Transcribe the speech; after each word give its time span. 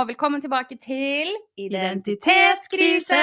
og 0.00 0.08
velkommen 0.08 0.40
tilbake 0.40 0.76
til 0.80 1.28
Identitetskrise! 1.60 3.18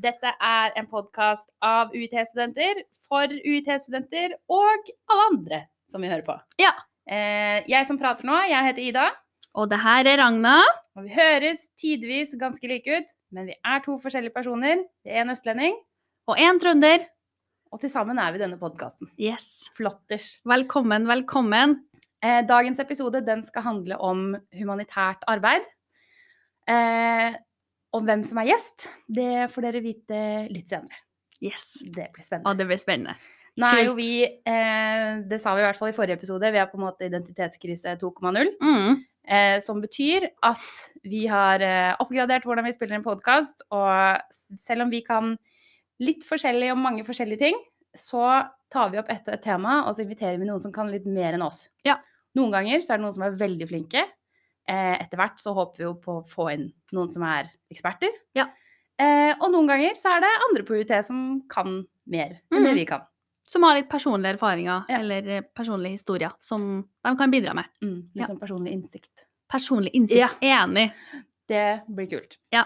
Dette 0.00 0.32
er 0.36 0.74
en 0.80 0.88
podkast 0.90 1.48
av 1.64 1.94
UiT-studenter 1.96 2.82
for 3.08 3.30
UiT-studenter 3.30 4.34
og 4.52 4.90
alle 5.12 5.24
andre 5.30 5.60
som 5.90 6.04
vi 6.04 6.10
hører 6.10 6.24
på. 6.26 6.36
Ja. 6.60 6.72
Eh, 7.08 7.64
jeg 7.68 7.88
som 7.88 7.98
prater 8.00 8.28
nå, 8.28 8.36
jeg 8.50 8.68
heter 8.68 8.86
Ida, 8.90 9.06
Og 9.58 9.68
det 9.70 9.80
her 9.82 10.06
er 10.06 10.20
Ragna. 10.22 10.60
og 10.96 11.04
vi 11.04 11.14
høres 11.14 11.70
tidvis 11.80 12.36
ganske 12.38 12.68
like 12.68 12.86
ut, 12.86 13.08
men 13.32 13.46
vi 13.46 13.54
er 13.64 13.80
to 13.84 13.96
forskjellige 13.98 14.34
personer. 14.34 14.84
Det 15.04 15.12
er 15.12 15.22
en 15.22 15.30
østlending, 15.30 15.74
Og 16.28 16.36
en 16.38 16.58
trønder. 16.60 17.06
og 17.72 17.80
til 17.80 17.90
sammen 17.90 18.18
er 18.18 18.32
vi 18.32 18.38
denne 18.38 18.58
podkasten. 18.58 19.08
Yes. 19.18 19.68
Flotters. 19.74 20.38
Velkommen, 20.44 21.06
velkommen. 21.06 21.84
Eh, 22.20 22.40
dagens 22.46 22.80
episode 22.82 23.22
den 23.24 23.44
skal 23.46 23.64
handle 23.64 23.96
om 24.04 24.34
humanitært 24.56 25.24
arbeid. 25.30 25.64
Eh, 26.68 27.36
og 27.96 28.06
hvem 28.06 28.22
som 28.26 28.38
er 28.42 28.52
gjest, 28.52 28.88
det 29.08 29.48
får 29.50 29.66
dere 29.66 29.84
vite 29.84 30.24
litt 30.52 30.70
senere. 30.70 31.00
Yes. 31.40 31.72
Det 31.80 32.10
blir 32.12 32.24
spennende. 32.24 32.50
Og 32.50 32.58
det 32.58 32.66
blir 32.68 32.80
spennende. 32.80 33.16
Nå 33.58 33.66
er 33.66 33.84
jo 33.88 33.94
vi, 33.96 34.22
eh, 34.24 35.20
det 35.26 35.40
sa 35.42 35.54
vi 35.56 35.62
i 35.62 35.66
hvert 35.66 35.78
fall 35.80 35.90
i 35.90 35.96
forrige 35.96 36.20
episode, 36.20 36.52
vi 36.52 36.60
er 36.60 36.68
på 36.70 36.78
en 36.78 36.86
måte 36.86 37.08
identitetskrise 37.08 37.96
2,0. 38.00 38.52
Mm. 38.62 39.00
Eh, 39.30 39.58
som 39.60 39.82
betyr 39.82 40.28
at 40.46 40.68
vi 41.04 41.26
har 41.28 41.62
eh, 41.64 41.92
oppgradert 42.00 42.46
hvordan 42.46 42.64
vi 42.68 42.72
spiller 42.76 42.98
en 42.98 43.06
podkast. 43.06 43.64
Og 43.74 44.20
selv 44.60 44.86
om 44.86 44.92
vi 44.92 45.02
kan 45.06 45.34
litt 46.00 46.24
forskjellig 46.28 46.70
om 46.72 46.80
mange 46.84 47.04
forskjellige 47.04 47.42
ting, 47.42 47.58
så 47.96 48.46
tar 48.70 48.90
vi 48.92 48.98
opp 49.00 49.10
ett 49.10 49.26
og 49.28 49.34
et 49.34 49.42
tema, 49.42 49.84
og 49.86 49.94
så 49.96 50.04
inviterer 50.04 50.38
vi 50.38 50.46
noen 50.46 50.60
som 50.62 50.72
kan 50.72 50.88
litt 50.90 51.06
mer 51.06 51.34
enn 51.34 51.42
oss. 51.42 51.68
Ja. 51.84 51.96
Noen 52.38 52.52
ganger 52.54 52.78
så 52.80 52.94
er 52.94 52.98
det 53.00 53.04
noen 53.04 53.14
som 53.16 53.24
er 53.26 53.36
veldig 53.40 53.66
flinke. 53.68 54.04
Eh, 54.70 54.96
etter 55.02 55.18
hvert 55.18 55.40
så 55.42 55.52
håper 55.56 55.76
vi 55.78 55.84
jo 55.88 55.94
på 55.98 56.20
å 56.20 56.26
få 56.30 56.52
inn 56.52 56.68
noen 56.94 57.08
som 57.10 57.22
er 57.26 57.48
eksperter. 57.72 58.12
Ja. 58.38 58.46
Eh, 59.00 59.32
og 59.40 59.50
noen 59.50 59.66
ganger 59.66 59.96
så 59.98 60.12
er 60.16 60.20
det 60.20 60.30
andre 60.48 60.62
på 60.68 60.76
UiT 60.78 60.92
som 61.04 61.42
kan 61.50 61.80
mer 62.06 62.36
enn 62.52 62.62
det 62.62 62.70
Mhm. 62.70 62.74
vi 62.78 62.84
kan. 62.86 63.02
Som 63.48 63.62
har 63.64 63.74
litt 63.74 63.88
personlige 63.90 64.34
erfaringer 64.38 64.84
Ja. 64.88 64.98
eller 65.00 65.28
eh, 65.28 65.40
personlige 65.56 65.92
historier 65.98 66.30
som 66.40 66.84
de 67.04 67.16
kan 67.16 67.30
bidra 67.30 67.54
med. 67.54 67.64
Mm, 67.82 68.10
litt 68.14 68.22
Ja. 68.22 68.26
sånn 68.26 68.38
personlig 68.38 68.72
innsikt. 68.72 69.10
Personlig 69.50 69.90
innsikt. 69.94 70.38
Enig. 70.40 70.92
Det 71.48 71.82
blir 71.88 72.06
kult. 72.06 72.36
Ja. 72.52 72.64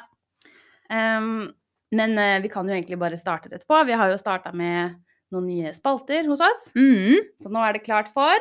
Um, 0.90 1.54
men 1.92 2.18
uh, 2.18 2.38
vi 2.42 2.48
kan 2.48 2.66
jo 2.68 2.74
egentlig 2.74 2.98
bare 3.00 3.16
starte 3.16 3.48
rett 3.50 3.66
på. 3.66 3.78
Vi 3.86 3.92
har 3.96 4.10
jo 4.10 4.18
starta 4.20 4.52
med 4.52 4.94
noen 5.34 5.48
nye 5.50 5.74
spalter 5.76 6.26
hos 6.30 6.40
oss. 6.44 6.68
Mm. 6.78 7.18
Så 7.42 7.50
nå 7.52 7.62
er 7.66 7.76
det 7.78 7.84
klart 7.86 8.08
for 8.14 8.38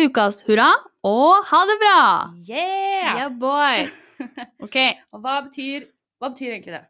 Ukas 0.00 0.40
hurra 0.48 0.70
og 1.06 1.44
ha 1.50 1.60
det 1.68 1.76
bra! 1.82 1.98
Yeah! 2.48 3.18
Yeah, 3.18 3.28
boy! 3.38 3.84
OK. 4.64 4.78
Og 5.14 5.20
hva 5.22 5.36
betyr, 5.46 5.86
hva 6.20 6.30
betyr 6.32 6.54
egentlig 6.56 6.74
det? 6.76 6.82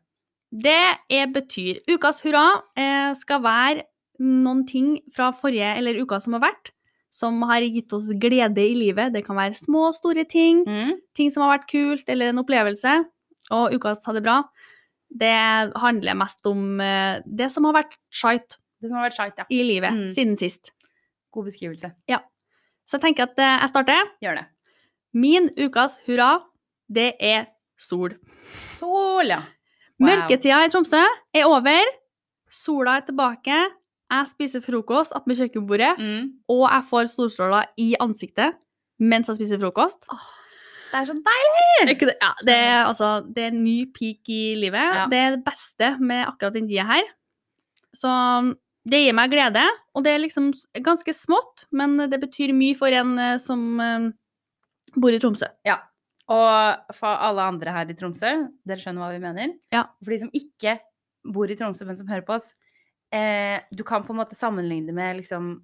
Det 0.64 0.76
er, 1.18 1.26
betyr 1.34 1.80
Ukas 1.90 2.22
hurra 2.24 2.44
eh, 2.78 3.10
skal 3.18 3.42
være 3.44 3.84
noen 4.22 4.62
ting 4.70 4.96
fra 5.14 5.32
forrige 5.34 5.72
eller 5.80 5.98
uka 5.98 6.20
som 6.22 6.36
har 6.36 6.44
vært, 6.46 6.70
som 7.14 7.40
har 7.48 7.64
gitt 7.66 7.92
oss 7.96 8.06
glede 8.22 8.62
i 8.62 8.76
livet. 8.78 9.12
Det 9.14 9.24
kan 9.26 9.36
være 9.38 9.58
små 9.58 9.88
store 9.96 10.24
ting, 10.30 10.62
Mm. 10.66 10.94
ting 11.18 11.32
som 11.34 11.42
har 11.44 11.56
vært 11.58 11.68
kult, 11.70 12.06
eller 12.08 12.30
en 12.30 12.38
opplevelse. 12.44 12.94
Og 13.54 13.74
ukas 13.76 14.06
ha 14.06 14.14
det 14.16 14.22
bra, 14.24 14.38
det 15.10 15.72
handler 15.76 16.14
mest 16.18 16.44
om 16.46 16.80
eh, 16.80 17.20
det 17.26 17.50
som 17.52 17.64
har 17.64 17.72
vært 17.82 17.96
shite 18.10 18.58
Det 18.82 18.88
som 18.90 18.98
har 18.98 19.06
vært 19.08 19.14
skeit, 19.16 19.34
ja. 19.38 19.44
i 19.50 19.62
livet 19.64 19.92
Mm. 19.92 20.08
siden 20.12 20.36
sist. 20.36 20.70
God 21.32 21.46
beskrivelse. 21.46 21.92
Ja. 22.08 22.18
Så 22.86 22.98
jeg 22.98 23.02
tenker 23.06 23.22
at 23.30 23.38
eh, 23.38 23.58
jeg 23.62 23.68
starter. 23.70 24.10
Gjør 24.22 24.34
det. 24.40 24.46
Min 25.14 25.48
ukas 25.56 26.00
hurra, 26.06 26.42
det 26.92 27.14
er 27.20 27.46
sol. 27.78 28.10
Sol, 28.78 29.24
ja. 29.30 29.38
Wow. 29.98 30.08
Mørketida 30.10 30.58
i 30.66 30.68
Tromsø 30.68 31.00
er 31.34 31.46
over. 31.46 31.80
Sola 32.50 32.98
er 32.98 33.06
tilbake. 33.06 33.56
Jeg 34.10 34.26
spiser 34.28 34.60
frokost 34.60 35.14
attmed 35.16 35.36
kjøkkenbordet, 35.38 35.96
Mm. 35.98 36.32
og 36.48 36.68
jeg 36.70 36.84
får 36.90 37.08
solstråler 37.14 37.64
i 37.78 37.94
ansiktet 38.00 38.54
mens 39.00 39.26
jeg 39.28 39.36
spiser 39.36 39.58
frokost. 39.58 40.04
Det 40.94 41.00
er 41.00 41.08
så 41.08 41.14
deilig! 41.26 41.94
Det, 41.98 42.12
ja, 42.22 42.28
det, 42.46 42.54
er, 42.54 42.80
altså, 42.86 43.08
det 43.26 43.42
er 43.42 43.50
en 43.50 43.64
ny 43.64 43.78
peak 43.90 44.28
i 44.30 44.54
livet. 44.54 44.92
Ja. 44.94 45.06
Det 45.10 45.18
er 45.18 45.32
det 45.34 45.40
beste 45.42 45.88
med 45.98 46.22
akkurat 46.22 46.54
den 46.54 46.68
tida 46.70 46.84
her. 46.86 47.08
Så 47.94 48.10
det 48.86 49.00
gir 49.00 49.16
meg 49.16 49.32
glede, 49.32 49.64
og 49.96 50.04
det 50.06 50.12
er 50.14 50.22
liksom 50.22 50.52
ganske 50.86 51.14
smått, 51.16 51.64
men 51.74 51.96
det 52.12 52.20
betyr 52.22 52.54
mye 52.54 52.76
for 52.78 52.94
en 52.94 53.18
eh, 53.18 53.40
som 53.42 53.66
eh, 53.82 54.06
bor 54.94 55.14
i 55.14 55.18
Tromsø. 55.18 55.50
Ja. 55.66 55.80
Og 56.30 56.94
for 56.94 57.26
alle 57.26 57.50
andre 57.50 57.74
her 57.74 57.90
i 57.90 57.98
Tromsø, 57.98 58.30
dere 58.62 58.78
skjønner 58.78 59.02
hva 59.02 59.10
vi 59.16 59.22
mener. 59.24 59.56
Ja. 59.74 59.88
For 59.98 60.14
de 60.14 60.22
som 60.22 60.34
ikke 60.36 60.78
bor 61.34 61.50
i 61.50 61.58
Tromsø, 61.58 61.88
men 61.88 61.98
som 61.98 62.10
hører 62.12 62.26
på 62.28 62.36
oss, 62.36 62.52
eh, 63.10 63.66
du 63.74 63.82
kan 63.88 64.06
på 64.06 64.14
en 64.14 64.22
måte 64.22 64.38
sammenligne 64.38 64.92
det 64.92 64.98
med 65.00 65.24
liksom 65.24 65.56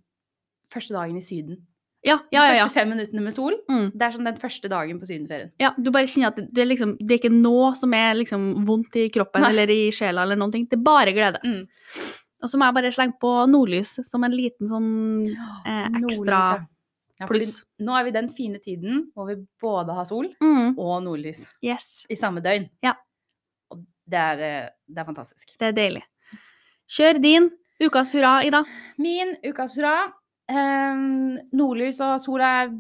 første 0.75 0.99
dagen 0.99 1.23
i 1.23 1.25
Syden. 1.25 1.63
Ja, 2.03 2.17
ja, 2.33 2.45
ja. 2.47 2.53
De 2.55 2.61
første 2.63 2.75
fem 2.79 2.89
minuttene 2.95 3.21
med 3.23 3.35
sol, 3.35 3.55
Mm. 3.69 3.91
det 3.93 4.03
er 4.07 4.11
sånn 4.15 4.25
den 4.25 4.39
første 4.41 4.69
dagen 4.73 4.99
på 5.01 5.07
sydenferien. 5.07 5.51
Ja, 5.61 5.75
du 5.77 5.91
bare 5.91 6.07
kjenner 6.09 6.29
at 6.33 6.37
det, 6.37 6.47
det, 6.57 6.65
liksom, 6.69 6.97
det 6.99 7.13
er 7.15 7.19
ikke 7.21 7.35
noe 7.35 7.75
som 7.77 7.93
er 7.93 8.15
liksom 8.15 8.65
vondt 8.65 8.97
i 8.97 9.11
kroppen 9.13 9.43
Nei. 9.45 9.51
eller 9.53 9.69
i 9.75 9.91
sjela 9.93 10.23
eller 10.25 10.37
noen 10.41 10.53
ting. 10.55 10.65
Det 10.71 10.79
er 10.79 10.83
bare 10.87 11.13
glede. 11.13 11.41
Mm. 11.45 11.67
Og 12.43 12.49
så 12.49 12.57
må 12.57 12.65
jeg 12.71 12.75
bare 12.79 12.93
slenge 12.97 13.19
på 13.21 13.31
nordlys 13.53 13.99
som 14.09 14.25
en 14.25 14.33
liten 14.33 14.67
sånn 14.71 15.27
eh, 15.67 15.89
ekstra 16.01 16.39
ja. 16.57 16.67
Ja, 17.21 17.27
pluss. 17.29 17.59
Nå 17.85 17.93
er 17.99 18.05
vi 18.07 18.09
i 18.09 18.17
den 18.17 18.31
fine 18.33 18.59
tiden 18.65 19.03
hvor 19.13 19.27
vi 19.29 19.35
både 19.61 19.93
har 19.93 20.07
sol 20.09 20.31
Mm, 20.41 20.79
og 20.81 21.03
nordlys 21.05 21.51
yes, 21.63 22.07
i 22.09 22.17
samme 22.17 22.41
døgn. 22.41 22.71
Ja. 22.83 22.95
Og 23.71 23.83
det 24.09 24.17
er, 24.19 24.41
eh, 24.41 24.69
det 24.89 25.03
er 25.03 25.05
fantastisk. 25.05 25.53
det 25.61 25.69
er 25.69 25.77
deilig. 25.77 26.03
Kjør 26.89 27.21
din 27.21 27.51
ukas 27.81 28.15
hurra, 28.17 28.41
Ida. 28.45 28.65
Min 28.99 29.37
ukas 29.45 29.77
hurra. 29.77 30.13
Eh, 30.51 31.01
nordlys 31.55 32.01
og 32.05 32.19
sol 32.23 32.43
er 32.45 32.71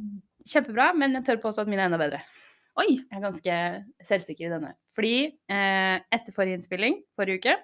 kjempebra, 0.50 0.90
men 0.98 1.18
jeg 1.18 1.26
tør 1.28 1.42
påstå 1.44 1.64
at 1.64 1.70
mine 1.70 1.84
er 1.84 1.90
enda 1.90 2.00
bedre. 2.00 2.22
Oi! 2.80 2.94
Jeg 2.96 3.18
er 3.18 3.24
ganske 3.24 3.56
selvsikker 4.08 4.48
i 4.48 4.52
denne. 4.52 4.72
Fordi 4.96 5.14
eh, 5.28 5.96
etter 6.14 6.34
forrige 6.34 6.60
innspilling, 6.60 7.00
forrige 7.18 7.42
uke, 7.42 7.56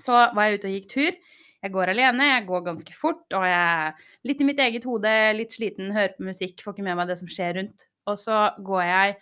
så 0.00 0.26
var 0.36 0.46
jeg 0.46 0.60
ute 0.60 0.70
og 0.70 0.76
gikk 0.76 0.90
tur. 0.92 1.18
Jeg 1.60 1.74
går 1.74 1.92
alene, 1.92 2.28
jeg 2.30 2.46
går 2.48 2.62
ganske 2.70 2.94
fort, 2.96 3.26
og 3.36 3.42
jeg 3.44 3.56
er 3.58 4.04
litt 4.30 4.40
i 4.40 4.46
mitt 4.48 4.60
eget 4.64 4.86
hode, 4.88 5.10
litt 5.36 5.52
sliten, 5.52 5.90
hører 5.92 6.14
på 6.16 6.24
musikk, 6.30 6.62
får 6.64 6.76
ikke 6.76 6.86
med 6.86 6.96
meg 6.96 7.10
det 7.10 7.18
som 7.20 7.28
skjer 7.28 7.58
rundt. 7.58 7.84
Og 8.08 8.16
så 8.16 8.38
går 8.64 8.84
jeg 8.86 9.16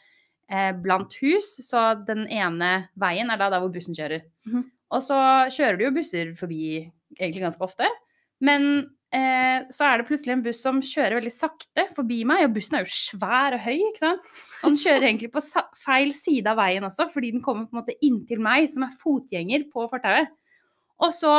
eh, 0.53 0.71
blant 0.85 1.17
hus, 1.19 1.57
så 1.67 1.89
den 2.07 2.29
ene 2.31 2.71
veien 3.01 3.33
er 3.35 3.41
da 3.41 3.51
der 3.51 3.65
hvor 3.65 3.73
bussen 3.75 3.97
kjører. 3.99 4.23
Mhm. 4.47 4.69
Og 4.95 5.03
så 5.05 5.19
kjører 5.53 5.77
det 5.77 5.85
jo 5.85 5.97
busser 5.99 6.31
forbi 6.39 6.63
egentlig 7.19 7.43
ganske 7.43 7.67
ofte, 7.67 7.91
men 8.41 8.87
eh, 9.15 9.67
så 9.73 9.87
er 9.87 10.01
det 10.01 10.09
plutselig 10.09 10.35
en 10.35 10.43
buss 10.45 10.61
som 10.65 10.81
kjører 10.85 11.19
veldig 11.19 11.33
sakte 11.33 11.87
forbi 11.97 12.21
meg, 12.29 12.45
og 12.47 12.57
bussen 12.57 12.79
er 12.79 12.85
jo 12.85 12.93
svær 12.93 13.57
og 13.57 13.63
høy, 13.65 13.77
ikke 13.77 14.03
sant? 14.03 14.29
Og 14.61 14.73
den 14.73 14.81
kjører 14.83 15.07
egentlig 15.09 15.31
på 15.35 15.45
feil 15.79 16.13
side 16.17 16.51
av 16.53 16.61
veien 16.61 16.87
også, 16.89 17.09
fordi 17.13 17.33
den 17.37 17.45
kommer 17.45 17.69
på 17.69 17.77
en 17.77 17.81
måte 17.83 17.97
inntil 18.05 18.43
meg, 18.45 18.69
som 18.73 18.85
er 18.87 18.99
fotgjenger 19.01 19.69
på 19.73 19.87
fortauet. 19.93 20.31
Og 21.05 21.15
så, 21.15 21.35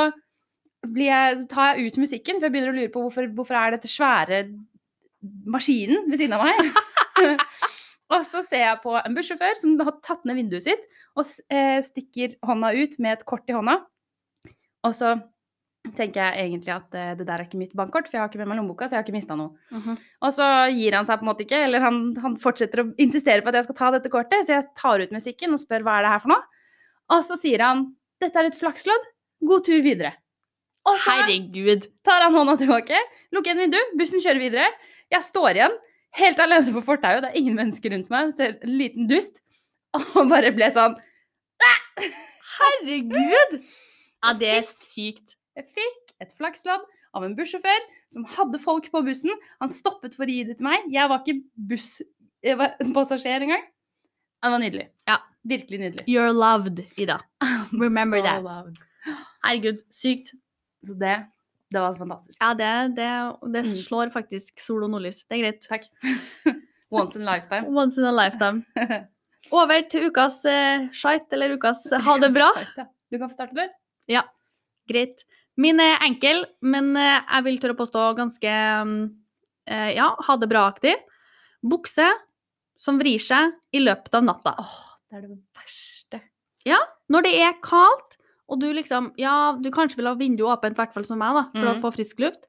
blir 0.88 1.10
jeg, 1.10 1.40
så 1.42 1.50
tar 1.52 1.72
jeg 1.76 1.90
ut 1.90 2.02
musikken, 2.06 2.40
for 2.40 2.48
jeg 2.48 2.56
begynner 2.56 2.74
å 2.74 2.80
lure 2.80 2.94
på 2.94 3.04
hvorfor, 3.06 3.30
hvorfor 3.36 3.60
er 3.60 3.76
dette 3.76 3.92
svære 3.92 4.44
maskinen 5.50 6.08
ved 6.10 6.22
siden 6.22 6.38
av 6.38 6.46
meg. 6.48 7.40
og 8.14 8.24
så 8.28 8.44
ser 8.46 8.64
jeg 8.66 8.82
på 8.84 8.96
en 9.00 9.18
bussjåfør 9.18 9.60
som 9.60 9.76
har 9.84 9.98
tatt 10.06 10.24
ned 10.28 10.40
vinduet 10.40 10.66
sitt 10.66 10.88
og 11.20 11.26
eh, 11.52 11.80
stikker 11.84 12.38
hånda 12.46 12.72
ut 12.78 12.96
med 13.04 13.18
et 13.18 13.28
kort 13.28 13.52
i 13.52 13.56
hånda. 13.58 13.82
Og 14.88 14.96
så 14.96 15.18
tenker 15.96 16.22
jeg 16.22 16.46
egentlig 16.48 16.74
at 16.76 16.96
eh, 16.98 17.12
det 17.20 17.26
der 17.28 17.42
er 17.42 17.46
ikke 17.48 17.60
mitt 17.60 17.74
bankkort, 17.78 18.08
for 18.08 18.18
jeg 18.18 18.22
har 18.24 18.30
ikke 18.32 18.40
med 18.42 18.50
meg 18.52 18.60
lommeboka, 18.60 18.88
så 18.88 18.96
jeg 18.96 19.02
har 19.02 19.08
ikke 19.08 19.16
mista 19.18 19.36
noe. 19.40 19.52
Og 20.26 20.34
så 20.36 20.48
gir 20.76 20.96
han 20.98 21.08
seg 21.10 21.20
på 21.20 21.26
en 21.26 21.30
måte 21.32 21.46
ikke, 21.46 21.60
eller 21.68 21.84
han, 21.84 22.00
han 22.24 22.38
fortsetter 22.42 22.84
å 22.84 22.88
insistere 23.02 23.42
på 23.46 23.52
at 23.52 23.60
jeg 23.60 23.68
skal 23.70 23.78
ta 23.80 23.92
dette 23.98 24.12
kortet, 24.14 24.46
så 24.46 24.58
jeg 24.58 24.68
tar 24.80 25.04
ut 25.04 25.14
musikken 25.16 25.54
og 25.56 25.62
spør 25.62 25.86
hva 25.88 25.98
er 26.00 26.08
det 26.08 26.14
her 26.16 26.24
for 26.26 26.34
noe. 26.36 26.64
Og 27.16 27.26
så 27.26 27.38
sier 27.40 27.64
han 27.66 27.88
dette 28.22 28.40
er 28.42 28.50
et 28.50 28.58
flakslodd, 28.60 29.06
god 29.48 29.66
tur 29.66 29.82
videre. 29.86 30.14
Og 30.90 30.98
så 31.00 31.18
Herregud. 31.20 31.86
tar 32.08 32.24
han 32.26 32.36
hånda 32.36 32.58
tilbake, 32.60 32.98
lukker 33.36 33.52
igjen 33.54 33.66
vinduet, 33.66 33.94
bussen 34.00 34.24
kjører 34.24 34.42
videre. 34.42 34.68
Jeg 35.12 35.26
står 35.26 35.60
igjen 35.60 35.76
helt 36.20 36.42
alene 36.42 36.74
på 36.74 36.84
fortauet, 36.84 37.22
det 37.24 37.30
er 37.32 37.40
ingen 37.40 37.58
mennesker 37.60 37.94
rundt 37.94 38.10
meg, 38.14 38.34
ser 38.38 38.58
en 38.58 38.74
liten 38.80 39.08
dust, 39.10 39.42
og 39.98 40.26
bare 40.32 40.52
ble 40.56 40.70
sånn 40.74 40.98
Herregud! 42.60 43.60
Ja, 44.20 44.34
det 44.36 44.50
er 44.52 44.66
sykt. 44.68 45.38
Jeg 45.60 45.68
fikk 45.76 46.14
et 46.24 46.32
flakslodd 46.40 46.86
av 47.18 47.26
en 47.26 47.34
bussjåfør 47.36 47.82
som 48.14 48.26
hadde 48.38 48.60
folk 48.64 48.88
på 48.94 49.02
bussen. 49.06 49.32
Han 49.60 49.72
stoppet 49.74 50.16
for 50.16 50.24
å 50.30 50.32
gi 50.32 50.44
det 50.48 50.58
til 50.60 50.68
meg. 50.70 50.86
Jeg 50.94 51.10
var 51.12 51.24
ikke 51.24 51.42
busspassasjer 52.44 53.46
engang. 53.46 53.66
Det 54.40 54.52
var 54.54 54.62
nydelig. 54.64 54.86
Ja. 55.10 55.18
Virkelig 55.50 55.80
nydelig. 55.82 56.06
You're 56.12 56.32
loved, 56.36 56.80
Ida. 57.00 57.20
Remember 57.72 58.20
So 58.20 58.24
that. 58.28 58.44
loved. 58.44 58.80
Herregud, 59.44 59.84
sykt. 59.96 60.34
Så 60.86 60.96
det 61.00 61.18
Det 61.72 61.78
var 61.84 61.92
så 61.94 62.00
fantastisk. 62.02 62.38
Ja, 62.42 62.54
det, 62.58 62.96
det, 62.98 63.10
det 63.54 63.62
Mm. 63.66 63.76
slår 63.84 64.10
faktisk 64.10 64.60
sol 64.60 64.84
og 64.84 64.90
nordlys. 64.90 65.20
Det 65.30 65.38
er 65.38 65.44
greit. 65.44 65.68
Takk. 65.70 65.84
Once 66.92 67.16
in 67.20 67.28
a 67.28 67.36
lifetime. 67.36 67.68
Once 67.78 67.98
in 68.02 68.06
a 68.06 68.12
lifetime. 68.12 68.64
Over 69.52 69.84
til 69.90 70.08
ukas 70.10 70.40
uh, 70.50 70.88
shite, 70.92 71.30
eller 71.38 71.54
ukas 71.58 71.84
uh, 71.94 72.00
ha 72.02 72.16
det 72.18 72.32
bra. 72.34 72.48
Du 73.12 73.18
kan 73.20 73.30
få 73.30 73.34
starte, 73.36 73.54
du. 73.54 73.70
Ja, 74.10 74.24
greit. 74.90 75.22
Min 75.60 75.82
er 75.84 76.00
enkel, 76.06 76.46
men 76.64 76.94
eh, 76.98 77.20
jeg 77.20 77.46
vil 77.48 77.60
tørre 77.60 77.76
å 77.76 77.80
påstå 77.82 78.06
ganske 78.20 78.56
mm, 78.88 79.00
eh, 79.70 79.90
ja, 79.98 80.14
ha 80.28 80.38
det 80.40 80.50
bra-aktig. 80.52 80.96
Bukse 81.68 82.08
som 82.80 83.00
vrir 83.02 83.20
seg 83.20 83.58
i 83.76 83.82
løpet 83.84 84.16
av 84.16 84.24
natta. 84.28 84.56
Åh, 84.62 84.78
det 85.10 85.20
er 85.20 85.26
det 85.26 85.34
verste. 85.60 86.22
Når 87.10 87.26
det 87.26 87.36
er 87.44 87.60
kaldt, 87.66 88.20
og 88.50 88.60
du 88.62 88.68
liksom 88.74 89.12
Ja, 89.20 89.54
du 89.60 89.70
kanskje 89.74 90.00
vil 90.00 90.10
ha 90.10 90.16
vinduet 90.18 90.58
åpent, 90.58 90.78
i 90.78 90.82
hvert 90.82 90.96
fall 90.96 91.08
som 91.08 91.20
meg, 91.22 91.36
da, 91.38 91.48
for 91.54 91.68
mm. 91.68 91.72
å 91.74 91.82
få 91.84 91.92
frisk 91.98 92.22
luft, 92.24 92.48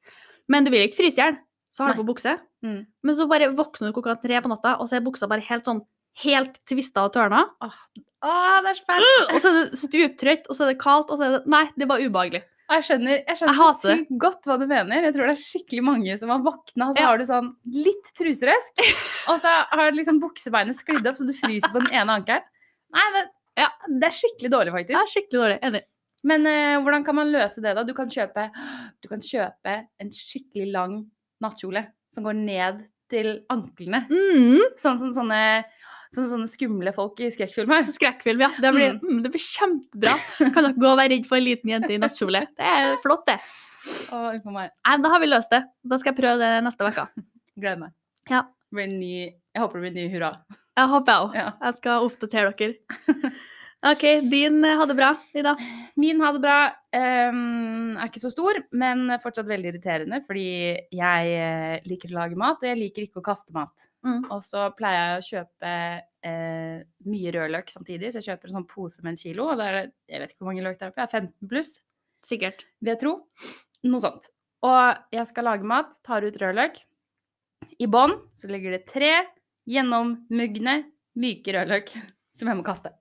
men 0.50 0.66
du 0.66 0.72
vil 0.72 0.86
ikke 0.86 1.02
fryse 1.02 1.18
i 1.18 1.24
hjel, 1.24 1.40
så 1.74 1.84
har 1.84 1.94
du 1.94 2.00
på 2.02 2.10
bukse. 2.12 2.36
Mm. 2.66 2.84
Men 3.06 3.18
så 3.18 3.26
bare 3.30 3.50
våkner 3.56 3.90
du 3.90 3.96
klokka 3.96 4.16
tre 4.22 4.40
på 4.42 4.50
natta, 4.50 4.76
og 4.78 4.88
så 4.90 4.98
er 4.98 5.04
buksa 5.06 5.28
bare 5.30 5.44
helt 5.46 5.68
sånn 5.68 5.82
helt 6.24 6.58
tvista 6.68 7.04
og 7.06 7.14
tørna. 7.14 7.44
Åh, 8.26 8.56
det 8.64 8.72
er 8.72 8.78
så 8.78 8.86
fælt. 8.88 9.34
Og 9.34 9.36
så 9.42 9.50
er 9.50 9.58
du 9.58 9.76
stuptrøtt, 9.80 10.48
og 10.48 10.56
så 10.56 10.66
er 10.66 10.72
det 10.72 10.80
kaldt, 10.82 11.12
og 11.12 11.20
så 11.20 11.26
er 11.26 11.36
det 11.36 11.52
Nei, 11.52 11.64
det 11.76 11.86
er 11.86 11.92
bare 11.92 12.08
ubehagelig. 12.08 12.42
Jeg 12.70 12.86
skjønner, 12.86 13.16
jeg 13.26 13.38
skjønner 13.38 13.58
Jeg 13.60 13.76
sykt 13.80 14.12
godt 14.22 14.46
hva 14.46 14.56
du 14.60 14.66
mener. 14.70 15.02
Jeg 15.08 15.14
tror 15.16 15.26
det 15.26 15.34
er 15.34 15.42
skikkelig 15.42 15.82
mange 15.86 16.16
som 16.20 16.30
har 16.30 16.42
våkna, 16.44 16.90
og 16.90 16.94
så 16.94 17.02
Ja. 17.02 17.06
har 17.10 17.18
du 17.18 17.24
sånn 17.26 17.50
litt 17.74 18.12
truserøsk, 18.18 18.82
og 19.30 19.40
så 19.42 19.54
har 19.74 19.92
liksom 19.96 20.20
buksebeinet 20.22 20.78
sklidd 20.78 21.06
opp, 21.06 21.18
så 21.18 21.26
du 21.26 21.34
fryser 21.34 21.72
på 21.74 21.82
den 21.82 21.90
ene 21.90 22.20
ankelen. 22.20 22.46
Nei, 22.94 23.06
det, 23.16 23.24
ja, 23.58 23.68
det 23.88 24.06
er 24.10 24.16
skikkelig 24.20 24.52
dårlig, 24.54 24.74
faktisk. 24.76 24.96
Ja, 24.98 25.02
skikkelig 25.10 25.42
dårlig. 25.42 25.58
Enig. 25.66 25.82
Men 26.30 26.46
uh, 26.46 26.76
hvordan 26.84 27.04
kan 27.06 27.16
man 27.16 27.30
løse 27.32 27.62
det, 27.64 27.74
da? 27.78 27.82
Du 27.86 27.94
kan 27.96 28.10
kjøpe, 28.12 28.46
du 29.00 29.08
kan 29.08 29.22
kjøpe 29.24 29.76
en 30.02 30.10
skikkelig 30.12 30.70
lang 30.74 30.96
nattkjole 31.40 31.86
som 32.14 32.26
går 32.26 32.36
ned 32.36 32.82
til 33.10 33.40
anklene. 33.50 34.04
Mm. 34.10 34.76
Sånn 34.78 34.98
som 35.00 35.10
sånne, 35.14 35.64
sånn, 36.14 36.28
sånne 36.32 36.50
skumle 36.50 36.92
folk 36.96 37.20
i 37.22 37.30
skrekkfilmer. 37.34 37.88
Skrekkfilm, 37.96 38.44
ja. 38.44 38.50
Det 38.60 38.72
blir, 38.74 38.96
mm, 39.00 39.20
det 39.24 39.32
blir 39.34 39.44
kjempebra. 39.44 40.14
Kan 40.40 40.66
dere 40.66 40.76
gå 40.76 40.88
og 40.90 41.00
være 41.00 41.14
redd 41.16 41.28
for 41.28 41.40
en 41.40 41.46
liten 41.46 41.74
jente 41.74 41.92
i 41.94 42.00
nattkjole? 42.02 42.46
Det 42.58 42.70
er 42.76 42.96
flott, 43.02 43.26
det. 43.30 43.38
Å. 44.12 44.24
Nei, 44.52 44.68
da 45.00 45.12
har 45.12 45.22
vi 45.22 45.28
løst 45.30 45.52
det. 45.54 45.62
Da 45.86 46.00
skal 46.00 46.12
jeg 46.12 46.20
prøve 46.22 46.40
det 46.42 46.64
neste 46.66 46.88
uke. 46.88 47.06
Gleder 47.60 47.84
meg. 47.86 47.94
Ja. 48.30 48.44
Ny, 48.76 49.14
jeg 49.30 49.62
håper 49.62 49.80
det 49.80 49.86
blir 49.86 49.94
en 49.94 49.98
ny 49.98 50.10
hurra. 50.12 50.34
Jeg 50.78 50.90
håper 50.92 51.12
jeg 51.12 51.28
òg. 51.28 51.38
Ja. 51.38 51.46
Jeg 51.66 51.80
skal 51.80 52.08
oppdatere 52.08 52.52
dere. 52.58 53.32
OK, 53.90 54.02
din 54.28 54.60
eh, 54.68 54.76
ha 54.76 54.84
det 54.84 54.96
bra, 54.98 55.14
Ida. 55.32 55.54
Min 56.00 56.20
ha 56.20 56.34
det 56.36 56.42
bra 56.44 56.56
um, 56.68 57.94
er 57.96 58.10
ikke 58.10 58.20
så 58.20 58.28
stor, 58.32 58.58
men 58.76 59.06
fortsatt 59.22 59.48
veldig 59.48 59.70
irriterende, 59.72 60.20
fordi 60.26 60.50
jeg 60.92 61.30
eh, 61.32 61.78
liker 61.88 62.12
å 62.12 62.18
lage 62.18 62.36
mat, 62.40 62.60
og 62.60 62.68
jeg 62.68 62.76
liker 62.76 63.06
ikke 63.06 63.22
å 63.22 63.24
kaste 63.30 63.56
mat. 63.56 63.72
Mm. 64.06 64.22
Og 64.32 64.40
så 64.46 64.62
pleier 64.78 65.00
jeg 65.00 65.18
å 65.20 65.26
kjøpe 65.28 65.70
eh, 66.24 66.82
mye 67.04 67.32
rødløk 67.36 67.68
samtidig, 67.72 68.12
så 68.14 68.20
jeg 68.22 68.28
kjøper 68.30 68.48
en 68.48 68.54
sånn 68.58 68.68
pose 68.70 69.02
med 69.04 69.12
en 69.12 69.20
kilo, 69.20 69.48
og 69.52 69.58
det 69.60 69.66
er, 69.68 69.90
jeg 70.08 70.20
vet 70.22 70.30
ikke 70.32 70.40
hvor 70.44 70.48
mange 70.52 70.64
løk 70.64 70.78
der 70.80 70.88
oppe, 70.92 71.02
jeg 71.04 71.10
er 71.10 71.20
15 71.20 71.50
pluss, 71.52 71.72
Sikkert. 72.24 72.66
vil 72.80 72.92
jeg 72.94 73.00
tro. 73.00 73.12
Noe 73.88 74.00
sånt. 74.04 74.26
Og 74.64 74.98
jeg 75.16 75.26
skal 75.30 75.46
lage 75.48 75.64
mat, 75.64 75.94
tar 76.04 76.24
ut 76.24 76.36
rødløk. 76.36 76.80
I 77.80 77.86
bånn 77.88 78.16
så 78.36 78.48
ligger 78.48 78.72
det 78.76 78.86
tre 78.88 79.12
gjennommugne, 79.68 80.74
myke 81.20 81.54
rødløk 81.56 81.92
som 82.36 82.48
jeg 82.50 82.56
må 82.58 82.64
kaste. 82.66 82.92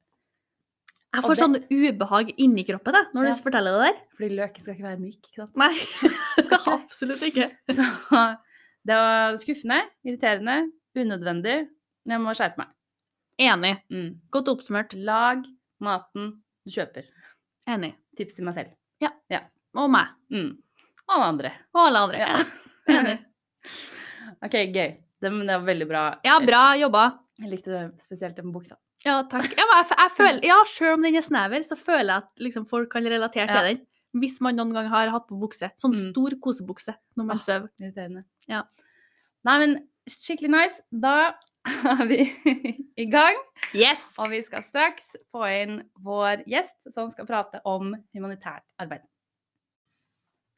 Jeg 1.10 1.24
får 1.26 1.36
det- 1.36 1.42
sånn 1.42 1.58
ubehag 1.74 2.34
inni 2.38 2.64
kroppen 2.68 2.94
da, 2.94 3.02
når 3.16 3.26
Ja. 3.26 3.34
du 3.34 3.42
forteller 3.42 3.72
det 3.80 3.88
der. 3.88 4.02
Fordi 4.16 4.30
løken 4.38 4.62
skal 4.64 4.76
ikke 4.76 4.88
være 4.88 5.00
myk, 5.02 5.20
ikke 5.26 5.42
sant? 5.42 5.56
Nei, 5.58 5.74
det 6.38 6.46
skal 6.46 6.68
absolutt 6.76 7.24
ikke. 7.26 7.48
Så 7.74 7.88
det 8.86 8.96
var 9.00 9.36
skuffende, 9.42 9.80
irriterende, 10.06 10.58
unødvendig. 11.06 11.58
Men 12.06 12.16
jeg 12.16 12.24
må 12.24 12.34
skjerpe 12.38 12.64
meg. 12.64 12.74
Enig. 13.40 13.74
Mm. 13.94 14.10
Godt 14.34 14.52
oppsummert. 14.52 14.94
Lag 14.94 15.44
maten 15.84 16.32
du 16.66 16.74
kjøper. 16.74 17.08
Enig. 17.70 17.94
Tips 18.20 18.36
til 18.38 18.48
meg 18.48 18.58
selv. 18.58 18.76
Ja. 19.04 19.12
Og 19.78 19.90
meg. 19.94 20.10
Mm. 20.34 20.56
Og 21.08 21.16
alle 21.16 21.28
andre. 21.34 21.52
Og 21.76 21.82
alle 21.86 22.00
andre. 22.08 22.20
Ja. 22.20 22.40
Enig. 22.90 23.18
OK, 24.46 24.56
gøy. 24.74 24.96
Det, 25.20 25.32
det 25.32 25.56
var 25.56 25.66
veldig 25.68 25.88
bra. 25.90 26.04
Ja, 26.26 26.38
bra 26.44 26.64
jobba. 26.80 27.04
Jeg 27.40 27.52
likte 27.54 27.72
det 27.74 27.84
spesielt 28.04 28.38
den 28.40 28.52
buksa. 28.56 28.78
Ja, 29.06 29.22
takk. 29.32 29.52
Ja, 29.56 29.66
jeg, 29.78 29.88
jeg 29.94 30.14
føler, 30.18 30.42
ja, 30.48 30.58
selv 30.68 30.98
om 30.98 31.06
den 31.08 31.16
er 31.20 31.24
snever, 31.26 31.64
så 31.68 31.78
føler 31.80 32.10
jeg 32.14 32.24
at 32.26 32.44
liksom, 32.48 32.66
folk 32.72 32.90
kan 32.92 33.08
relatere 33.08 33.48
til 33.48 33.56
Ja. 33.62 33.68
den. 33.70 33.86
Hvis 34.20 34.40
man 34.42 34.58
noen 34.58 34.74
gang 34.74 34.88
har 34.90 35.12
hatt 35.14 35.28
på 35.30 35.38
bukse. 35.38 35.70
Sånn 35.78 35.94
Mm. 35.94 36.10
stor 36.10 36.34
kosebukse 36.42 36.96
når 37.16 37.28
man 37.30 37.38
ah, 37.38 37.44
sover. 37.46 38.24
Ja. 38.50 38.64
Nei, 39.46 39.58
men 39.62 39.76
skikkelig 40.10 40.52
nice. 40.54 40.82
Da 40.92 41.34
er 41.70 42.04
vi 42.10 42.26
i 43.04 43.06
gang. 43.12 43.38
Yes! 43.76 44.14
Og 44.22 44.32
vi 44.34 44.42
skal 44.46 44.66
straks 44.66 45.14
få 45.34 45.46
inn 45.54 45.80
vår 46.06 46.44
gjest 46.50 46.92
som 46.94 47.12
skal 47.14 47.28
prate 47.30 47.62
om 47.70 47.94
humanitært 48.16 48.66
arbeid. 48.82 49.06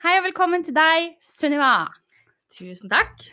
Hei 0.01 0.15
og 0.17 0.25
velkommen 0.25 0.63
til 0.65 0.73
deg, 0.73 1.15
Sunniva. 1.21 1.91
Tusen 2.55 2.89
takk. 2.91 3.27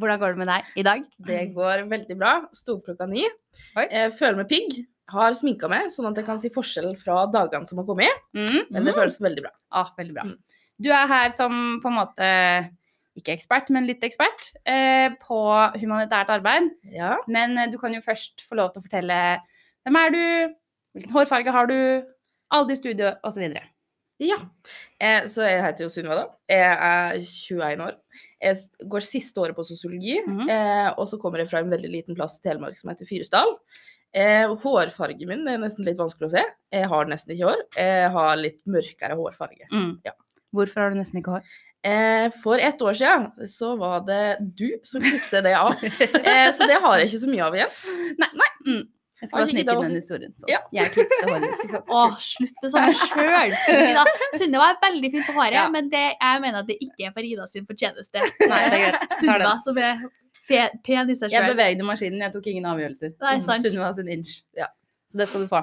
Hvordan 0.00 0.20
går 0.20 0.34
det 0.34 0.40
med 0.40 0.50
deg 0.50 0.78
i 0.78 0.84
dag? 0.86 1.02
Det 1.26 1.40
går 1.54 1.84
veldig 1.90 2.16
bra. 2.18 2.34
Sto 2.56 2.78
opp 2.78 2.86
klokka 2.86 3.08
ni. 3.10 3.24
Jeg 3.76 4.12
føler 4.18 4.38
meg 4.40 4.50
pigg. 4.50 4.80
Har 5.12 5.34
sminka 5.36 5.68
meg, 5.68 5.90
sånn 5.92 6.08
at 6.08 6.16
jeg 6.16 6.24
kan 6.24 6.38
si 6.40 6.48
forskjell 6.54 6.94
fra 7.00 7.24
dagene 7.28 7.68
som 7.68 7.80
har 7.82 7.86
kommet. 7.88 8.22
Mm. 8.38 8.70
Men 8.72 8.86
det 8.86 8.94
føles 8.96 9.18
veldig 9.20 9.44
bra. 9.44 9.52
Ah, 9.74 9.90
veldig 9.98 10.14
bra. 10.16 10.24
Mm. 10.30 10.62
Du 10.82 10.88
er 10.94 11.10
her 11.10 11.34
som 11.34 11.58
på 11.82 11.90
en 11.90 11.98
måte 11.98 12.30
ikke 13.18 13.34
ekspert, 13.36 13.68
men 13.74 13.86
litt 13.88 14.04
ekspert 14.06 14.52
eh, 14.68 15.12
på 15.20 15.40
humanitært 15.82 16.32
arbeid. 16.32 16.70
Ja. 16.94 17.16
Men 17.28 17.58
eh, 17.58 17.68
du 17.72 17.76
kan 17.80 17.92
jo 17.94 18.00
først 18.04 18.44
få 18.46 18.56
lov 18.58 18.72
til 18.72 18.80
å 18.82 18.86
fortelle 18.86 19.18
hvem 19.84 19.98
er 19.98 20.14
du, 20.14 20.24
hvilken 20.96 21.14
hårfarge 21.16 21.52
har 21.54 21.68
du, 21.70 21.78
alder 22.52 22.76
i 22.76 22.80
studiet 22.80 23.22
osv. 23.26 23.44
ja. 24.22 24.36
Eh, 25.02 25.24
så 25.26 25.44
jeg 25.48 25.62
heter 25.64 25.86
jo 25.86 25.92
Sunniva, 25.92 26.18
da. 26.20 26.26
Jeg 26.52 26.74
er 26.88 27.16
21 27.18 27.84
år. 27.86 27.96
Jeg 28.44 28.88
går 28.92 29.06
siste 29.06 29.40
året 29.42 29.56
på 29.56 29.64
sosiologi. 29.66 30.18
Mhm. 30.26 30.48
eh, 30.52 30.90
og 30.96 31.08
så 31.10 31.18
kommer 31.18 31.42
jeg 31.42 31.50
fra 31.50 31.62
en 31.64 31.72
veldig 31.72 31.90
liten 31.90 32.18
plass 32.18 32.38
i 32.38 32.44
Telemark 32.48 32.78
som 32.78 32.92
heter 32.92 33.08
Fyresdal. 33.08 33.56
Eh, 34.12 34.44
hårfargen 34.62 35.28
min 35.28 35.48
er 35.48 35.56
nesten 35.60 35.86
litt 35.88 35.96
vanskelig 36.00 36.28
å 36.28 36.34
se. 36.36 36.44
Jeg 36.72 36.88
har 36.92 37.08
nesten 37.08 37.32
ikke 37.34 37.48
hår. 37.48 37.62
Jeg 37.80 38.10
har 38.12 38.36
litt 38.36 38.60
mørkere 38.68 39.16
hårfarge. 39.16 39.68
Mm. 39.72 39.94
Ja. 40.04 40.12
Hvorfor 40.52 40.84
har 40.84 40.92
du 40.92 40.98
nesten 41.00 41.22
ikke 41.22 41.38
hår? 41.38 41.46
Eh, 41.82 42.30
for 42.42 42.58
ett 42.62 42.82
år 42.82 42.94
siden 42.94 43.46
så 43.50 43.72
var 43.76 44.04
det 44.06 44.36
du 44.54 44.68
som 44.86 45.02
klippet 45.04 45.42
det 45.44 45.54
av. 45.58 45.74
Eh, 45.82 46.48
så 46.54 46.66
det 46.70 46.78
har 46.82 46.98
jeg 47.00 47.08
ikke 47.10 47.22
så 47.24 47.30
mye 47.30 47.46
av 47.48 47.56
igjen. 47.58 47.78
Nei. 48.22 48.28
nei. 48.38 48.50
Mm. 48.66 48.82
Jeg 49.22 49.30
skal 49.30 49.38
bare 49.38 49.50
snike 49.52 49.74
inn 49.74 49.84
den 49.86 49.98
historien. 49.98 50.32
Så. 50.38 50.46
Ja. 50.50 50.58
Jeg 50.74 50.90
klippet 50.94 51.20
håret 51.28 51.44
mitt. 51.46 51.70
sant? 51.70 51.90
Å, 51.98 52.00
slutt 52.22 52.62
med 52.64 52.72
sånn 52.74 52.88
sjølskriving, 53.00 53.98
da. 53.98 54.04
Sunniva 54.40 54.70
er 54.72 54.80
veldig 54.82 55.10
fin 55.14 55.26
på 55.28 55.34
håret, 55.36 55.58
Ja. 55.58 55.66
men 55.74 55.90
det, 55.92 56.04
jeg 56.16 56.42
mener 56.42 56.62
at 56.62 56.70
det 56.70 56.78
ikke 56.82 57.06
er 57.06 57.14
for 57.14 57.28
Ida 57.28 57.46
sin 57.50 57.66
fortjeneste. 57.68 58.24
Nei, 58.46 58.62
det 58.66 58.78
er 58.80 58.84
greit. 58.88 59.18
Sunniva 59.20 59.52
som 59.62 59.78
er 59.78 60.02
fe, 60.42 60.64
pen 60.86 61.10
i 61.14 61.18
seg 61.18 61.34
Jeg 61.34 61.50
bevegde 61.54 61.86
maskinen, 61.86 62.22
jeg 62.26 62.34
tok 62.34 62.50
ingen 62.50 62.66
avgjørelser. 62.72 63.14
Sant. 63.46 63.66
Sunniva 63.66 63.92
sin 63.98 64.10
inch. 64.10 64.40
Ja. 64.58 64.70
Så 65.12 65.22
det 65.22 65.30
skal 65.30 65.46
du 65.46 65.50
få. 65.54 65.62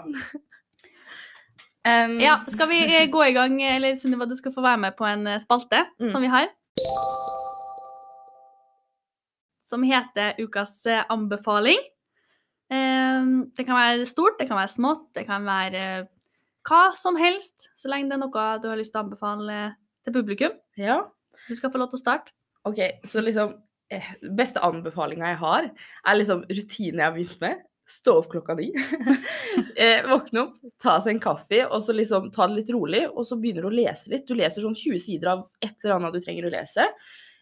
Um, 1.88 2.18
Ja, 2.20 2.42
skal 2.52 2.68
vi 2.70 2.80
eh, 2.84 3.08
gå 3.12 3.22
i 3.24 3.34
gang, 3.34 3.62
eller 3.64 3.96
Sunniva, 3.96 4.26
du 4.28 4.36
skal 4.36 4.52
få 4.52 4.62
være 4.62 4.78
med 4.84 4.98
på 4.98 5.06
en 5.08 5.28
eh, 5.28 5.40
spalte 5.40 5.86
Mm. 6.00 6.10
som 6.12 6.22
vi 6.22 6.28
har. 6.28 6.50
Som 9.64 9.84
heter 9.86 10.34
Ukas 10.42 10.86
eh, 10.86 11.04
anbefaling. 11.10 11.78
Um, 12.70 13.50
Det 13.58 13.66
kan 13.66 13.76
være 13.76 14.06
stort, 14.06 14.38
det 14.40 14.48
kan 14.50 14.58
være 14.60 14.74
smått, 14.76 15.08
det 15.16 15.26
kan 15.26 15.46
være 15.46 15.84
eh, 16.02 16.06
hva 16.70 16.92
som 16.98 17.16
helst, 17.18 17.70
så 17.80 17.90
lenge 17.90 18.10
det 18.12 18.18
er 18.20 18.22
noe 18.26 18.44
du 18.62 18.68
har 18.70 18.78
lyst 18.78 18.92
til 18.94 19.00
å 19.02 19.06
anbefale 19.08 19.60
til 20.06 20.14
publikum. 20.14 20.52
Ja. 20.78 21.00
Du 21.48 21.56
skal 21.56 21.72
få 21.74 21.80
lov 21.82 21.90
til 21.90 21.98
å 21.98 22.04
starte. 22.04 22.34
OK, 22.68 22.78
så 23.08 23.24
liksom 23.24 23.56
eh, 23.90 24.06
Beste 24.36 24.62
anbefalinga 24.62 25.32
jeg 25.32 25.40
har, 25.42 25.70
er 26.06 26.20
liksom 26.20 26.44
rutinen 26.50 27.00
jeg 27.00 27.06
har 27.08 27.16
begynt 27.16 27.42
med. 27.42 27.64
Stå 27.89 28.19
opp 28.19 28.27
klokka 28.29 28.53
ni. 28.60 28.67
eh, 29.81 30.05
våkne 30.05 30.43
opp, 30.43 30.58
ta 30.81 31.00
seg 31.01 31.15
en 31.15 31.24
kaffe, 31.24 31.63
og 31.65 31.81
så 31.81 31.96
liksom 31.96 32.29
ta 32.36 32.46
det 32.48 32.60
litt 32.60 32.74
rolig. 32.75 33.05
Og 33.10 33.25
så 33.25 33.38
begynner 33.41 33.65
du 33.65 33.72
å 33.72 33.77
lese 33.79 34.12
litt. 34.13 34.27
Du 34.29 34.36
leser 34.38 34.65
sånn 34.65 34.77
20 34.77 35.01
sider 35.01 35.31
av 35.34 35.48
et 35.65 35.74
eller 35.81 35.96
annet 35.98 36.17
du 36.17 36.22
trenger 36.22 36.50
å 36.50 36.53
lese. 36.53 36.86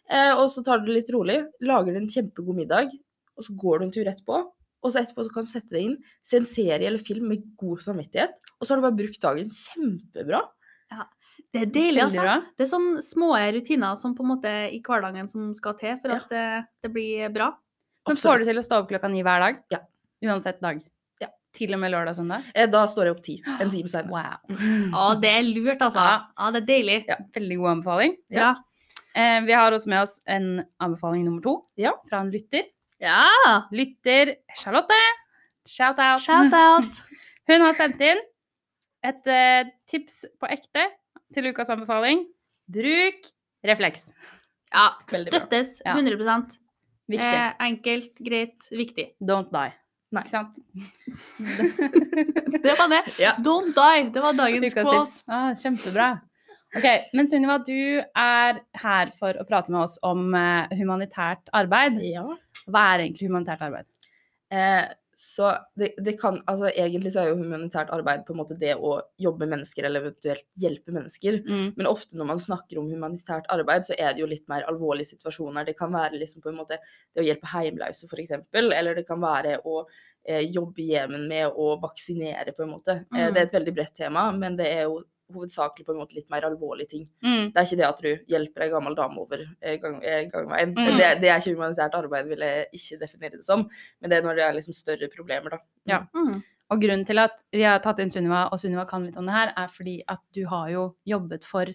Eh, 0.07 0.33
og 0.37 0.47
så 0.53 0.63
tar 0.63 0.79
du 0.79 0.87
det 0.87 1.01
litt 1.01 1.11
rolig, 1.11 1.41
lager 1.67 1.99
en 1.99 2.07
kjempegod 2.11 2.55
middag, 2.61 2.93
og 3.35 3.43
så 3.43 3.57
går 3.59 3.79
du 3.81 3.87
en 3.87 3.93
tur 3.97 4.07
etterpå. 4.07 4.39
Og 4.85 4.93
så 4.93 5.01
etterpå 5.01 5.25
så 5.25 5.33
kan 5.33 5.47
du 5.47 5.51
sette 5.51 5.73
deg 5.73 5.89
inn, 5.89 5.97
se 6.23 6.39
en 6.39 6.47
serie 6.47 6.87
eller 6.87 7.03
film 7.03 7.27
med 7.33 7.43
god 7.59 7.83
samvittighet. 7.83 8.39
Og 8.57 8.63
så 8.63 8.71
har 8.71 8.79
du 8.79 8.87
bare 8.87 8.99
brukt 9.01 9.21
dagen 9.23 9.51
kjempebra. 9.51 10.45
Ja. 10.93 11.07
Det 11.53 11.63
er 11.63 11.69
deilig, 11.73 12.01
altså. 12.03 12.23
Det 12.59 12.65
er 12.65 12.69
sånne 12.69 13.03
små 13.03 13.29
rutiner 13.55 13.99
som 13.99 14.13
på 14.15 14.23
en 14.23 14.31
måte 14.33 14.51
i 14.73 14.79
hverdagen 14.83 15.29
som 15.31 15.51
skal 15.57 15.75
til 15.79 15.95
for 16.01 16.13
Ja. 16.13 16.21
at 16.21 16.31
det, 16.31 16.47
det 16.83 16.91
blir 16.93 17.31
bra. 17.33 17.51
Men 18.07 18.19
får 18.19 18.39
du 18.39 18.47
til 18.47 18.59
å 18.61 18.63
stå 18.63 18.81
opp 18.81 18.91
klokka 18.91 19.09
ni 19.11 19.23
hver 19.25 19.43
dag? 19.43 19.61
Ja. 19.73 19.79
Uansett 20.25 20.61
dag? 20.63 20.79
Ja. 21.21 21.27
Til 21.53 21.73
og 21.75 21.79
med 21.81 21.91
lørdag 21.93 22.13
og 22.15 22.19
søndag? 22.21 22.47
Eh, 22.55 22.67
da 22.73 22.85
står 22.89 23.09
jeg 23.09 23.15
opp 23.17 23.23
ti. 23.25 23.35
En 23.61 23.69
time 23.73 23.89
senere. 23.91 24.09
Wow. 24.09 24.63
Å, 25.01 25.03
det 25.21 25.31
er 25.33 25.43
lurt, 25.49 25.81
altså. 25.81 25.99
Ja. 26.01 26.17
Å, 26.37 26.49
det 26.55 26.63
er 26.63 26.67
deilig. 26.71 26.97
Ja, 27.09 27.17
veldig 27.37 27.57
god 27.61 27.71
anbefaling. 27.75 28.15
Ja. 28.33 28.39
Bra. 28.39 29.03
Eh, 29.17 29.39
vi 29.47 29.55
har 29.57 29.73
også 29.73 29.89
med 29.89 30.03
oss 30.03 30.17
en 30.29 30.49
anbefaling 30.83 31.23
nummer 31.25 31.41
to 31.45 31.55
Ja. 31.81 31.93
fra 32.09 32.19
en 32.21 32.31
lytter. 32.33 32.67
Ja! 33.01 33.23
Lytter 33.73 34.35
Charlotte. 34.57 34.97
Shout 35.69 35.99
out. 36.01 36.21
Shout 36.23 36.53
out! 36.65 37.01
Hun 37.47 37.61
har 37.63 37.73
sendt 37.77 38.01
inn 38.03 38.21
et 39.07 39.27
eh, 39.31 39.69
tips 39.89 40.23
på 40.41 40.49
ekte 40.51 40.87
til 41.33 41.49
ukas 41.51 41.69
anbefaling. 41.73 42.25
Bruk 42.69 43.29
refleks. 43.65 44.09
Ja, 44.73 44.89
støttes 45.07 45.77
Ja. 45.85 45.93
100 45.95 46.17
Viktig. 47.07 47.23
eh, 47.23 47.53
Enkelt, 47.63 48.17
greit, 48.19 48.65
viktig. 48.75 49.13
Don't 49.23 49.49
die. 49.53 49.71
Nei. 50.15 50.21
Ikke 50.23 50.31
sant? 50.31 50.55
Det 52.63 52.75
var 52.79 52.87
det. 52.91 53.01
Ja. 53.19 53.33
Don't 53.43 53.73
die. 53.75 54.05
Det 54.13 54.21
var 54.23 54.37
dagens 54.37 54.73
quote. 54.77 55.23
Ah, 55.27 55.51
kjempebra. 55.59 56.13
Ok, 56.75 56.85
Men 57.15 57.27
Sunniva, 57.31 57.57
du 57.63 58.01
er 58.03 58.57
her 58.81 59.11
for 59.17 59.37
å 59.39 59.45
prate 59.47 59.71
med 59.71 59.85
oss 59.85 59.95
om 60.05 60.33
eh, 60.35 60.67
humanitært 60.79 61.47
arbeid. 61.55 61.99
ja. 62.03 62.25
Hva 62.67 62.81
er 62.93 62.99
egentlig 63.05 63.29
humanitært 63.29 63.61
arbeid? 63.63 63.87
Eh, 64.51 64.83
så 65.19 65.47
det, 65.73 65.95
det 66.05 66.13
kan 66.21 66.35
Altså 66.45 66.69
egentlig 66.69 67.09
så 67.15 67.23
er 67.23 67.31
jo 67.31 67.39
humanitært 67.39 67.89
arbeid 67.89 68.21
på 68.27 68.35
en 68.35 68.37
måte 68.37 68.57
det 68.61 68.75
å 68.77 68.91
jobbe 69.17 69.47
med 69.47 69.55
mennesker, 69.55 69.87
eller 69.87 70.03
eventuelt 70.03 70.45
hjelpe 70.61 70.93
mennesker. 70.93 71.39
Mm. 71.47 71.71
Men 71.79 71.89
ofte 71.89 72.19
når 72.19 72.29
man 72.29 72.41
snakker 72.43 72.77
om 72.77 72.91
humanitært 72.91 73.49
arbeid, 73.49 73.87
så 73.87 73.97
er 73.97 74.13
det 74.13 74.21
jo 74.21 74.29
litt 74.29 74.45
mer 74.51 74.67
alvorlige 74.69 75.09
situasjoner. 75.15 75.65
Det 75.65 75.73
kan 75.79 75.89
være 75.95 76.21
liksom 76.21 76.43
på 76.45 76.51
en 76.51 76.59
måte 76.59 76.77
det 76.77 77.23
å 77.23 77.25
hjelpe 77.25 77.49
heimløse, 77.49 78.05
f.eks. 78.05 78.35
Eller 78.61 78.93
det 78.99 79.07
kan 79.09 79.23
være 79.23 79.57
å 79.65 79.79
eh, 80.27 80.43
jobbe 80.53 80.85
i 80.85 80.91
Jemen 80.91 81.25
med 81.31 81.49
å 81.49 81.71
vaksinere, 81.81 82.53
på 82.53 82.67
en 82.67 82.75
måte. 82.77 82.99
Eh, 83.09 83.27
Mm. 83.27 83.33
det 83.33 83.41
er 83.41 83.45
et 83.49 83.57
veldig 83.57 83.73
bredt 83.73 83.95
tema, 83.97 84.31
men 84.37 84.55
det 84.61 84.69
er 84.69 84.83
jo 84.85 85.01
hovedsakelig 85.33 85.85
på 85.85 85.91
en 85.93 85.99
måte 86.01 86.15
litt 86.15 86.29
mer 86.29 86.45
alvorlige 86.47 86.89
ting. 86.89 87.07
Mm. 87.23 87.51
Det 87.53 87.57
er 87.59 87.65
ikke 87.67 87.77
det 87.81 87.87
at 87.87 88.01
du 88.01 88.09
hjelper 88.33 88.63
ei 88.65 88.69
gammel 88.71 88.95
dame 88.95 89.19
over 89.19 89.43
gang, 89.81 89.97
gangveien. 90.31 90.73
Mm. 90.77 90.97
Det, 90.97 91.09
det 91.21 91.29
er 91.31 91.41
ikke 91.41 91.55
humanitært 91.55 91.97
arbeid, 91.99 92.27
vil 92.31 92.39
jeg 92.45 92.67
ikke 92.79 92.99
definere 93.01 93.31
det 93.37 93.45
som. 93.45 93.65
Men 94.01 94.09
det 94.13 94.17
er 94.19 94.23
når 94.27 94.35
det 94.39 94.45
er 94.47 94.53
liksom 94.59 94.73
større 94.77 95.09
problemer, 95.15 95.49
da. 95.57 95.59
Ja. 95.89 95.99
Mm. 96.15 96.39
Og 96.69 96.81
grunnen 96.83 97.05
til 97.07 97.19
at 97.23 97.37
vi 97.55 97.61
har 97.63 97.79
tatt 97.83 97.99
inn 98.03 98.09
Sunniva, 98.11 98.45
og 98.51 98.59
Sunniva 98.59 98.83
kan 98.89 99.05
litt 99.05 99.17
om 99.19 99.25
det 99.27 99.35
her, 99.35 99.53
er 99.55 99.67
fordi 99.71 100.01
at 100.07 100.19
du 100.35 100.45
har 100.51 100.69
jo 100.73 100.87
jobbet 101.07 101.45
for 101.47 101.65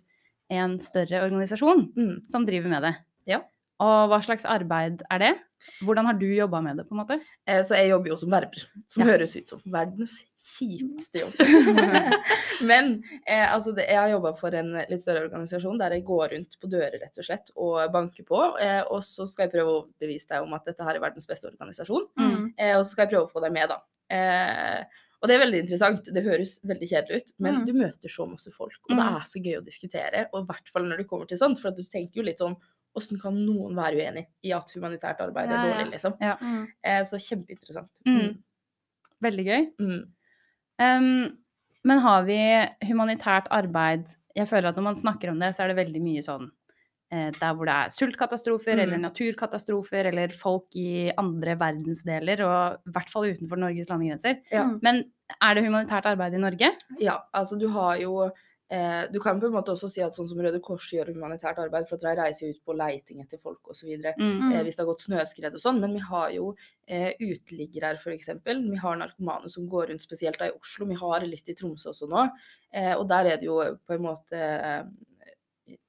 en 0.52 0.78
større 0.84 1.22
organisasjon 1.24 1.92
Mm. 1.96 2.28
som 2.28 2.44
driver 2.44 2.68
med 2.68 2.82
det. 2.82 2.94
Ja. 3.26 3.38
Og 3.80 4.08
hva 4.12 4.18
slags 4.22 4.44
arbeid 4.44 5.00
er 5.10 5.18
det? 5.18 5.30
Hvordan 5.82 6.04
har 6.06 6.14
du 6.18 6.26
jobba 6.26 6.60
med 6.62 6.76
det, 6.76 6.84
på 6.88 6.92
en 6.94 7.00
måte? 7.06 7.20
Eh, 7.46 7.62
Så 7.62 7.74
jeg 7.78 7.88
jobber 7.90 8.08
jo 8.12 8.16
som 8.16 8.30
verber, 8.30 8.66
som 8.86 9.02
Ja. 9.02 9.12
høres 9.12 9.34
ut 9.36 9.48
som 9.48 9.60
verdens 9.64 10.24
kjipeste 10.42 11.22
jobb. 11.22 11.36
Men 12.70 12.88
eh, 13.26 13.46
altså 13.52 13.72
det, 13.76 13.86
jeg 13.88 13.98
har 14.00 14.10
jobba 14.12 14.32
for 14.38 14.54
en 14.58 14.72
litt 14.90 15.02
større 15.04 15.26
organisasjon 15.28 15.78
der 15.80 15.94
jeg 15.96 16.04
går 16.08 16.32
rundt 16.34 16.58
på 16.62 16.70
dører 16.72 16.98
rett 17.02 17.20
og 17.22 17.26
slett 17.28 17.52
og 17.56 17.78
banker 17.94 18.26
på. 18.28 18.40
Eh, 18.62 18.82
og 18.90 19.00
så 19.06 19.26
skal 19.30 19.46
jeg 19.46 19.54
prøve 19.54 19.76
å 19.78 19.86
bevise 20.02 20.28
deg 20.32 20.42
om 20.46 20.56
at 20.58 20.66
dette 20.68 20.84
her 20.86 20.98
er 20.98 21.04
verdens 21.04 21.28
beste 21.30 21.50
organisasjon. 21.52 22.08
Mm. 22.18 22.52
Eh, 22.58 22.74
og 22.76 22.84
så 22.84 22.90
skal 22.96 23.06
jeg 23.06 23.14
prøve 23.14 23.28
å 23.28 23.32
få 23.32 23.44
deg 23.46 23.54
med, 23.54 23.70
da. 23.72 23.80
Eh, 24.12 25.00
og 25.22 25.30
det 25.30 25.36
er 25.36 25.44
veldig 25.44 25.60
interessant. 25.62 26.08
Det 26.10 26.24
høres 26.26 26.56
veldig 26.66 26.88
kjedelig 26.90 27.20
ut, 27.22 27.28
men 27.38 27.60
Mm. 27.60 27.66
du 27.68 27.72
møter 27.78 28.10
så 28.10 28.26
masse 28.26 28.50
folk, 28.50 28.80
og 28.88 28.96
det 28.96 29.04
Mm. 29.06 29.16
er 29.16 29.26
så 29.30 29.38
gøy 29.44 29.58
å 29.60 29.64
diskutere. 29.64 30.26
Og 30.32 30.42
i 30.42 30.46
hvert 30.50 30.68
fall 30.74 30.82
når 30.90 30.96
det 30.98 31.06
kommer 31.08 31.28
til 31.30 31.38
sånt, 31.38 31.60
for 31.62 31.68
at 31.70 31.76
du 31.76 31.84
tenker 31.84 32.16
jo 32.18 32.22
litt 32.26 32.38
sånn 32.42 32.56
Åssen 32.94 33.16
kan 33.18 33.32
noen 33.32 33.72
være 33.74 33.96
uenig 34.02 34.26
i 34.44 34.50
at 34.52 34.68
humanitært 34.74 35.18
arbeid 35.24 35.48
er 35.48 35.54
Ja, 35.54 35.64
ja. 35.64 35.72
dårlig, 35.78 35.92
liksom? 35.94 36.12
Mm. 36.20 36.66
Eh, 36.84 37.00
så 37.08 37.16
kjempeinteressant. 37.16 37.88
Mm. 38.04 38.34
Veldig 39.22 39.44
gøy. 39.46 39.62
Mm. 39.80 40.12
Um, 40.80 41.36
men 41.84 41.98
har 41.98 42.22
vi 42.24 42.38
humanitært 42.88 43.48
arbeid 43.52 44.06
Jeg 44.36 44.48
føler 44.48 44.70
at 44.70 44.76
når 44.78 44.86
man 44.86 44.96
snakker 44.96 45.30
om 45.32 45.38
det, 45.42 45.50
så 45.56 45.64
er 45.64 45.72
det 45.72 45.76
veldig 45.82 46.00
mye 46.00 46.22
sånn 46.24 46.46
eh, 47.12 47.28
der 47.36 47.52
hvor 47.52 47.68
det 47.68 47.74
er 47.74 47.90
sultkatastrofer 47.92 48.78
Mm. 48.78 48.82
eller 48.86 48.98
naturkatastrofer 49.02 50.06
eller 50.08 50.28
folk 50.32 50.72
i 50.80 51.10
andre 51.20 51.58
verdensdeler, 51.60 52.40
og 52.46 52.78
i 52.88 52.94
hvert 52.94 53.10
fall 53.12 53.28
utenfor 53.28 53.60
Norges 53.60 53.90
landegrenser. 53.90 54.38
Ja. 54.50 54.64
Men 54.80 55.02
er 55.36 55.54
det 55.54 55.66
humanitært 55.66 56.06
arbeid 56.08 56.32
i 56.34 56.40
Norge? 56.40 56.70
Ja, 56.98 57.18
altså 57.34 57.58
du 57.60 57.68
har 57.68 58.00
jo 58.00 58.30
eh, 58.72 59.02
Du 59.12 59.18
kan 59.20 59.40
på 59.40 59.48
en 59.48 59.54
måte 59.54 59.74
også 59.74 59.90
si 59.92 60.02
at 60.04 60.16
sånn 60.16 60.28
som 60.30 60.40
Røde 60.42 60.60
Kors 60.64 60.88
gjør 60.92 61.12
humanitært 61.12 61.60
arbeid, 61.62 61.86
for 61.88 61.98
at 61.98 62.06
de 62.06 62.14
reiser 62.18 62.54
ut 62.54 62.62
på 62.64 62.76
leiting 62.78 63.20
etter 63.22 63.40
folk 63.42 63.72
osv. 63.74 63.92
Mm. 63.92 64.48
Eh, 64.48 64.62
hvis 64.64 64.78
det 64.78 64.84
har 64.84 64.90
gått 64.90 65.06
snøskred 65.06 65.58
og 65.58 65.64
sånn. 65.64 65.80
Men 65.82 65.96
vi 65.98 66.02
har 66.08 66.32
jo 66.36 66.50
eh, 66.86 67.12
uteliggere 67.20 67.94
f.eks. 68.00 68.32
Vi 68.48 68.82
har 68.82 69.00
narkomane 69.00 69.52
som 69.52 69.68
går 69.70 69.92
rundt, 69.92 70.08
spesielt 70.08 70.40
da 70.40 70.50
i 70.50 70.56
Oslo. 70.56 70.88
Vi 70.90 70.98
har 71.04 71.28
litt 71.28 71.52
i 71.52 71.56
Tromsø 71.58 71.92
også 71.92 72.10
nå. 72.10 72.26
Eh, 72.72 72.94
og 72.96 73.06
der 73.12 73.34
er 73.34 73.40
det 73.40 73.50
jo 73.50 73.60
på 73.86 73.98
en 73.98 74.06
måte 74.08 74.44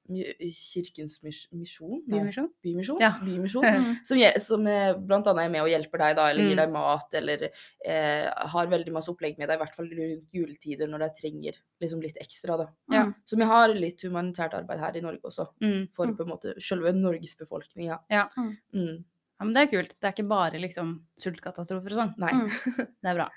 Kirkens 0.06 1.18
misjon? 1.24 2.02
Bymisjon? 2.08 2.48
Bymisjon? 2.62 2.98
Ja. 3.00 3.12
Bymisjon. 3.24 3.64
Som, 4.08 4.18
som 4.44 4.66
eh, 4.68 4.92
blant 5.00 5.26
annet 5.30 5.46
er 5.46 5.52
med 5.54 5.62
og 5.64 5.70
hjelper 5.72 6.02
deg, 6.02 6.16
da, 6.18 6.26
eller 6.30 6.44
gir 6.44 6.54
Mm. 6.54 6.60
deg 6.60 6.72
mat, 6.74 7.14
eller 7.20 7.46
eh, 7.48 8.26
har 8.52 8.66
veldig 8.68 8.92
masse 8.92 9.08
opplegg 9.12 9.38
med 9.38 9.48
deg, 9.48 9.56
i 9.56 9.62
hvert 9.64 9.74
fall 9.78 9.88
rundt 9.88 10.28
juletider 10.36 10.90
når 10.92 11.06
de 11.06 11.08
trenger 11.22 11.58
liksom 11.80 12.02
litt 12.04 12.16
ekstra. 12.20 12.58
da. 12.60 12.66
Ja. 12.92 13.04
Mm. 13.08 13.14
Så 13.24 13.36
vi 13.40 13.48
har 13.48 13.68
litt 13.74 14.04
humanitært 14.04 14.54
arbeid 14.60 14.78
her 14.84 14.96
i 14.96 15.00
Norge 15.00 15.22
også, 15.24 15.48
Mm. 15.62 15.88
for 15.96 16.06
på 16.12 16.22
en 16.26 16.32
måte 16.34 16.54
selve 16.60 16.92
Norgesbefolkninga. 16.92 18.00
Ja. 18.10 18.28
Ja. 18.36 18.50
Mm. 18.74 19.04
Ja, 19.40 19.44
men 19.44 19.54
det 19.54 19.62
er 19.64 19.70
kult. 19.72 19.96
Det 20.00 20.04
er 20.08 20.12
ikke 20.14 20.28
bare 20.28 20.60
liksom 20.62 21.00
sultkatastrofer 21.18 21.90
og 21.90 21.98
sånn. 21.98 22.14
Nei. 22.18 22.32
Mm. 22.32 22.50
Det 23.02 23.10
er 23.10 23.14
bra. 23.18 23.28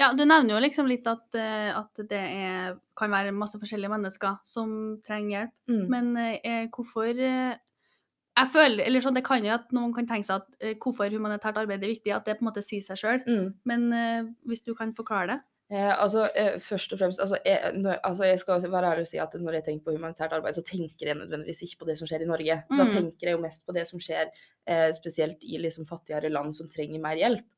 Ja, 0.00 0.10
du 0.12 0.24
nevner 0.28 0.54
jo 0.54 0.60
liksom 0.60 0.88
litt 0.90 1.06
at, 1.08 1.24
eh, 1.40 1.70
at 1.72 2.02
det 2.10 2.18
er, 2.20 2.74
kan 3.00 3.10
være 3.10 3.32
masse 3.32 3.56
forskjellige 3.60 3.88
mennesker 3.94 4.36
som 4.44 4.74
trenger 5.06 5.30
hjelp. 5.38 5.54
Mm. 5.72 5.86
Men 5.94 6.10
eh, 6.44 6.66
hvorfor 6.74 7.08
eh, 7.16 7.56
Jeg 8.36 8.50
føler, 8.52 8.84
eller 8.84 9.00
sånn, 9.00 9.14
Det 9.16 9.24
kan 9.24 9.44
jo 9.44 9.54
at 9.54 9.70
noen 9.72 9.94
kan 9.96 10.04
tenke 10.06 10.28
seg 10.28 10.42
at 10.42 10.48
eh, 10.60 10.74
hvorfor 10.76 11.08
humanitært 11.08 11.56
arbeid 11.56 11.80
er 11.82 11.94
viktig, 11.94 12.12
at 12.12 12.26
det 12.28 12.34
på 12.36 12.44
en 12.44 12.50
måte 12.50 12.62
sier 12.64 12.84
seg 12.84 12.98
sjøl. 13.00 13.22
Mm. 13.24 13.46
Men 13.64 13.86
eh, 13.96 14.26
hvis 14.44 14.60
du 14.66 14.74
kan 14.76 14.92
forklare 14.92 15.30
det? 15.32 15.38
Eh, 15.72 15.88
altså, 15.98 16.28
eh, 16.38 16.58
først 16.62 16.92
og 16.94 17.00
fremst, 17.00 17.18
altså 17.24 17.40
jeg, 17.42 17.72
når, 17.80 17.96
altså 18.06 18.28
jeg 18.28 18.38
skal 18.38 18.60
være 18.70 18.90
ærlig 18.92 19.06
og 19.06 19.08
si 19.10 19.18
at 19.18 19.32
når 19.40 19.56
jeg 19.58 19.64
tenker 19.66 19.88
på 19.88 19.96
humanitært 19.96 20.36
arbeid, 20.36 20.54
så 20.60 20.62
tenker 20.68 21.08
jeg 21.08 21.16
nødvendigvis 21.18 21.64
ikke 21.66 21.80
på 21.80 21.88
det 21.88 21.96
som 21.98 22.06
skjer 22.06 22.22
i 22.22 22.28
Norge. 22.28 22.58
Da 22.70 22.84
Mm. 22.84 22.92
tenker 22.92 23.30
jeg 23.32 23.34
jo 23.38 23.40
mest 23.42 23.64
på 23.66 23.74
det 23.74 23.86
som 23.88 23.98
skjer 23.98 24.28
eh, 24.68 24.90
spesielt 24.94 25.40
i 25.42 25.56
liksom 25.64 25.88
fattigere 25.88 26.28
land 26.30 26.52
som 26.54 26.68
trenger 26.68 27.00
mer 27.02 27.16
hjelp. 27.18 27.48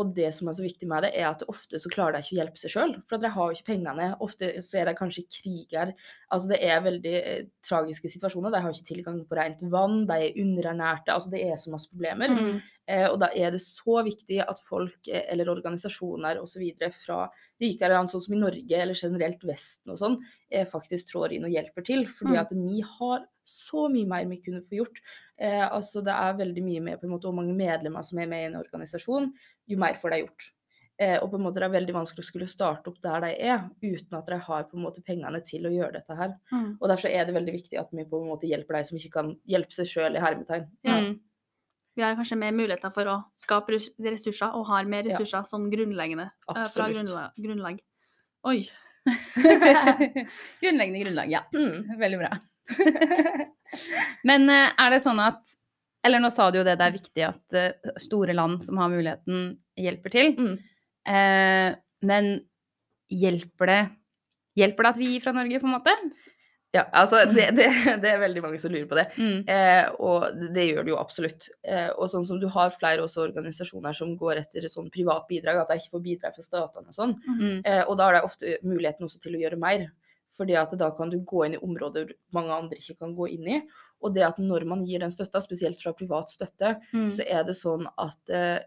Og 0.00 0.14
det 0.16 0.30
som 0.32 0.48
er 0.48 0.56
så 0.56 0.64
viktig 0.64 0.88
med 0.88 1.04
det, 1.04 1.10
er 1.20 1.26
at 1.28 1.42
ofte 1.52 1.76
så 1.80 1.90
klarer 1.92 2.16
de 2.16 2.24
ikke 2.24 2.36
å 2.36 2.38
hjelpe 2.38 2.60
seg 2.60 2.72
sjøl, 2.72 2.94
for 3.08 3.20
de 3.20 3.28
har 3.34 3.48
jo 3.50 3.56
ikke 3.58 3.68
pengene. 3.74 4.06
Ofte 4.24 4.48
så 4.64 4.80
er 4.80 4.88
de 4.88 4.94
kanskje 4.96 5.26
kriger. 5.28 5.92
Altså 6.32 6.48
det 6.54 6.60
er 6.64 6.84
veldig 6.84 7.14
eh, 7.18 7.42
tragiske 7.66 8.12
situasjoner. 8.14 8.54
De 8.54 8.62
har 8.64 8.72
ikke 8.72 8.88
tilgang 8.88 9.20
på 9.28 9.36
rent 9.36 9.64
vann, 9.74 10.06
de 10.08 10.16
er 10.16 10.40
underernærte. 10.40 11.12
Altså 11.12 11.32
det 11.34 11.44
er 11.44 11.60
så 11.60 11.74
masse 11.74 11.92
problemer. 11.92 12.32
Mm. 12.32 12.62
Eh, 12.88 13.06
og 13.06 13.20
da 13.22 13.28
er 13.34 13.52
det 13.54 13.60
så 13.62 14.00
viktig 14.02 14.40
at 14.42 14.58
folk 14.66 15.06
eh, 15.08 15.22
eller 15.30 15.46
organisasjoner 15.52 16.40
osv. 16.42 16.64
fra 17.04 17.28
rikere 17.62 17.94
land, 17.94 18.10
sånn 18.10 18.24
som 18.24 18.34
i 18.34 18.40
Norge 18.40 18.80
eller 18.82 18.98
generelt 18.98 19.44
Vesten 19.46 19.92
og 19.94 19.98
sånn, 20.00 20.16
eh, 20.50 20.64
faktisk 20.66 21.12
trår 21.12 21.32
inn 21.36 21.44
og 21.46 21.50
hjelper 21.54 21.84
til. 21.86 22.06
Fordi 22.06 22.32
Mm. 22.34 22.40
at 22.40 22.50
vi 22.50 22.80
har 22.98 23.26
så 23.46 23.88
mye 23.90 24.06
mer 24.06 24.24
vi 24.26 24.40
kunne 24.42 24.62
få 24.62 24.78
gjort. 24.82 24.98
Eh, 25.38 25.68
altså 25.70 26.02
det 26.02 26.12
er 26.14 26.34
veldig 26.38 26.62
mye 26.62 26.82
med 26.82 27.00
på 27.00 27.04
en 27.06 27.10
måte 27.10 27.26
hvor 27.30 27.34
mange 27.34 27.54
medlemmer 27.54 28.02
som 28.04 28.18
er 28.18 28.26
med 28.26 28.42
i 28.42 28.46
en 28.54 28.60
organisasjon, 28.62 29.32
jo 29.68 29.76
mer 29.76 29.94
får 29.94 30.10
de 30.10 30.20
gjort. 30.26 30.52
Eh, 30.98 31.18
og 31.22 31.30
på 31.32 31.34
en 31.38 31.42
måte 31.42 31.54
det 31.54 31.64
er 31.64 31.80
veldig 31.80 31.94
vanskelig 31.94 32.22
å 32.22 32.30
skulle 32.30 32.46
starte 32.46 32.86
opp 32.88 33.00
der 33.02 33.20
de 33.20 33.30
er, 33.42 33.70
uten 33.82 34.18
at 34.18 34.26
de 34.26 34.38
har 34.38 34.64
på 34.64 34.76
en 34.76 34.84
måte 34.84 35.02
pengene 35.02 35.40
til 35.42 35.62
å 35.66 35.72
gjøre 35.72 35.92
dette 35.94 36.14
her. 36.16 36.34
Mm. 36.52 36.78
Og 36.80 36.88
derfor 36.88 37.08
er 37.10 37.24
det 37.26 37.34
veldig 37.34 37.52
viktig 37.56 37.78
at 37.80 37.90
vi 37.90 38.04
på 38.04 38.20
en 38.22 38.28
måte 38.28 38.46
hjelper 38.46 38.76
de 38.78 38.84
som 38.84 38.98
ikke 38.98 39.10
kan 39.12 39.36
hjelpe 39.48 39.72
seg 39.72 39.86
sjøl, 39.86 40.16
i 40.16 40.20
hermetegn. 40.20 40.68
Ja. 40.84 41.00
Mm. 41.00 41.20
Vi 41.96 42.02
har 42.02 42.14
kanskje 42.16 42.38
mer 42.40 42.52
muligheter 42.56 42.92
for 42.94 43.04
å 43.12 43.16
skape 43.36 43.74
ressurser, 43.76 44.54
og 44.56 44.66
har 44.70 44.84
mer 44.88 45.04
Ja. 45.04 45.18
ressurser 45.18 45.44
sånn 45.50 45.70
grunnleggende. 45.72 46.30
Absolutt. 46.48 46.72
Fra 46.72 46.86
Absolutt. 46.88 47.36
grunnlag. 47.44 47.80
Oi. 48.48 48.68
Grunnleggende 50.62 51.00
grunnlag, 51.04 51.30
ja. 51.32 51.42
Mm. 51.54 51.98
Veldig 51.98 52.18
bra. 52.20 52.30
Men 54.28 54.48
eh, 54.50 54.70
er 54.78 54.90
det 54.94 55.00
sånn 55.02 55.18
at 55.22 55.40
Eller 56.06 56.18
nå 56.22 56.30
sa 56.34 56.48
du 56.50 56.58
jo 56.60 56.64
det, 56.66 56.76
det 56.80 56.86
er 56.86 56.94
viktig 56.96 57.24
at 57.26 57.56
eh, 57.58 57.92
store 58.02 58.34
land 58.34 58.64
som 58.66 58.78
har 58.82 58.90
muligheten, 58.90 59.56
hjelper 59.78 60.10
til. 60.14 60.32
Mm. 60.38 60.54
Eh, 61.06 61.74
men 62.06 62.28
hjelper 63.10 63.70
det 63.70 63.80
Hjelper 64.58 64.84
det 64.84 64.90
at 64.92 64.98
vi 65.00 65.06
gir 65.14 65.22
fra 65.24 65.32
Norge, 65.32 65.60
på 65.62 65.64
en 65.68 65.72
måte? 65.78 65.92
Ja, 66.72 66.86
altså 66.96 67.18
det, 67.28 67.50
det, 67.58 67.66
det 68.00 68.10
er 68.14 68.20
veldig 68.22 68.42
mange 68.46 68.58
som 68.60 68.72
lurer 68.72 68.86
på 68.88 68.96
det. 68.96 69.06
Mm. 69.20 69.42
Eh, 69.44 69.88
og 70.00 70.24
det, 70.54 70.64
gjør 70.70 70.86
det 70.86 70.92
jo 70.94 71.00
absolutt. 71.00 71.48
Eh, 71.68 71.90
og 71.92 72.08
sånn 72.08 72.24
som 72.24 72.38
du 72.40 72.46
har 72.54 72.72
flere 72.72 73.04
også 73.04 73.26
organisasjoner 73.26 73.92
som 73.98 74.14
går 74.16 74.40
etter 74.40 74.64
sånn 74.72 74.88
privat 74.94 75.26
bidrag, 75.28 75.60
at 75.60 75.68
de 75.68 75.82
ikke 75.82 75.98
får 75.98 76.04
bidrag 76.06 76.38
fra 76.38 76.46
statene 76.46 76.88
og 76.88 76.96
sånn. 76.96 77.12
Mm. 77.28 77.58
Eh, 77.60 77.82
og 77.84 77.98
da 78.00 78.08
har 78.08 78.16
de 78.16 78.24
ofte 78.24 78.56
muligheten 78.64 79.04
også 79.04 79.20
til 79.20 79.36
å 79.36 79.42
gjøre 79.44 79.60
mer. 79.60 79.90
Fordi 80.32 80.56
at 80.56 80.72
da 80.80 80.88
kan 80.96 81.10
du 81.12 81.18
gå 81.28 81.42
inn 81.44 81.58
i 81.58 81.60
områder 81.60 82.14
mange 82.32 82.54
andre 82.56 82.78
ikke 82.80 82.96
kan 83.04 83.12
gå 83.18 83.28
inn 83.34 83.50
i. 83.52 83.58
Og 84.00 84.14
det 84.16 84.24
at 84.30 84.38
når 84.40 84.64
man 84.66 84.80
gir 84.88 85.04
den 85.04 85.12
støtta, 85.12 85.42
spesielt 85.44 85.82
fra 85.84 85.92
privat 85.92 86.32
støtte, 86.32 86.78
Mm. 86.96 87.10
så 87.12 87.22
er 87.28 87.44
det 87.44 87.54
sånn 87.60 87.84
at 88.00 88.32
eh, 88.32 88.62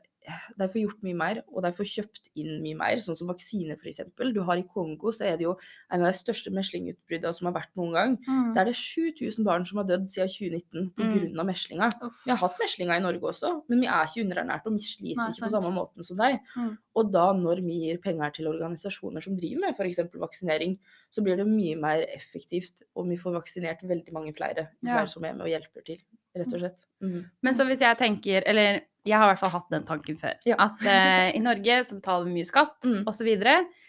de 0.60 0.68
får 0.72 0.82
gjort 0.82 1.04
mye 1.06 1.18
mer, 1.18 1.42
og 1.52 1.64
de 1.66 1.72
får 1.76 1.88
kjøpt 1.92 2.30
inn 2.40 2.60
mye 2.64 2.78
mer, 2.80 3.00
sånn 3.04 3.18
som 3.18 3.30
vaksine 3.30 3.76
f.eks. 3.78 4.02
Du 4.36 4.42
har 4.48 4.60
i 4.60 4.66
Kongo 4.68 5.12
så 5.16 5.28
er 5.30 5.40
det 5.40 5.46
jo 5.48 5.56
en 5.94 6.04
av 6.04 6.10
de 6.10 6.18
største 6.18 6.54
meslingutbruddene 6.56 7.34
som 7.38 7.50
har 7.50 7.56
vært 7.58 7.74
noen 7.80 7.96
gang. 7.96 8.16
Mm. 8.26 8.54
Der 8.56 8.64
er 8.64 8.72
det 8.72 8.78
7000 8.80 9.48
barn 9.48 9.68
som 9.70 9.82
har 9.82 9.90
dødd 9.90 10.08
siden 10.12 10.32
2019 10.32 10.90
pga. 10.96 11.10
Mm. 11.26 11.40
av 11.42 11.50
meslinger. 11.50 11.98
Uff. 12.08 12.24
Vi 12.26 12.34
har 12.34 12.42
hatt 12.42 12.62
meslinga 12.62 12.98
i 12.98 13.04
Norge 13.04 13.30
også, 13.32 13.54
men 13.72 13.84
vi 13.84 13.90
er 13.92 14.10
ikke 14.10 14.26
underernært, 14.26 14.66
og 14.70 14.78
vi 14.78 14.88
sliter 14.88 15.22
Nei, 15.22 15.30
ikke 15.34 15.46
på 15.46 15.54
samme 15.58 15.74
måten 15.76 16.08
som 16.08 16.20
deg. 16.20 16.40
Mm. 16.56 16.74
Og 16.96 17.14
da 17.14 17.26
når 17.38 17.62
vi 17.66 17.80
gir 17.84 18.02
penger 18.04 18.36
til 18.38 18.50
organisasjoner 18.52 19.24
som 19.26 19.38
driver 19.38 19.66
med 19.66 19.78
f.eks. 19.80 20.04
vaksinering, 20.22 20.78
så 21.14 21.24
blir 21.26 21.40
det 21.40 21.48
mye 21.50 21.78
mer 21.80 22.04
effektivt, 22.08 22.84
og 22.96 23.10
vi 23.12 23.20
får 23.20 23.38
vaksinert 23.40 23.86
veldig 23.86 24.16
mange 24.16 24.34
flere. 24.36 24.70
Ja. 24.82 25.00
flere 25.00 25.12
som 25.12 25.26
er 25.28 25.38
med 25.38 25.48
og 25.48 25.52
hjelper 25.54 25.86
til, 25.88 26.04
rett 26.36 26.52
og 26.52 26.62
slett. 26.62 26.84
Mhm. 27.04 27.24
Men 27.42 27.58
så 27.58 27.66
hvis 27.68 27.84
jeg 27.84 27.98
tenker, 28.02 28.44
eller 28.46 28.82
jeg 29.06 29.18
har 29.18 29.28
i 29.28 29.32
hvert 29.34 29.40
fall 29.44 29.54
hatt 29.54 29.70
den 29.74 29.84
tanken 29.88 30.18
før, 30.18 30.34
Ja. 30.50 30.56
at 30.60 30.82
uh, 30.86 31.30
i 31.38 31.42
Norge 31.44 31.80
så 31.86 32.00
betaler 32.00 32.26
vi 32.26 32.34
mye 32.40 32.50
skatt 32.50 32.82
Mm. 32.84 33.04
osv. 33.08 33.30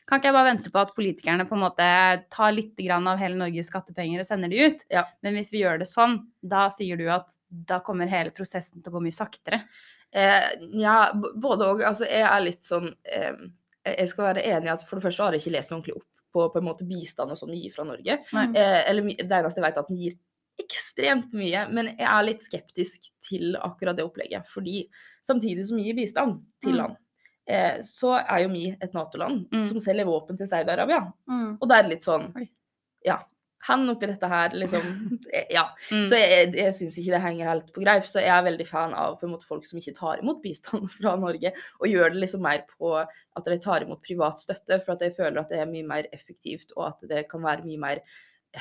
Kan 0.06 0.20
ikke 0.20 0.28
jeg 0.30 0.36
bare 0.36 0.50
vente 0.52 0.70
på 0.70 0.78
at 0.80 0.92
politikerne 0.94 1.48
på 1.48 1.56
en 1.56 1.64
måte 1.64 1.86
tar 2.30 2.52
litt 2.54 2.78
av 2.90 3.18
hele 3.18 3.34
Norges 3.40 3.66
skattepenger 3.72 4.20
og 4.20 4.26
sender 4.28 4.48
de 4.48 4.60
ut? 4.68 4.84
Ja. 4.90 5.04
Men 5.22 5.34
hvis 5.34 5.50
vi 5.50 5.62
gjør 5.64 5.78
det 5.80 5.88
sånn, 5.88 6.20
da 6.46 6.68
sier 6.70 6.96
du 6.96 7.08
at 7.10 7.26
da 7.50 7.80
kommer 7.80 8.06
hele 8.06 8.30
prosessen 8.30 8.82
til 8.82 8.92
å 8.92 8.96
gå 8.98 9.02
mye 9.02 9.12
saktere. 9.16 9.62
Eh, 10.12 10.52
ja, 10.78 11.12
både 11.12 11.66
og. 11.66 11.80
Altså, 11.82 12.06
jeg 12.06 12.22
er 12.22 12.40
litt 12.44 12.62
sånn 12.62 12.94
eh, 13.04 13.34
Jeg 13.84 14.08
skal 14.08 14.24
være 14.34 14.44
enig 14.46 14.66
i 14.66 14.72
at 14.72 14.82
for 14.86 14.96
det 14.96 15.04
første 15.04 15.22
har 15.22 15.32
jeg 15.34 15.42
ikke 15.42 15.56
lest 15.56 15.70
meg 15.70 15.76
ordentlig 15.80 15.96
opp 15.96 16.06
på, 16.32 16.46
på 16.52 16.58
en 16.58 16.64
måte 16.66 16.86
bistand 16.86 17.30
og 17.30 17.38
sånn 17.38 17.50
vi 17.54 17.60
gir 17.64 17.74
fra 17.74 17.84
Norge. 17.84 18.16
Eh, 18.54 18.80
eller 18.90 19.02
det 19.02 19.26
eneste 19.26 19.60
jeg 19.60 19.66
vet 19.66 19.76
er 19.76 19.82
at 19.84 19.90
vi 19.90 19.98
gir 20.04 20.16
ekstremt 20.58 21.32
mye, 21.36 21.66
men 21.70 21.92
jeg 21.98 22.06
er 22.08 22.22
litt 22.26 22.40
skeptisk 22.44 23.10
til 23.26 23.56
akkurat 23.60 23.96
det 23.98 24.04
opplegget. 24.06 24.46
Fordi 24.48 24.86
samtidig 25.26 25.64
som 25.68 25.76
vi 25.76 25.88
gir 25.90 25.98
bistand 25.98 26.40
til 26.62 26.72
Mm. 26.72 26.76
land, 26.78 26.96
eh, 27.46 27.78
så 27.80 28.16
er 28.24 28.42
jo 28.44 28.48
vi 28.48 28.76
et 28.80 28.92
Nato-land 28.94 29.48
Mm. 29.52 29.68
som 29.68 29.78
selger 29.78 30.04
våpen 30.06 30.36
til 30.38 30.46
Saudi-Arabia. 30.46 31.12
Mm. 31.28 31.58
Og 31.60 31.68
det 31.68 31.76
er 31.76 31.88
litt 31.88 32.02
sånn 32.02 32.32
Ja. 33.04 33.18
Han 33.68 33.88
oppi 33.90 34.06
dette 34.06 34.28
her, 34.28 34.50
liksom 34.50 34.80
eh, 35.32 35.44
Ja. 35.50 35.64
Mm. 35.90 36.04
Så 36.06 36.10
jeg, 36.16 36.54
jeg 36.54 36.72
syns 36.72 36.98
ikke 36.98 37.12
det 37.16 37.22
henger 37.22 37.46
helt 37.48 37.72
på 37.74 37.82
greip. 37.82 38.04
Så 38.06 38.20
jeg 38.22 38.28
er 38.30 38.42
veldig 38.44 38.66
fan 38.68 38.94
av 38.94 39.18
på 39.18 39.24
en 39.26 39.32
måte 39.34 39.44
folk 39.46 39.66
som 39.66 39.78
ikke 39.78 39.94
tar 39.96 40.18
imot 40.22 40.40
bistand 40.42 40.88
fra 41.00 41.16
Norge, 41.16 41.52
og 41.80 41.88
gjør 41.88 42.12
det 42.12 42.20
liksom 42.22 42.40
mer 42.42 42.64
på 42.78 42.94
at 43.36 43.44
de 43.44 43.58
tar 43.58 43.82
imot 43.82 44.00
privat 44.02 44.38
støtte, 44.38 44.80
for 44.84 44.92
at 44.92 45.00
jeg 45.00 45.16
føler 45.16 45.40
at 45.40 45.48
det 45.50 45.58
er 45.58 45.66
mye 45.66 45.86
mer 45.86 46.04
effektivt, 46.12 46.70
og 46.76 46.88
at 46.88 47.08
det 47.08 47.28
kan 47.28 47.42
være 47.42 47.64
mye 47.64 47.78
mer 47.78 48.00
eh, 48.54 48.60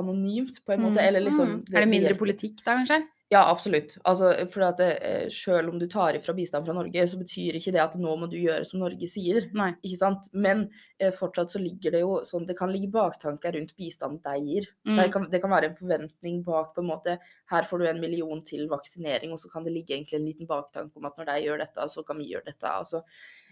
anonymt, 0.00 0.62
på 0.64 0.74
en 0.74 0.86
måte. 0.86 1.00
Mm. 1.00 1.04
Eller 1.08 1.26
liksom 1.26 1.60
det, 1.66 1.74
er 1.74 1.84
det 1.84 1.92
mindre 1.92 2.16
politikk 2.18 2.62
da, 2.62 2.78
kanskje? 2.78 3.02
Ja, 3.28 3.40
absolutt. 3.50 3.96
Altså, 4.06 4.28
for 4.52 4.62
at 4.68 4.78
det, 4.78 4.90
eh, 5.02 5.30
selv 5.34 5.72
om 5.72 5.80
du 5.80 5.88
tar 5.90 6.14
ifra 6.14 6.30
bistand 6.34 6.66
fra 6.66 6.74
Norge, 6.76 7.06
så 7.10 7.18
betyr 7.18 7.56
ikke 7.58 7.72
det 7.74 7.80
at 7.82 7.96
nå 7.98 8.12
må 8.20 8.28
du 8.30 8.36
gjøre 8.38 8.62
som 8.68 8.78
Norge 8.78 9.08
sier. 9.10 9.48
Nei. 9.56 9.72
Ikke 9.82 9.98
sant? 9.98 10.28
Men 10.30 10.68
eh, 11.00 11.10
fortsatt 11.10 11.50
så 11.50 11.58
ligger 11.58 11.96
det 11.96 12.04
jo 12.04 12.20
sånn 12.28 12.46
Det 12.46 12.54
kan 12.58 12.70
ligge 12.70 12.92
baktanker 12.94 13.56
rundt 13.58 13.74
bistand 13.74 14.20
de 14.22 14.36
gir. 14.44 14.68
Mm. 14.86 15.00
Det, 15.00 15.08
kan, 15.16 15.26
det 15.32 15.40
kan 15.42 15.54
være 15.56 15.72
en 15.72 15.80
forventning 15.80 16.44
bak 16.46 16.70
på 16.76 16.84
en 16.84 16.90
måte 16.92 17.16
Her 17.50 17.66
får 17.66 17.82
du 17.82 17.88
en 17.90 18.00
million 18.04 18.44
til 18.46 18.68
vaksinering, 18.70 19.34
og 19.34 19.42
så 19.42 19.50
kan 19.50 19.66
det 19.66 19.74
ligge 19.74 19.96
egentlig 19.96 20.20
en 20.20 20.30
liten 20.30 20.46
baktanke 20.46 20.94
om 20.94 21.10
at 21.10 21.18
når 21.18 21.32
de 21.32 21.36
gjør 21.48 21.64
dette, 21.64 21.88
så 21.90 22.06
kan 22.06 22.22
vi 22.22 22.30
gjøre 22.30 22.46
dette. 22.52 22.70
Altså, 22.70 23.02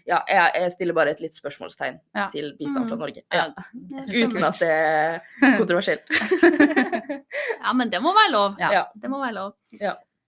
ja, 0.05 0.19
jeg, 0.29 0.51
jeg 0.61 0.71
stiller 0.71 0.93
bare 0.93 1.11
et 1.15 1.19
litt 1.23 1.33
spørsmålstegn 1.37 1.99
Ja. 2.15 2.27
til 2.31 2.51
bistand 2.59 2.87
fra 2.89 2.95
Mm. 2.95 2.99
Norge. 3.01 3.21
Ja. 3.33 3.45
Uten 4.05 4.43
at 4.43 4.59
det 4.59 4.69
er 4.69 5.19
kontroversielt. 5.57 6.05
Ja, 7.65 7.73
men 7.73 7.89
det 7.89 7.99
må 8.01 8.11
være 8.13 8.31
lov. 8.31 8.55
Det 9.01 9.09
må 9.09 9.19
være 9.19 9.33
lov. 9.33 9.53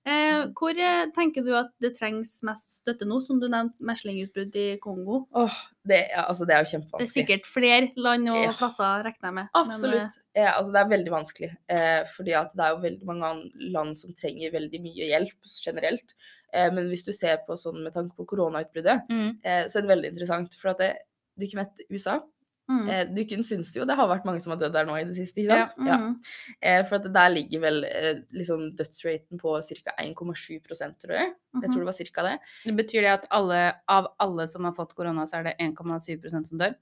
Eh, 0.08 0.46
hvor 0.56 0.78
eh, 0.80 1.10
tenker 1.16 1.44
du 1.44 1.50
at 1.58 1.74
det 1.84 1.90
trengs 1.98 2.30
mest 2.48 2.78
støtte 2.80 3.04
nå, 3.10 3.18
som 3.26 3.42
du 3.42 3.48
nevnte 3.52 3.76
meslingutbrudd 3.84 4.56
i 4.56 4.68
Kongo? 4.80 5.26
Åh, 5.36 5.58
det, 5.88 5.98
ja, 6.14 6.24
altså, 6.30 6.46
det 6.48 6.56
er 6.56 6.64
jo 6.64 6.70
kjempevanskelig. 6.72 7.02
Det 7.04 7.08
er 7.10 7.18
sikkert 7.18 7.50
flere 7.52 7.90
land 8.00 8.30
og 8.32 8.40
Ja. 8.46 8.54
plasser, 8.56 9.04
regner 9.04 9.28
jeg 9.28 9.34
med. 9.34 9.50
Men, 9.54 9.66
eh, 9.66 9.74
Absolutt. 9.74 10.18
Altså 10.38 10.72
det 10.72 10.80
er 10.82 10.94
veldig 10.96 11.12
vanskelig. 11.12 11.52
Eh, 11.76 12.06
fordi 12.16 12.34
at 12.40 12.52
det 12.56 12.64
er 12.66 12.70
jo 12.70 12.82
veldig 12.88 13.06
mange 13.06 13.52
land 13.76 13.98
som 13.98 14.14
trenger 14.14 14.52
veldig 14.56 14.82
mye 14.82 15.10
hjelp 15.12 15.52
generelt. 15.66 16.14
Eh, 16.54 16.70
men 16.72 16.88
hvis 16.88 17.04
du 17.06 17.12
ser 17.12 17.38
på 17.48 17.58
sånn 17.60 17.84
med 17.84 17.94
tanke 17.94 18.16
på 18.16 18.26
koronautbruddet, 18.26 19.02
Mm. 19.10 19.40
eh, 19.44 19.66
så 19.68 19.78
er 19.78 19.82
det 19.82 19.92
veldig 19.96 20.12
interessant. 20.14 20.56
For 20.56 20.70
at 20.70 20.78
det, 20.78 20.94
du 21.38 21.46
ikke 21.46 21.60
vet 21.66 21.84
USA. 21.92 22.22
Mm, 22.72 22.90
Eh, 22.90 23.04
du 23.16 23.22
kunne 23.30 23.48
synes 23.48 23.74
jo 23.76 23.86
det 23.88 23.96
har 23.98 24.10
vært 24.10 24.26
mange 24.28 24.42
som 24.44 24.54
har 24.54 24.60
dødd 24.62 24.76
der 24.76 24.88
nå 24.88 24.98
i 25.00 25.06
det 25.08 25.16
siste, 25.18 25.42
ikke 25.44 25.58
sant? 25.66 25.88
Ja. 25.88 25.98
mm, 25.98 26.16
Eh, 26.62 26.82
for 26.90 27.10
der 27.18 27.30
ligger 27.34 27.64
vel 27.64 27.84
eh, 27.88 28.22
liksom 28.36 28.76
dødsraten 28.78 29.42
på 29.42 29.56
ca. 29.62 29.96
1,7% 30.04 30.98
tror 31.04 31.16
jeg. 31.16 31.34
Jeg 31.34 31.62
mhm. 31.62 31.72
tror 31.72 31.80
det 31.80 31.90
var 31.90 31.98
ca. 31.98 32.28
det. 32.28 32.36
Det 32.66 32.76
betyr 32.78 33.02
det 33.02 33.14
at 33.14 33.28
alle, 33.32 33.62
av 33.88 34.12
alle 34.20 34.48
som 34.48 34.68
har 34.68 34.76
fått 34.78 34.96
korona, 34.98 35.26
så 35.26 35.40
er 35.40 35.50
det 35.50 35.56
1,7% 35.64 36.52
som 36.52 36.62
dør? 36.62 36.78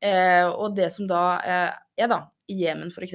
Eh, 0.00 0.46
og 0.48 0.76
det 0.76 0.90
som 0.92 1.08
da 1.10 1.24
eh, 1.44 1.72
er 1.96 2.08
da, 2.10 2.18
i 2.50 2.56
Jemen 2.64 2.90
f.eks., 2.90 3.14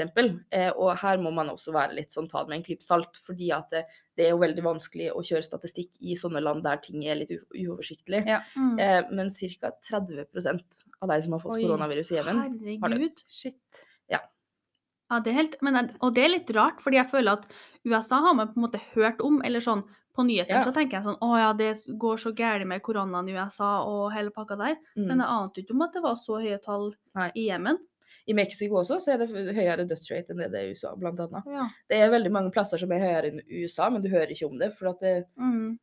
eh, 0.52 0.70
og 0.72 0.94
her 1.02 1.18
må 1.22 1.32
man 1.36 1.50
også 1.52 1.74
være 1.76 1.98
litt 1.98 2.12
sånn 2.16 2.30
ta 2.32 2.44
det 2.44 2.50
med 2.50 2.58
en 2.60 2.64
klype 2.66 2.86
salt, 2.86 3.20
fordi 3.26 3.52
at 3.54 3.70
det, 3.74 3.84
det 4.18 4.26
er 4.26 4.32
jo 4.34 4.40
veldig 4.42 4.64
vanskelig 4.66 5.12
å 5.14 5.22
kjøre 5.26 5.44
statistikk 5.46 6.00
i 6.02 6.16
sånne 6.18 6.42
land 6.42 6.64
der 6.64 6.78
ting 6.82 7.04
er 7.06 7.20
litt 7.20 7.34
uoversiktlig. 7.54 8.24
Ja. 8.28 8.40
mm. 8.56 8.80
Eh, 8.80 9.12
men 9.12 9.30
ca. 9.30 9.74
30% 9.92 10.82
av 11.02 11.12
de 11.14 11.22
som 11.22 11.36
har 11.36 11.44
fått 11.44 11.62
koronavirus 11.62 12.12
i 12.12 12.18
Jemen, 12.20 12.42
har 12.82 12.96
dødd. 12.96 13.24
Shit. 13.28 13.86
Ja, 15.10 15.18
det 15.26 15.32
helt, 15.34 15.56
men, 15.66 15.88
og 16.06 16.12
det 16.14 16.22
er 16.22 16.30
litt 16.36 16.52
rart, 16.54 16.84
fordi 16.86 17.00
jeg 17.00 17.10
føler 17.10 17.40
at 17.40 17.48
USA 17.90 18.20
har 18.22 18.36
man 18.38 18.52
på 18.52 18.60
en 18.60 18.66
måte 18.68 18.82
hørt 18.92 19.24
om, 19.26 19.40
eller 19.42 19.64
sånn 19.66 19.82
på 20.14 20.22
nyhetene 20.28 20.60
Ja. 20.60 20.66
så 20.68 20.74
tenker 20.76 21.00
jeg 21.00 21.06
sånn 21.08 21.18
Å 21.26 21.30
ja, 21.40 21.48
det 21.58 21.72
går 21.98 22.20
så 22.22 22.30
gærent 22.38 22.68
med 22.70 22.84
koronaen 22.86 23.30
i 23.30 23.34
USA 23.34 23.82
og 23.90 24.12
hele 24.14 24.30
pakka 24.30 24.58
der. 24.60 24.76
Men 24.96 25.18
Mm. 25.18 25.24
jeg 25.24 25.30
ante 25.34 25.62
ikke 25.64 25.74
om 25.74 25.82
at 25.82 25.94
det 25.94 26.04
var 26.04 26.16
så 26.16 26.38
høye 26.44 26.60
tall 26.62 26.92
Nei. 27.16 27.32
i 27.36 27.48
Jemen. 27.50 27.80
I 28.28 28.34
Mexico 28.34 28.76
også 28.82 29.00
så 29.02 29.14
er 29.14 29.18
det 29.24 29.56
høyere 29.56 29.86
dødsrate 29.90 30.30
enn 30.34 30.38
det 30.44 30.52
det 30.52 30.60
er 30.62 30.68
i 30.68 30.72
USA, 30.76 30.96
blant 30.96 31.20
annet. 31.20 31.44
Ja. 31.48 31.68
Det 31.90 31.98
er 32.02 32.10
veldig 32.14 32.32
mange 32.32 32.52
plasser 32.52 32.78
som 32.82 32.92
er 32.92 33.00
høyere 33.00 33.32
enn 33.32 33.42
USA, 33.64 33.90
men 33.90 34.02
du 34.02 34.10
hører 34.10 34.30
ikke 34.36 34.50
om 34.50 34.58
det, 34.60 34.74
for 34.78 34.90
at 34.90 35.00
det, 35.00 35.26
Mm. 35.38 35.78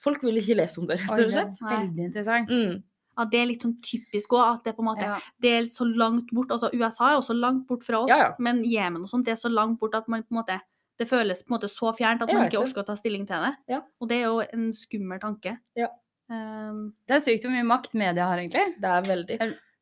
folk 0.00 0.22
vil 0.22 0.36
ikke 0.40 0.56
lese 0.56 0.78
om 0.78 0.86
det, 0.86 0.98
rett 1.00 1.10
og 1.26 1.30
slett. 1.32 1.58
veldig 1.60 2.04
interessant. 2.06 2.48
Mm. 2.48 2.82
ja, 3.18 3.24
det 3.24 3.38
er 3.40 3.46
litt 3.46 3.62
sånn 3.62 3.76
typisk 3.82 4.28
òg, 4.30 4.54
at 4.58 4.64
det 4.64 4.76
på 4.76 4.80
en 4.80 4.94
måte 4.94 5.02
Ja. 5.02 5.18
det 5.40 5.50
er 5.50 5.62
så 5.66 5.84
langt 5.84 6.30
bort. 6.32 6.48
Altså 6.50 6.70
USA 6.72 7.12
er 7.12 7.18
også 7.20 7.34
langt 7.38 7.66
bort 7.66 7.82
fra 7.82 8.00
oss, 8.04 8.08
Ja, 8.08 8.18
ja. 8.18 8.34
men 8.38 8.62
Jemen 8.64 9.02
og 9.02 9.08
sånt, 9.08 9.24
det 9.24 9.32
er 9.32 9.48
så 9.48 9.50
langt 9.52 9.78
bort 9.80 9.94
at 9.94 10.06
man 10.08 10.22
på 10.22 10.30
en 10.32 10.44
måte 10.44 10.60
det 10.98 11.08
føles 11.08 11.42
på 11.44 11.52
en 11.52 11.58
måte 11.60 11.68
så 11.70 11.92
fjernt 11.96 12.22
at 12.22 12.32
man 12.32 12.48
ikke 12.50 12.58
orker 12.58 12.82
å 12.82 12.86
ta 12.86 12.94
stilling 12.96 13.24
til 13.26 13.36
det. 13.38 13.54
Ja. 13.68 13.80
Og 14.00 14.08
det 14.08 14.16
er 14.18 14.24
jo 14.26 14.40
en 14.52 14.72
skummel 14.72 15.20
tanke. 15.20 15.58
Ja. 15.76 15.86
Um, 16.28 16.92
Det 17.06 17.14
er 17.16 17.20
sykt 17.20 17.44
hvor 17.44 17.52
mye 17.54 17.62
makt 17.64 17.94
media 17.94 18.24
har, 18.26 18.36
egentlig. 18.38 18.74
Det 18.80 18.84
er 18.84 19.02
veldig. 19.02 19.38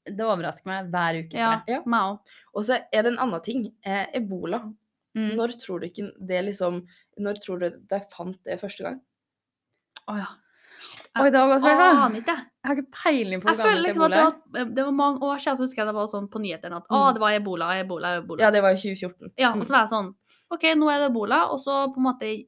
Det 0.06 0.24
overrasker 0.24 0.66
meg 0.70 0.90
hver 0.92 1.18
uke. 1.24 1.34
ja. 1.36 1.62
Ja. 1.66 1.80
meg 1.86 2.00
òg. 2.12 2.18
Og 2.54 2.64
så 2.64 2.78
er 2.92 3.02
det 3.02 3.12
en 3.12 3.18
annen 3.18 3.42
ting. 3.42 3.72
Eh, 3.84 4.06
ebola. 4.14 4.62
Mm. 5.16 5.32
Når 5.36 5.54
tror 5.58 5.80
du 5.80 5.86
ikke 5.88 6.10
det 6.28 6.44
liksom 6.44 6.82
Når 7.18 7.38
tror 7.40 7.58
du 7.60 7.70
de 7.70 8.00
fant 8.12 8.36
det 8.44 8.60
første 8.60 8.82
gang? 8.84 9.00
Å 10.08 10.16
ja. 10.18 10.26
Oi, 11.16 11.30
det 11.32 11.40
var 11.40 11.48
godt 11.48 11.62
spørsmål. 11.64 11.96
Aner 12.04 12.20
ikke. 12.20 12.34
Jeg 12.36 12.68
har 12.68 12.76
ikke 12.76 12.92
peiling 13.02 13.40
på 13.40 13.48
hvor 13.48 13.56
føler 13.56 13.72
gammelt 13.72 13.86
liksom 13.86 14.02
at 14.04 14.12
ebola 14.12 14.18
det 14.18 14.60
er. 14.60 14.64
var, 14.66 14.74
det 14.76 14.84
var 14.84 14.92
mange 14.92 15.20
år 15.24 15.38
siden 15.40 15.56
så 15.56 15.64
husker 15.64 15.80
jeg 15.82 15.88
det 15.88 15.94
var 15.96 16.10
sånn 16.12 16.28
på 16.30 16.42
nyhetene 16.44 16.76
at 16.76 16.84
å, 16.90 16.98
Mm. 17.00 17.14
det 17.16 17.20
var 17.24 17.32
ebola, 17.38 17.68
ebola, 17.80 18.10
ebola. 18.20 18.40
Ja, 18.44 18.50
det 18.50 18.60
var 18.62 18.70
i 18.76 18.76
2014. 18.76 19.32
Ja, 19.38 19.50
og 19.52 19.56
Mm. 19.56 19.64
så 19.64 19.70
var 19.72 19.80
jeg 19.86 19.88
sånn 19.94 20.14
OK, 20.52 20.62
nå 20.76 20.90
er 20.92 20.98
det 21.00 21.08
ebola, 21.10 21.40
og 21.50 21.58
så 21.64 21.88
på 21.94 21.96
en 21.96 22.06
måte 22.12 22.46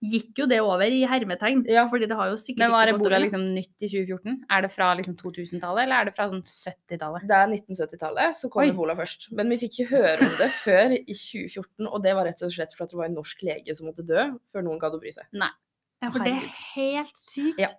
gikk 0.00 0.38
jo 0.40 0.46
det 0.48 0.58
over 0.64 0.92
i 0.92 1.02
hermetegn. 1.08 1.62
Ja. 1.68 1.84
Fordi 1.90 2.08
det 2.08 2.16
har 2.16 2.30
jo 2.32 2.38
sikkert 2.40 2.62
Men 2.64 2.72
var 2.72 2.88
det 2.88 2.94
bordet 2.96 3.12
ebola 3.12 3.20
liksom 3.24 3.46
nytt 3.52 3.84
i 3.84 3.90
2014? 3.90 4.38
Er 4.56 4.64
det 4.64 4.70
fra 4.72 4.88
liksom 4.96 5.16
2000-tallet, 5.20 5.82
eller 5.84 5.96
er 5.96 6.08
det 6.08 6.14
fra 6.16 6.28
sånn 6.32 6.44
70-tallet? 6.46 7.26
Det 7.28 7.36
er 7.36 7.52
1970-tallet, 7.52 8.38
så 8.38 8.50
kom 8.52 8.64
Oi. 8.64 8.70
ebola 8.72 8.96
først. 8.98 9.28
Men 9.36 9.52
vi 9.52 9.60
fikk 9.64 9.76
ikke 9.76 9.90
høre 9.92 10.28
om 10.28 10.34
det 10.40 10.50
før 10.64 10.96
i 10.96 11.04
2014, 11.12 11.90
og 11.90 11.98
det 12.06 12.16
var 12.16 12.28
rett 12.30 12.44
og 12.46 12.54
slett 12.54 12.74
fordi 12.76 12.94
det 12.94 13.02
var 13.02 13.10
en 13.10 13.18
norsk 13.20 13.44
lege 13.50 13.76
som 13.76 13.90
måtte 13.90 14.06
dø 14.08 14.26
før 14.52 14.66
noen 14.66 14.80
gadd 14.80 14.96
å 14.96 15.02
bry 15.02 15.12
seg. 15.14 15.28
Ja, 15.36 16.08
for 16.08 16.24
det 16.24 16.36
er 16.38 16.60
helt 16.74 17.20
sykt. 17.20 17.60
Ja. 17.60 17.74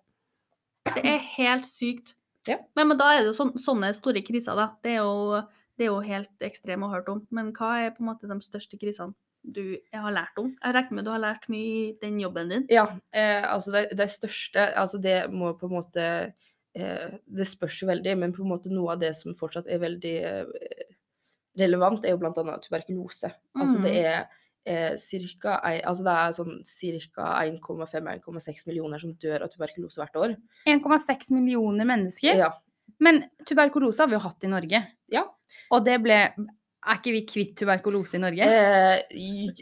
Det 0.91 1.05
er 1.05 1.23
helt 1.37 1.65
sykt. 1.69 2.15
Ja. 2.49 2.57
Men, 2.77 2.89
men 2.89 3.01
da 3.01 3.11
er 3.13 3.21
det 3.21 3.31
jo 3.31 3.37
sånn, 3.37 3.53
sånne 3.61 3.91
store 3.97 4.21
kriser, 4.25 4.57
da. 4.57 4.71
Det 4.81 4.95
er 4.95 5.03
jo, 5.03 5.41
det 5.77 5.85
er 5.85 5.91
jo 5.91 5.99
helt 6.05 6.45
ekstremt 6.45 6.85
å 6.85 6.89
høre 6.89 7.01
hørt 7.01 7.11
om. 7.13 7.25
Men 7.33 7.51
hva 7.57 7.75
er 7.81 7.93
på 7.95 8.01
en 8.05 8.09
måte 8.11 8.29
de 8.29 8.37
største 8.45 8.77
krisene 8.81 9.17
du 9.43 9.77
har 9.93 10.11
lært 10.13 10.37
om? 10.37 10.51
Jeg 10.63 10.73
regner 10.75 10.95
med 10.99 11.05
du 11.05 11.11
har 11.11 11.19
lært 11.23 11.47
mye 11.49 11.69
i 11.71 11.97
den 12.01 12.19
jobben 12.21 12.49
din. 12.49 12.65
Ja, 12.69 12.83
eh, 13.13 13.41
altså 13.51 13.71
det, 13.73 13.87
det 13.97 14.09
største 14.13 14.67
Altså 14.77 14.99
det 15.01 15.15
må 15.33 15.53
på 15.57 15.65
en 15.69 15.73
måte 15.79 16.33
eh, 16.75 17.15
Det 17.25 17.47
spørs 17.49 17.79
jo 17.81 17.87
veldig, 17.89 18.17
men 18.21 18.33
på 18.33 18.43
en 18.45 18.51
måte 18.53 18.69
noe 18.69 18.93
av 18.93 18.99
det 19.01 19.15
som 19.17 19.33
fortsatt 19.35 19.67
er 19.67 19.81
veldig 19.81 20.13
eh, 20.21 20.85
relevant, 21.57 22.05
er 22.05 22.13
jo 22.13 22.21
annet 22.29 22.61
tuberkulose. 22.67 23.31
Altså 23.57 23.81
det 23.81 23.91
Mm. 23.91 24.05
er 24.05 24.27
eh, 24.65 24.95
cirka, 24.97 25.57
altså 25.83 26.03
det 26.05 26.13
er 26.13 26.31
sånn 26.37 26.61
ca. 27.15 27.25
1,5-1,6 27.43 28.67
millioner 28.67 28.99
som 29.01 29.13
dør 29.17 29.43
av 29.43 29.49
tuberkulose 29.49 29.97
hvert 29.99 30.15
år. 30.15 30.35
1,6 30.69 31.31
millioner 31.33 31.85
mennesker. 31.85 32.37
Ja. 32.37 32.51
Men 32.99 33.23
tuberkulose 33.47 34.03
har 34.03 34.07
vi 34.11 34.13
jo 34.19 34.23
hatt 34.23 34.43
i 34.43 34.51
Norge. 34.51 34.83
Ja. 35.11 35.25
Og 35.71 35.83
det 35.85 35.97
ble 36.03 36.19
Er 36.81 36.97
ikke 36.97 37.13
vi 37.13 37.21
kvitt 37.29 37.51
tuberkulose 37.59 38.17
i 38.17 38.21
Norge? 38.23 38.45
Eh, 38.45 39.01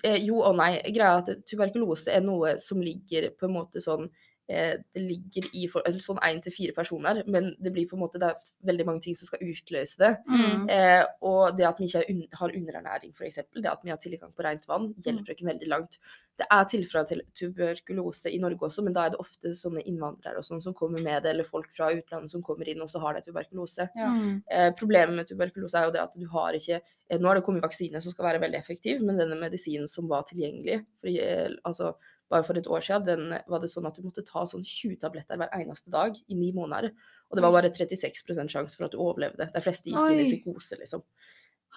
eh, 0.07 0.19
jo 0.23 0.39
og 0.39 0.55
nei. 0.55 0.71
Greia 0.95 1.17
er 1.17 1.23
at 1.25 1.41
tuberkulose 1.49 2.13
er 2.15 2.23
noe 2.23 2.53
som 2.63 2.79
ligger 2.79 3.33
på 3.35 3.49
en 3.49 3.55
måte 3.57 3.83
sånn 3.83 4.07
det 4.49 5.03
ligger 5.03 5.45
i 5.53 5.67
for, 5.69 5.85
eller 5.85 6.01
sånn 6.01 6.21
én 6.25 6.39
til 6.41 6.53
fire 6.55 6.73
personer, 6.73 7.21
men 7.29 7.51
det 7.61 7.73
blir 7.75 7.85
på 7.89 7.97
en 7.97 8.01
måte 8.01 8.21
det 8.21 8.31
er 8.31 8.47
veldig 8.65 8.85
mange 8.87 9.03
ting 9.05 9.17
som 9.17 9.29
skal 9.29 9.43
utløse 9.45 9.99
det. 10.01 10.15
Mm. 10.25 10.63
Eh, 10.73 11.03
og 11.29 11.57
det 11.57 11.67
at 11.69 11.77
vi 11.77 11.85
ikke 11.85 12.01
har 12.01 12.09
un 12.09 12.23
har 12.39 12.55
underernæring, 12.57 13.13
f.eks., 13.13 13.43
det 13.53 13.69
at 13.69 13.85
vi 13.85 13.93
har 13.93 14.01
tilgang 14.01 14.33
på 14.33 14.45
rent 14.47 14.65
vann, 14.67 14.89
Mm. 14.89 15.03
hjelper 15.05 15.35
ikke 15.35 15.45
veldig 15.45 15.67
langt. 15.69 15.99
Det 16.39 16.47
er 16.49 16.63
tilfeller 16.71 17.05
til 17.05 17.21
tuberkulose 17.35 18.31
i 18.31 18.39
Norge 18.39 18.69
også, 18.69 18.83
men 18.83 18.93
da 18.95 19.05
er 19.05 19.09
det 19.13 19.19
ofte 19.19 19.51
sånne 19.53 19.83
innvandrere 19.85 20.39
og 20.39 20.45
sånn 20.47 20.61
som 20.63 20.73
kommer 20.73 21.01
med 21.03 21.23
det, 21.23 21.33
eller 21.33 21.43
folk 21.43 21.67
fra 21.75 21.91
utlandet 21.91 22.31
som 22.31 22.41
kommer 22.41 22.69
inn, 22.71 22.81
og 22.81 22.89
så 22.89 23.01
har 23.03 23.13
de 23.17 23.21
tuberkulose. 23.25 23.89
Ja. 23.95 24.07
Mm. 24.07 24.41
Eh, 24.49 24.69
problemet 24.79 25.15
med 25.15 25.27
tuberkulose 25.27 25.77
er 25.77 25.89
jo 25.89 25.91
det 25.91 26.01
at 26.01 26.15
du 26.15 26.25
har 26.31 26.55
ikke 26.55 26.79
eh, 26.79 27.19
Nå 27.19 27.27
har 27.27 27.35
det 27.35 27.43
kommet 27.43 27.65
vaksine 27.65 28.01
som 28.01 28.13
skal 28.13 28.25
være 28.25 28.41
veldig 28.41 28.57
effektiv, 28.59 29.01
men 29.03 29.17
denne 29.19 29.35
medisinen 29.35 29.87
som 29.87 30.07
var 30.07 30.23
tilgjengelig 30.29 30.85
for, 31.01 31.09
eh, 31.09 31.49
altså, 31.65 31.93
bare 32.29 32.43
for 32.45 32.57
et 32.57 32.67
år 32.69 32.81
siden, 32.85 33.05
den 33.05 33.39
var 33.49 33.59
det 33.59 33.69
sånn 33.71 33.87
at 33.89 33.95
du 33.95 34.03
måtte 34.05 34.23
ta 34.25 34.43
sånn 34.45 34.63
20 34.63 34.99
tabletter 35.01 35.37
hver 35.37 35.49
eneste 35.57 35.89
dag 35.91 36.15
i 36.29 36.35
ni 36.37 36.51
måneder. 36.53 36.91
Og 37.29 37.35
det 37.37 37.43
var 37.43 37.51
bare 37.55 37.71
36 37.73 38.23
sjanse 38.49 38.75
for 38.77 38.85
at 38.85 38.91
du 38.91 38.97
overlevde. 39.01 39.49
De 39.53 39.61
fleste 39.61 39.89
gikk 39.89 40.11
inn 40.13 40.19
i 40.21 40.27
psykose, 40.29 40.77
liksom. 40.79 41.01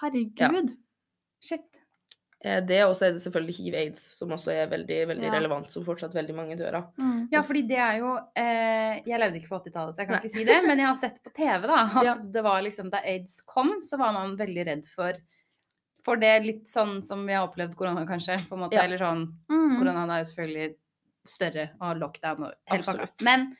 Herregud. 0.02 0.74
Shit. 1.42 1.64
Eh, 2.44 2.60
Det 2.66 2.80
og 2.84 2.94
så 2.98 3.06
er 3.06 3.12
det 3.14 3.22
selvfølgelig 3.22 3.54
hiv-aids, 3.58 4.02
som 4.16 4.28
også 4.34 4.50
er 4.52 4.66
veldig, 4.70 5.06
veldig 5.12 5.24
Ja. 5.28 5.32
relevant, 5.32 5.70
som 5.70 5.84
fortsatt 5.84 6.12
veldig 6.14 6.34
mange 6.34 6.56
dør 6.58 6.74
av. 6.74 6.84
Mm. 6.98 7.28
Ja, 7.32 7.40
fordi 7.42 7.62
det 7.68 7.78
er 7.78 7.98
jo 8.00 8.16
eh, 8.36 9.00
Jeg 9.06 9.20
levde 9.20 9.38
ikke 9.40 9.48
på 9.48 9.60
80-tallet, 9.62 9.94
så 9.94 9.98
jeg 10.02 10.06
kan 10.08 10.16
Nei. 10.16 10.22
ikke 10.22 10.30
si 10.36 10.44
det. 10.44 10.62
Men 10.66 10.78
jeg 10.78 10.86
har 10.86 10.96
sett 10.96 11.22
på 11.22 11.32
TV 11.32 11.62
da, 11.66 11.76
at 11.96 12.04
Ja. 12.04 12.14
det 12.16 12.42
var 12.42 12.60
liksom 12.62 12.90
da 12.90 12.98
aids 13.04 13.40
kom, 13.42 13.80
så 13.82 13.96
var 13.98 14.12
man 14.12 14.36
veldig 14.36 14.66
redd 14.66 14.86
for 14.86 15.12
For 16.04 16.16
det 16.16 16.42
litt 16.44 16.64
sånn 16.68 17.02
som 17.04 17.24
vi 17.26 17.32
har 17.32 17.46
opplevd 17.48 17.76
korona, 17.78 18.04
kanskje. 18.06 18.36
på 18.48 18.54
en 18.56 18.64
måte, 18.64 18.74
Ja. 18.74 18.82
Eller 18.82 18.98
sånn 18.98 19.26
Mm. 19.48 19.78
Koronaen 19.78 20.10
er 20.10 20.24
jo 20.24 20.30
selvfølgelig 20.32 20.74
større 21.26 21.70
og 21.80 21.96
lockdown 22.00 22.44
og 22.48 22.52
hele 22.66 22.82
pakka. 22.82 23.22
Men 23.22 23.56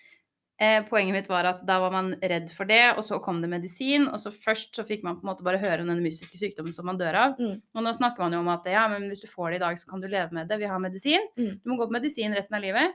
eh, 0.59 0.83
poenget 0.89 1.13
mitt 1.13 1.29
var 1.29 1.45
at 1.45 1.65
da 1.67 1.79
var 1.81 1.91
man 1.91 2.15
redd 2.23 2.51
for 2.51 2.65
det, 2.65 2.97
og 2.97 3.03
så 3.05 3.21
kom 3.23 3.41
det 3.43 3.49
medisin. 3.51 4.09
Og 4.09 4.19
så 4.19 4.31
først 4.33 4.75
så 4.75 4.85
fikk 4.87 5.03
man 5.05 5.17
på 5.21 5.25
en 5.25 5.31
måte 5.35 5.43
bare 5.45 5.59
høre 5.63 5.81
om 5.83 5.89
den 5.89 6.03
mystiske 6.03 6.39
sykdommen 6.39 6.75
som 6.75 6.87
man 6.87 6.99
dør 6.99 7.15
av. 7.15 7.39
Mm. 7.39 7.63
Og 7.75 7.83
nå 7.83 7.93
snakker 7.95 8.19
man 8.19 8.33
jo 8.33 8.39
om 8.41 8.49
at 8.49 8.65
ja, 8.67 8.89
men 8.89 9.09
hvis 9.09 9.23
du 9.23 9.29
får 9.29 9.51
det 9.51 9.57
i 9.57 9.65
dag, 9.65 9.77
så 9.79 9.89
kan 9.89 10.01
du 10.01 10.09
leve 10.09 10.31
med 10.33 10.49
det. 10.49 10.59
Vi 10.59 10.67
har 10.67 10.79
medisin. 10.79 11.21
Mm. 11.39 11.61
Du 11.63 11.71
må 11.71 11.77
gå 11.79 11.87
på 11.89 11.93
medisin 12.01 12.35
resten 12.35 12.55
av 12.59 12.63
livet. 12.63 12.95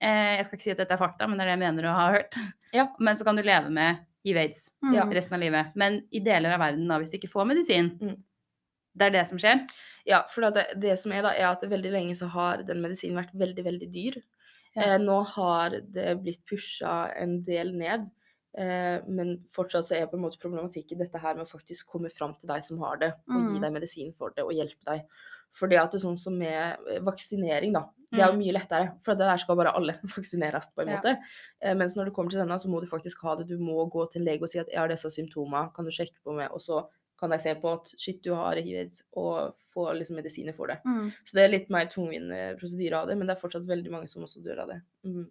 Eh, 0.00 0.36
jeg 0.36 0.44
skal 0.46 0.58
ikke 0.58 0.64
si 0.64 0.70
at 0.72 0.78
dette 0.78 0.92
er 0.92 0.98
fakta, 0.98 1.28
men 1.28 1.38
det 1.38 1.44
er 1.46 1.56
det 1.56 1.60
jeg 1.60 1.72
mener 1.72 1.88
å 1.88 1.94
ha 1.94 2.10
hørt. 2.12 2.34
Ja. 2.74 2.88
Men 2.98 3.14
så 3.16 3.24
kan 3.24 3.36
du 3.36 3.42
leve 3.42 3.70
med 3.70 3.98
hiv-aids 4.24 4.68
Mm. 4.82 5.12
Resten 5.12 5.34
av 5.34 5.40
livet. 5.40 5.72
Men 5.76 6.02
i 6.12 6.20
deler 6.20 6.52
av 6.54 6.60
verden, 6.60 6.86
da, 6.88 6.98
hvis 6.98 7.10
de 7.12 7.18
ikke 7.18 7.30
får 7.32 7.46
medisin, 7.46 7.98
Mm. 8.00 8.16
Det 8.94 9.06
er 9.08 9.10
det 9.10 9.26
som 9.28 9.38
skjer. 9.38 9.62
Ja, 10.06 10.22
for 10.28 10.50
det, 10.50 10.66
det 10.82 10.98
som 10.98 11.12
er 11.12 11.22
da, 11.22 11.30
er 11.34 11.50
at 11.52 11.62
veldig 11.62 11.92
lenge 11.94 12.14
så 12.18 12.26
har 12.32 12.62
den 12.66 12.82
medisinen 12.82 13.16
vært 13.20 13.32
veldig, 13.38 13.64
veldig 13.64 13.90
dyr. 13.94 14.18
Ja. 14.74 14.82
Eh, 14.94 14.98
nå 14.98 15.20
har 15.34 15.70
det 15.94 16.16
blitt 16.22 16.42
pusha 16.48 17.12
en 17.20 17.42
del 17.44 17.72
ned, 17.76 18.08
eh, 18.58 18.98
men 19.06 19.34
fortsatt 19.54 19.86
så 19.88 19.96
er 19.98 20.06
på 20.10 20.16
en 20.18 20.24
måte 20.24 20.40
problematikken 20.42 20.98
dette 20.98 21.20
her 21.20 21.34
med 21.36 21.44
å 21.46 21.50
faktisk 21.52 21.86
komme 21.92 22.10
fram 22.10 22.34
til 22.40 22.48
deg 22.48 22.62
som 22.64 22.78
har 22.80 22.96
det, 22.98 23.12
og 23.28 23.36
gi 23.52 23.58
Mm. 23.58 23.60
deg 23.60 23.72
medisin 23.72 24.12
for 24.16 24.30
det, 24.36 24.44
og 24.44 24.52
hjelpe 24.56 24.84
deg. 24.88 25.04
For 25.52 25.68
det 25.68 25.76
at 25.78 25.92
det 25.92 26.00
er 26.00 26.06
sånn 26.08 26.16
som 26.18 26.38
med 26.38 26.78
eh, 26.88 26.98
vaksinering, 27.04 27.72
da, 27.74 27.82
det 28.10 28.20
er 28.20 28.32
jo 28.32 28.38
mye 28.40 28.52
lettere. 28.56 28.94
For 29.04 29.14
det 29.14 29.28
der 29.28 29.36
skal 29.36 29.56
bare 29.56 29.74
alle 29.76 29.98
vaksineres, 30.16 30.70
på 30.74 30.82
en 30.82 30.88
Ja. 30.88 30.96
måte. 31.00 31.18
Eh, 31.60 31.74
mens 31.74 31.94
når 31.94 32.06
det 32.08 32.14
kommer 32.14 32.30
til 32.30 32.40
denne, 32.40 32.58
så 32.58 32.68
må 32.72 32.80
du 32.80 32.86
faktisk 32.88 33.20
ha 33.22 33.36
det. 33.36 33.46
Du 33.48 33.58
må 33.58 33.84
gå 33.92 34.10
til 34.10 34.22
en 34.22 34.26
lege 34.26 34.42
og 34.42 34.48
si 34.48 34.58
at 34.58 34.68
jeg 34.72 34.78
har 34.80 34.88
disse 34.88 35.08
symptomene, 35.12 35.70
kan 35.76 35.84
du 35.84 35.90
sjekke 35.92 36.16
på 36.24 36.32
meg? 36.34 36.50
Og 36.52 36.60
så 36.60 36.86
kan 37.22 37.30
de 37.32 37.38
se 37.42 37.54
på 37.62 37.70
at 37.76 37.88
shit, 37.96 38.18
du 38.26 38.32
har 38.34 38.58
hiv, 38.58 38.90
og 39.22 39.54
få 39.72 39.86
liksom 39.96 40.18
medisiner 40.18 40.54
for 40.58 40.68
det. 40.72 40.80
Mm. 40.84 41.06
Så 41.24 41.38
det 41.38 41.44
er 41.46 41.52
litt 41.54 41.70
mer 41.72 41.86
tungvint 41.92 42.34
eh, 42.34 42.52
prosedyre 42.60 42.98
av 43.04 43.08
det, 43.08 43.16
men 43.20 43.30
det 43.30 43.36
er 43.36 43.40
fortsatt 43.44 43.68
veldig 43.70 43.94
mange 43.94 44.10
som 44.10 44.26
også 44.26 44.42
dør 44.44 44.64
av 44.66 44.74
det. 44.74 44.80
Mm. 45.06 45.24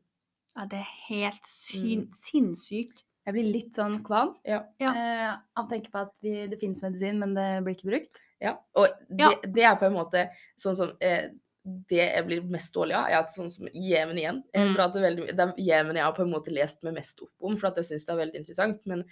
Ja, 0.56 0.66
det 0.72 0.80
er 0.82 0.90
helt 1.08 1.52
Mm. 1.76 2.08
sinnssykt. 2.26 3.04
Jeg 3.28 3.36
blir 3.36 3.52
litt 3.54 3.76
sånn 3.78 4.00
kvalm 4.04 4.34
Ja. 4.44 4.64
Ja. 4.82 4.92
eh, 4.98 5.36
av 5.56 5.68
å 5.68 5.70
tenke 5.70 5.92
på 5.94 6.02
at 6.02 6.16
vi, 6.24 6.48
det 6.48 6.58
finnes 6.60 6.82
medisin, 6.82 7.20
men 7.22 7.36
det 7.38 7.64
blir 7.64 7.76
ikke 7.78 7.92
brukt. 7.92 8.18
ja. 8.42 8.56
Og 8.76 8.88
det, 9.10 9.20
Ja. 9.20 9.30
det 9.44 9.64
er 9.64 9.76
på 9.78 9.86
en 9.86 9.94
måte 9.94 10.30
sånn 10.58 10.76
som 10.76 10.92
eh, 11.00 11.30
Det 11.64 11.98
jeg 11.98 12.26
blir 12.26 12.42
mest 12.50 12.74
dårlig 12.74 12.96
av, 12.98 13.06
er 13.06 13.20
at 13.20 13.30
sånn 13.30 13.52
som 13.52 13.68
Jemen 13.72 14.18
igjen. 14.18 14.44
Mm. 14.56 14.74
veldig, 14.76 15.28
det 15.36 15.40
er 15.40 15.54
Jemen 15.62 15.96
jeg 15.96 16.04
har 16.04 16.14
på 16.14 16.24
en 16.24 16.32
måte 16.34 16.50
lest 16.52 16.82
meg 16.82 16.96
mest 16.96 17.22
opp 17.22 17.30
om, 17.40 17.56
for 17.56 17.68
at 17.68 17.76
jeg 17.78 17.86
syns 17.86 18.06
det 18.08 18.14
er 18.16 18.18
veldig 18.26 18.40
interessant. 18.42 18.80
Men 18.88 19.04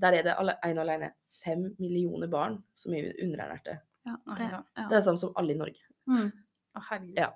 der 0.00 0.14
er 0.14 0.22
det 0.22 0.34
alle, 0.38 0.54
ene 0.64 0.80
og 0.80 0.86
alene 0.88 1.12
fem 1.48 1.66
millioner 1.80 2.30
barn 2.30 2.60
som 2.78 2.94
er 2.96 3.10
underernærte. 3.16 3.80
Ja, 4.08 4.16
det, 4.36 4.48
ja. 4.52 4.62
Det 4.88 4.96
er 4.98 5.04
samme 5.04 5.20
som 5.20 5.34
alle 5.36 5.54
i 5.54 5.58
Norge. 5.58 5.84
Mm. 6.08 6.30
Å, 6.76 6.82
herregud. 6.90 7.18
Ja. 7.18 7.28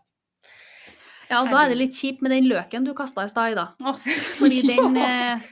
ja, 1.28 1.40
og 1.42 1.50
da 1.52 1.64
er 1.64 1.72
det 1.72 1.78
litt 1.80 1.96
kjipt 1.98 2.22
med 2.24 2.32
den 2.34 2.48
løken 2.50 2.86
du 2.86 2.92
kasta 2.96 3.26
i 3.26 3.32
stad, 3.32 3.54
Ida. 3.54 3.66
Fordi 4.40 4.62
den 4.68 4.98
eh, 5.00 5.50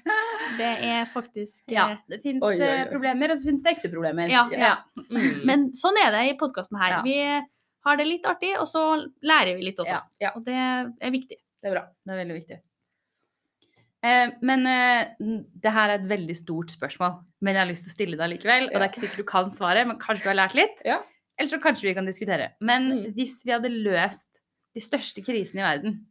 Det 0.60 0.70
er 0.90 1.04
faktisk 1.12 1.64
eh, 1.68 1.76
Ja, 1.76 1.86
det 2.10 2.20
fins 2.24 2.44
oi. 2.46 2.56
problemer, 2.92 3.34
og 3.34 3.40
så 3.40 3.50
fins 3.50 3.64
det 3.66 3.76
ekte 3.76 3.92
problemer. 3.92 4.32
Ja, 4.32 4.46
ja. 4.54 4.74
Mm. 5.08 5.28
Men 5.48 5.68
sånn 5.78 6.00
er 6.00 6.12
det 6.16 6.26
i 6.30 6.36
podkasten 6.40 6.80
her. 6.80 7.00
Ja. 7.00 7.04
Vi 7.06 7.60
har 7.86 8.00
det 8.00 8.08
litt 8.08 8.26
artig, 8.28 8.54
og 8.60 8.68
så 8.68 8.84
lærer 9.24 9.54
vi 9.56 9.70
litt 9.70 9.80
også. 9.80 10.00
Ja, 10.00 10.28
ja. 10.28 10.34
Og 10.36 10.44
det 10.48 10.56
er 10.56 11.14
viktig. 11.14 11.40
Det 11.60 11.68
er 11.68 11.76
bra. 11.76 11.86
Det 12.04 12.14
er 12.14 12.22
veldig 12.24 12.36
viktig. 12.40 12.60
Eh, 14.02 14.30
men 14.40 14.66
eh, 14.66 15.10
det 15.20 15.72
her 15.74 15.90
er 15.92 15.98
et 15.98 16.08
veldig 16.08 16.36
stort 16.38 16.72
spørsmål, 16.72 17.18
men 17.44 17.54
jeg 17.54 17.60
har 17.64 17.68
lyst 17.70 17.84
til 17.84 17.92
å 17.92 17.96
stille 17.98 18.16
det 18.20 18.28
likevel. 18.32 18.68
Og 18.70 18.76
det 18.78 18.82
er 18.86 18.88
ikke 18.92 19.02
sikkert 19.04 19.22
du 19.24 19.28
kan 19.28 19.50
svaret, 19.54 19.86
men 19.86 19.98
kanskje 20.00 20.24
du 20.24 20.30
har 20.32 20.38
lært 20.40 20.56
litt? 20.56 20.80
Ja. 20.88 21.00
Eller 21.38 21.52
så 21.52 21.60
kanskje 21.60 21.88
vi 21.88 21.94
kan 21.96 22.08
diskutere. 22.08 22.50
Men 22.60 22.88
Mm. 22.90 23.14
hvis 23.16 23.42
vi 23.44 23.52
hadde 23.52 23.68
løst 23.72 24.40
de 24.76 24.80
største 24.80 25.24
krisene 25.24 25.60
i 25.60 25.66
verden, 25.66 26.06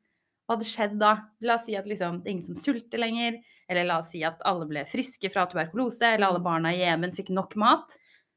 hva 0.48 0.56
hadde 0.58 0.66
skjedd 0.70 1.00
da? 1.00 1.16
La 1.46 1.56
oss 1.56 1.66
si 1.66 1.76
at 1.78 1.86
liksom, 1.86 2.22
det 2.24 2.28
er 2.30 2.36
ingen 2.38 2.44
som 2.48 2.56
sulter 2.58 2.98
lenger, 3.02 3.40
eller 3.70 3.86
la 3.86 4.00
oss 4.00 4.12
si 4.12 4.24
at 4.26 4.40
alle 4.46 4.66
ble 4.66 4.86
friske 4.90 5.30
fra 5.32 5.46
tuberkulose, 5.46 6.02
eller 6.16 6.28
alle 6.28 6.40
barna 6.42 6.72
i 6.74 6.80
Jemen 6.82 7.12
fikk 7.14 7.30
nok 7.30 7.56
mat. 7.56 7.94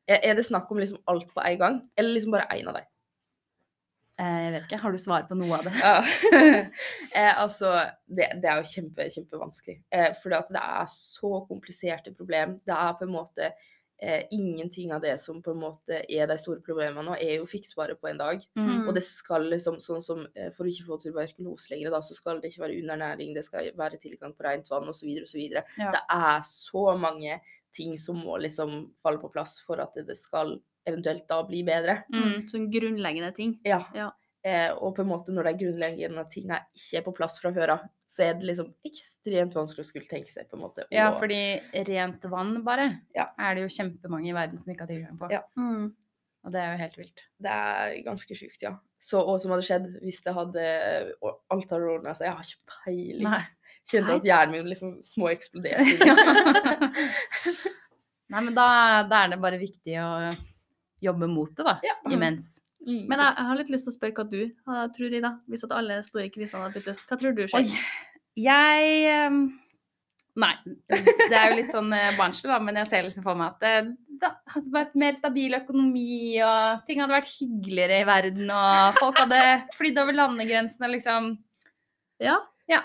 Er 0.09 0.35
det 0.35 0.45
snakk 0.45 0.71
om 0.71 0.79
liksom 0.79 0.99
alt 1.09 1.29
på 1.33 1.41
en 1.45 1.59
gang, 1.59 1.79
eller 1.97 2.13
liksom 2.13 2.33
bare 2.33 2.49
én 2.53 2.69
av 2.69 2.75
dem? 2.75 2.85
Eh, 4.23 4.39
jeg 4.45 4.55
vet 4.55 4.69
ikke, 4.69 4.81
har 4.85 4.95
du 4.95 5.03
svar 5.03 5.27
på 5.29 5.37
noe 5.39 5.59
av 5.59 5.67
det? 5.67 5.75
Ja. 5.83 5.97
eh, 7.19 7.35
altså, 7.43 7.75
det, 8.07 8.31
det 8.43 8.51
er 8.51 8.63
jo 8.63 8.71
kjempe, 8.71 9.09
kjempevanskelig. 9.11 9.81
Eh, 9.91 10.11
for 10.23 10.33
det 10.33 10.63
er 10.63 10.91
så 10.93 11.43
kompliserte 11.49 12.15
problem. 12.15 12.61
Det 12.67 12.77
er 12.77 12.99
på 12.99 13.09
en 13.09 13.15
måte 13.17 13.51
eh, 14.03 14.23
ingenting 14.31 14.93
av 14.93 15.03
det 15.05 15.15
som 15.21 15.41
på 15.43 15.55
en 15.55 15.63
måte 15.63 16.03
er 16.03 16.27
de 16.31 16.37
store 16.41 16.63
problemene 16.65 17.05
nå, 17.07 17.17
er 17.19 17.39
jo 17.39 17.49
fiksbare 17.51 17.97
på 17.99 18.11
en 18.11 18.21
dag. 18.21 18.43
Mm. 18.59 18.89
Og 18.89 18.93
det 18.97 19.05
skal 19.07 19.47
liksom, 19.53 19.79
sånn 19.83 20.05
som 20.05 20.25
eh, 20.35 20.51
for 20.55 20.67
å 20.67 20.73
ikke 20.73 20.89
få 20.91 21.01
tuberkulose 21.05 21.75
lenger, 21.75 21.95
da, 21.95 22.03
så 22.05 22.17
skal 22.19 22.43
det 22.43 22.53
ikke 22.53 22.67
være 22.67 22.81
undernæring, 22.83 23.35
det 23.37 23.47
skal 23.47 23.73
være 23.79 24.01
tilgang 24.03 24.35
på 24.37 24.47
rent 24.47 24.71
vann 24.73 24.91
osv. 24.93 25.11
osv. 25.23 25.43
Ja. 25.47 25.93
Det 25.95 26.03
er 26.03 26.45
så 26.49 26.93
mange 26.99 27.41
ting 27.73 27.97
som 27.99 28.19
må 28.21 28.37
liksom 28.43 28.93
falle 29.03 29.23
på 29.23 29.33
plass 29.33 29.57
for 29.65 29.81
at 29.81 29.97
det 30.07 30.19
skal 30.21 30.59
eventuelt 30.89 31.27
da 31.29 31.43
bli 31.47 31.63
bedre. 31.67 32.01
Mm. 32.13 32.49
Sånn 32.51 32.69
grunnleggende 32.73 33.33
ting. 33.37 33.59
Ja. 33.67 33.83
Ja. 33.95 34.11
Eh, 34.45 34.73
og 34.75 34.97
på 34.97 35.03
en 35.05 35.09
måte 35.13 35.31
når 35.31 35.45
de 35.53 35.59
grunnleggende 35.61 36.25
tingene 36.33 36.59
ikke 36.75 36.97
er 36.99 37.03
på 37.07 37.13
plass 37.15 37.37
fra 37.39 37.53
før 37.55 37.71
av, 37.77 37.81
så 38.11 38.25
er 38.27 38.33
det 38.35 38.49
liksom 38.49 38.73
ekstremt 38.89 39.55
vanskelig 39.55 39.85
å 39.85 39.87
skulle 39.93 40.09
tenke 40.11 40.31
seg, 40.33 40.49
på 40.51 40.57
en 40.59 40.65
måte. 40.65 40.83
Ja, 40.91 41.13
og- 41.13 41.21
fordi 41.23 41.39
rent 41.87 42.25
vann 42.29 42.65
bare 42.65 42.89
Ja. 43.15 43.29
er 43.39 43.55
det 43.55 43.63
jo 43.63 43.69
kjempemange 43.77 44.29
i 44.29 44.33
verden 44.35 44.59
som 44.59 44.73
ikke 44.73 44.81
har 44.81 44.89
tilgang 44.89 45.17
på. 45.19 45.31
Ja. 45.31 45.43
Mm. 45.57 45.95
Og 46.45 46.53
det 46.53 46.61
er 46.61 46.73
jo 46.73 46.79
helt 46.83 46.97
vilt. 46.99 47.29
Det 47.41 47.51
er 47.51 48.03
ganske 48.03 48.35
sjukt, 48.35 48.61
ja. 48.63 48.75
Så 49.01 49.23
hva 49.25 49.39
som 49.41 49.51
hadde 49.53 49.63
skjedd 49.63 50.01
hvis 50.03 50.23
det 50.25 50.35
hadde 50.35 51.13
og 51.23 51.39
Alt 51.51 51.71
hadde 51.71 51.85
ordna 51.95 52.15
seg. 52.15 52.27
Jeg 52.27 52.35
har 52.35 52.43
ikke 52.43 52.59
peiling. 52.85 53.23
Nei. 53.31 53.47
Kjente 53.87 54.09
Nei. 54.09 54.17
at 54.17 54.23
hjernen 54.25 54.51
min 54.53 54.67
liksom 54.67 55.03
små 55.03 55.29
eksploderte. 55.31 56.03
Nei, 58.33 58.41
men 58.41 58.55
da, 58.55 59.03
da 59.11 59.25
er 59.25 59.33
det 59.35 59.41
bare 59.43 59.59
viktig 59.61 59.97
å 60.01 60.09
jobbe 61.03 61.29
mot 61.31 61.51
det, 61.57 61.67
da. 61.67 61.79
Ja. 61.87 61.97
Imens. 62.11 62.61
Mm, 62.83 63.05
Men 63.07 63.21
jeg, 63.21 63.35
jeg 63.39 63.49
har 63.49 63.59
litt 63.61 63.71
lyst 63.71 63.87
til 63.87 63.93
å 63.93 63.97
spørre 63.97 64.17
hva 64.17 64.25
du 64.27 64.39
hva 64.67 64.87
tror, 64.95 65.19
Ida. 65.19 65.37
Hvis 65.51 65.67
at 65.67 65.75
alle 65.77 66.01
store 66.07 66.31
krisene 66.35 66.65
hadde 66.65 66.79
blitt 66.79 66.89
løst. 66.91 67.05
Hva 67.09 67.19
tror 67.21 67.37
du 67.37 67.45
skjer? 67.47 67.67
Oi. 67.67 67.83
Jeg 68.43 69.03
ehm, 69.13 69.43
Nei, 70.41 70.55
det 70.89 71.37
er 71.37 71.51
jo 71.51 71.57
litt 71.59 71.75
sånn 71.75 71.91
eh, 71.93 72.15
barnslig, 72.17 72.49
da, 72.49 72.57
men 72.65 72.79
jeg 72.81 72.89
ser 72.89 73.03
liksom 73.05 73.25
for 73.27 73.37
meg 73.37 73.51
at 73.51 73.59
det, 73.61 73.73
det 74.23 74.31
hadde 74.55 74.73
vært 74.73 74.95
mer 74.97 75.13
stabil 75.13 75.59
økonomi, 75.59 76.39
og 76.41 76.87
ting 76.89 77.03
hadde 77.03 77.19
vært 77.19 77.29
hyggeligere 77.35 77.99
i 78.01 78.07
verden, 78.09 78.49
og 78.49 78.97
folk 78.97 79.21
hadde 79.21 79.43
flydd 79.77 80.01
over 80.01 80.17
landegrensene, 80.17 80.89
liksom. 80.95 81.35
Ja. 82.23 82.39
Ja. 82.73 82.83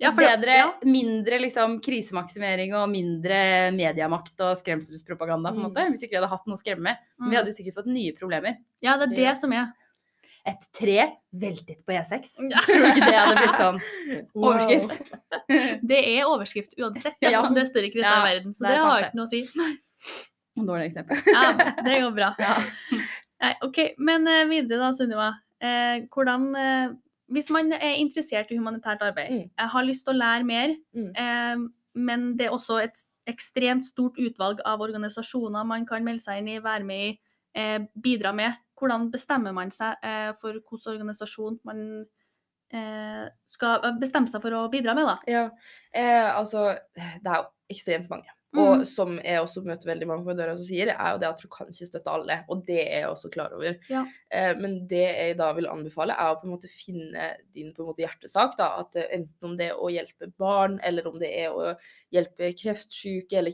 Ja, 0.00 0.10
for 0.16 0.24
det- 0.24 0.30
Bedre, 0.40 0.54
ja. 0.56 0.68
mindre 0.88 1.38
liksom 1.42 1.74
krisemaksimering 1.84 2.72
og 2.74 2.86
mindre 2.88 3.68
mediemakt 3.76 4.40
og 4.40 4.56
skremselspropaganda, 4.56 5.50
på 5.52 5.58
en 5.60 5.66
Mm. 5.66 5.68
måte. 5.68 5.84
Hvis 5.92 6.02
ikke 6.06 6.14
vi 6.16 6.20
hadde 6.22 6.30
hatt 6.32 6.46
noe 6.48 6.56
å 6.56 6.62
skremme 6.62 6.80
med. 6.88 6.96
Men 7.18 7.30
vi 7.30 7.36
hadde 7.36 7.50
jo 7.52 7.56
sikkert 7.58 7.76
fått 7.82 7.90
nye 7.92 8.12
problemer. 8.16 8.56
Ja, 8.82 8.96
det 8.96 9.10
er 9.12 9.16
det 9.16 9.38
som 9.38 9.52
er. 9.52 9.68
Et 10.46 10.62
tre 10.72 11.12
veltet 11.36 11.84
på 11.84 11.92
E6. 11.92 12.38
Tror 12.64 12.80
du 12.80 12.86
ikke 12.88 13.10
det 13.10 13.18
hadde 13.20 13.42
blitt 13.42 13.60
sånn 13.60 13.80
Wow. 14.34 14.54
overskrift? 14.54 15.12
Det 15.84 16.00
er 16.16 16.24
overskrift 16.24 16.74
uansett 16.80 17.16
ja. 17.22 17.30
Ja. 17.36 17.42
det 17.52 17.60
er 17.60 17.68
større 17.68 17.90
kriser 17.92 18.08
Ja, 18.08 18.24
i 18.24 18.30
verden. 18.38 18.54
Så 18.56 18.64
det 18.64 18.72
det, 18.72 18.80
har 18.80 19.00
det. 19.00 19.10
ikke 19.10 19.20
noe 19.20 19.28
å 19.28 19.28
si. 19.28 19.42
Dårlig 20.56 20.86
eksempel. 20.88 21.20
Ja, 21.28 21.52
det 21.84 22.00
går 22.00 22.14
bra. 22.16 22.30
Ja. 22.40 22.56
Nei, 23.42 23.52
OK, 23.68 23.78
men 23.98 24.26
eh, 24.28 24.44
videre 24.48 24.80
da, 24.80 24.90
Sunniva. 24.96 25.28
Eh, 25.60 26.06
hvordan, 26.08 26.48
eh, 26.56 26.88
hvis 27.30 27.50
man 27.50 27.72
er 27.72 27.94
interessert 28.00 28.50
i 28.50 28.56
humanitært 28.58 29.02
arbeid, 29.02 29.30
Mm. 29.30 29.50
jeg 29.58 29.68
har 29.68 29.84
lyst 29.84 30.04
til 30.06 30.14
å 30.14 30.18
lære 30.18 30.44
mer, 30.44 30.76
Mm. 30.94 31.12
eh, 31.16 31.68
men 31.94 32.36
det 32.36 32.46
er 32.46 32.50
også 32.50 32.82
et 32.82 32.98
ekstremt 33.26 33.84
stort 33.84 34.16
utvalg 34.18 34.60
av 34.64 34.80
organisasjoner 34.80 35.64
man 35.66 35.86
kan 35.86 36.04
melde 36.04 36.20
seg 36.22 36.38
inn 36.38 36.48
i, 36.48 36.58
være 36.58 36.84
med 36.84 36.96
i, 37.14 37.18
eh, 37.54 37.78
bidra 38.00 38.32
med. 38.34 38.54
Hvordan 38.80 39.10
bestemmer 39.12 39.52
man 39.54 39.70
seg 39.70 39.96
eh, 40.02 40.32
for 40.40 40.52
hvilken 40.52 40.92
organisasjon 40.94 41.60
man 41.64 42.06
eh, 42.72 43.28
skal 43.46 43.80
bestemme 44.00 44.28
seg 44.30 44.40
for 44.42 44.50
å 44.50 44.70
bidra 44.70 44.94
med, 44.94 45.06
da? 45.06 45.18
Ja, 45.26 45.50
eh, 45.92 46.36
altså 46.38 46.78
Det 46.94 47.26
er 47.26 47.42
jo 47.42 47.48
ekstremt 47.70 48.08
mange. 48.10 48.26
Mm. 48.52 48.58
Og 48.58 48.80
som 48.86 49.12
jeg 49.22 49.38
også 49.38 49.62
møter 49.62 49.86
veldig 49.86 50.06
mange 50.10 50.24
på 50.26 50.34
døra 50.34 50.56
som 50.56 50.64
sier, 50.66 50.88
er 50.90 51.12
jo 51.12 51.18
det 51.22 51.28
at 51.28 51.38
du 51.38 51.46
kan 51.48 51.68
ikke 51.70 51.86
støtte 51.86 52.10
alle. 52.10 52.44
Og 52.50 52.64
det 52.66 52.80
er 52.82 53.00
jeg 53.04 53.08
også 53.12 53.30
klar 53.30 53.52
over. 53.54 53.76
Ja. 53.88 54.04
Eh, 54.30 54.54
men 54.58 54.88
det 54.90 55.04
jeg 55.06 55.36
da 55.38 55.52
vil 55.52 55.68
anbefale, 55.70 56.16
er 56.18 56.32
å 56.32 56.40
på 56.40 56.48
en 56.48 56.54
måte 56.56 56.66
finne 56.68 57.36
din 57.54 57.70
måte 57.78 58.02
hjertesak. 58.02 58.56
da, 58.58 58.80
at 58.80 58.96
eh, 58.96 59.06
Enten 59.20 59.44
om 59.52 59.56
det 59.56 59.68
er 59.70 59.78
å 59.78 59.86
hjelpe 59.92 60.32
barn, 60.36 60.80
eller 60.82 61.06
om 61.06 61.18
det 61.20 61.30
er 61.30 61.50
å 61.54 61.76
hjelpe 62.12 62.50
kreftsyke, 62.58 63.38
eller 63.38 63.52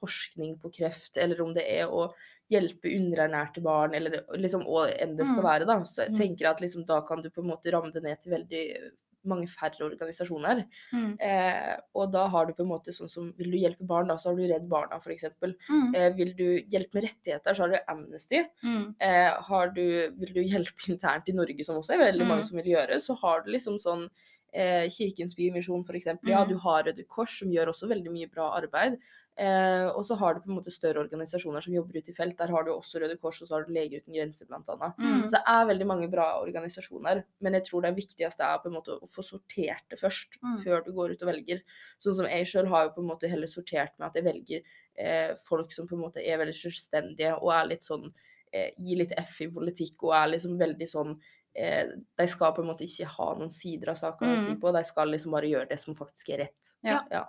forskning 0.00 0.58
på 0.58 0.72
kreft, 0.74 1.16
eller 1.16 1.40
om 1.44 1.54
det 1.54 1.64
er 1.68 1.86
å 1.86 2.08
hjelpe 2.50 2.88
underernærte 2.90 3.62
barn, 3.62 3.94
eller 3.94 4.22
liksom 4.34 4.64
hva 4.66 4.88
enn 4.98 5.16
det 5.16 5.26
skal 5.28 5.42
Mm. 5.44 5.50
være. 5.50 5.66
da, 5.66 5.78
Så 5.84 6.02
jeg 6.08 6.12
Mm. 6.12 6.18
tenker 6.18 6.50
at 6.50 6.60
liksom 6.60 6.86
da 6.86 7.02
kan 7.02 7.22
du 7.22 7.30
på 7.30 7.38
en 7.42 7.50
måte 7.50 7.70
ramme 7.70 7.92
det 7.92 8.02
ned 8.02 8.20
til 8.22 8.32
veldig 8.32 8.90
mange 9.28 9.48
færre 9.52 9.84
organisasjoner. 9.86 10.64
Mm. 10.92 11.10
Eh, 11.20 11.74
og 11.94 12.12
da 12.14 12.26
har 12.32 12.46
du 12.48 12.54
på 12.56 12.64
en 12.64 12.70
måte 12.72 12.94
sånn 12.94 13.10
som 13.10 13.28
Vil 13.38 13.50
du 13.52 13.58
hjelpe 13.60 13.86
barn, 13.86 14.08
da, 14.10 14.16
så 14.18 14.30
har 14.30 14.38
du 14.38 14.46
Redd 14.48 14.68
Barna 14.70 14.98
f.eks. 15.02 15.28
Mm. 15.68 15.94
Eh, 15.94 16.08
vil 16.18 16.32
du 16.38 16.46
hjelpe 16.72 16.98
med 16.98 17.06
rettigheter, 17.08 17.54
så 17.54 17.66
har 17.66 17.74
du 17.74 17.92
Amnesty. 17.92 18.42
Mm. 18.64 18.94
Eh, 19.00 19.30
har 19.50 19.74
du, 19.76 19.84
vil 20.18 20.32
du 20.34 20.40
hjelpe 20.42 20.88
internt 20.92 21.28
i 21.28 21.36
Norge, 21.36 21.64
som 21.64 21.78
også 21.82 21.94
er 21.96 22.04
veldig 22.08 22.24
Mm. 22.24 22.32
mange 22.34 22.44
som 22.48 22.58
vil 22.58 22.72
gjøre, 22.74 22.98
så 23.00 23.14
har 23.22 23.44
du 23.44 23.52
liksom 23.54 23.78
sånn 23.78 24.08
eh, 24.52 24.88
Kirkens 24.88 25.34
Bymisjon 25.36 25.84
f.eks. 25.84 26.06
Ja, 26.24 26.44
Mm. 26.44 26.48
du 26.48 26.56
har 26.58 26.84
Røde 26.84 27.04
Kors, 27.06 27.38
som 27.38 27.48
gjør 27.50 27.68
også 27.72 27.88
veldig 27.88 28.10
mye 28.12 28.30
bra 28.30 28.50
arbeid. 28.60 28.98
Eh, 29.38 29.86
og 29.94 30.02
så 30.04 30.16
har 30.18 30.34
du 30.34 30.40
på 30.40 30.48
en 30.50 30.56
måte 30.58 30.72
større 30.74 30.98
organisasjoner 31.04 31.62
som 31.62 31.72
jobber 31.72 31.94
ute 32.00 32.10
i 32.10 32.14
felt. 32.16 32.36
Der 32.36 32.48
har 32.50 32.64
du 32.64 32.72
også 32.72 32.98
Røde 33.00 33.16
Kors, 33.20 33.40
og 33.42 33.48
så 33.48 33.54
har 33.54 33.64
du 33.64 33.72
Leger 33.72 34.00
uten 34.00 34.14
grenser, 34.14 34.46
annet. 34.50 34.96
Mm. 34.98 35.22
Så 35.28 35.36
det 35.36 35.42
er 35.46 35.66
veldig 35.68 35.86
mange 35.86 36.08
bra 36.10 36.40
organisasjoner, 36.42 37.22
men 37.40 37.52
jeg 37.52 37.64
tror 37.68 37.82
det 37.82 37.94
viktigste 37.96 38.40
er 38.42 38.58
på 38.58 38.66
en 38.72 38.74
måte 38.80 38.96
å 38.98 39.06
få 39.08 39.22
sortert 39.22 39.84
det 39.90 40.00
først, 40.00 40.38
Mm. 40.42 40.64
før 40.64 40.84
du 40.84 40.92
går 40.92 41.12
ut 41.12 41.22
og 41.22 41.28
velger. 41.28 41.60
Sånn 42.00 42.14
som 42.16 42.26
jeg 42.26 42.46
sjøl 42.46 42.66
har 42.68 42.84
jo 42.88 42.94
på 42.96 43.00
en 43.02 43.08
måte 43.14 43.28
heller 43.30 43.46
sortert 43.46 43.92
med 43.98 44.06
at 44.08 44.14
jeg 44.14 44.24
velger 44.24 44.62
eh, 44.98 45.34
folk 45.46 45.70
som 45.72 45.86
på 45.86 45.94
en 45.94 46.02
måte 46.02 46.16
er 46.26 46.38
veldig 46.38 46.54
selvstendige 46.58 47.40
og 47.40 47.52
er 47.52 47.68
litt 47.68 47.82
sånn 47.82 48.12
eh, 48.52 48.70
Gir 48.80 48.96
litt 48.98 49.12
F 49.16 49.40
i 49.42 49.46
politikk 49.46 50.02
og 50.02 50.14
er 50.14 50.26
liksom 50.32 50.58
veldig 50.58 50.88
sånn 50.88 51.20
eh, 51.58 51.88
De 52.18 52.26
skal 52.30 52.52
på 52.54 52.62
en 52.62 52.68
måte 52.70 52.86
ikke 52.86 53.06
ha 53.16 53.26
noen 53.34 53.50
sider 53.52 53.90
av 53.90 53.96
saka 54.00 54.24
å 54.26 54.38
si 54.38 54.52
Mm. 54.54 54.60
på, 54.62 54.72
de 54.76 54.84
skal 54.84 55.08
liksom 55.10 55.32
bare 55.34 55.50
gjøre 55.50 55.68
det 55.68 55.78
som 55.82 55.94
faktisk 55.98 56.30
er 56.34 56.38
rett. 56.46 56.72
Ja. 56.86 57.00
Ja. 57.10 57.24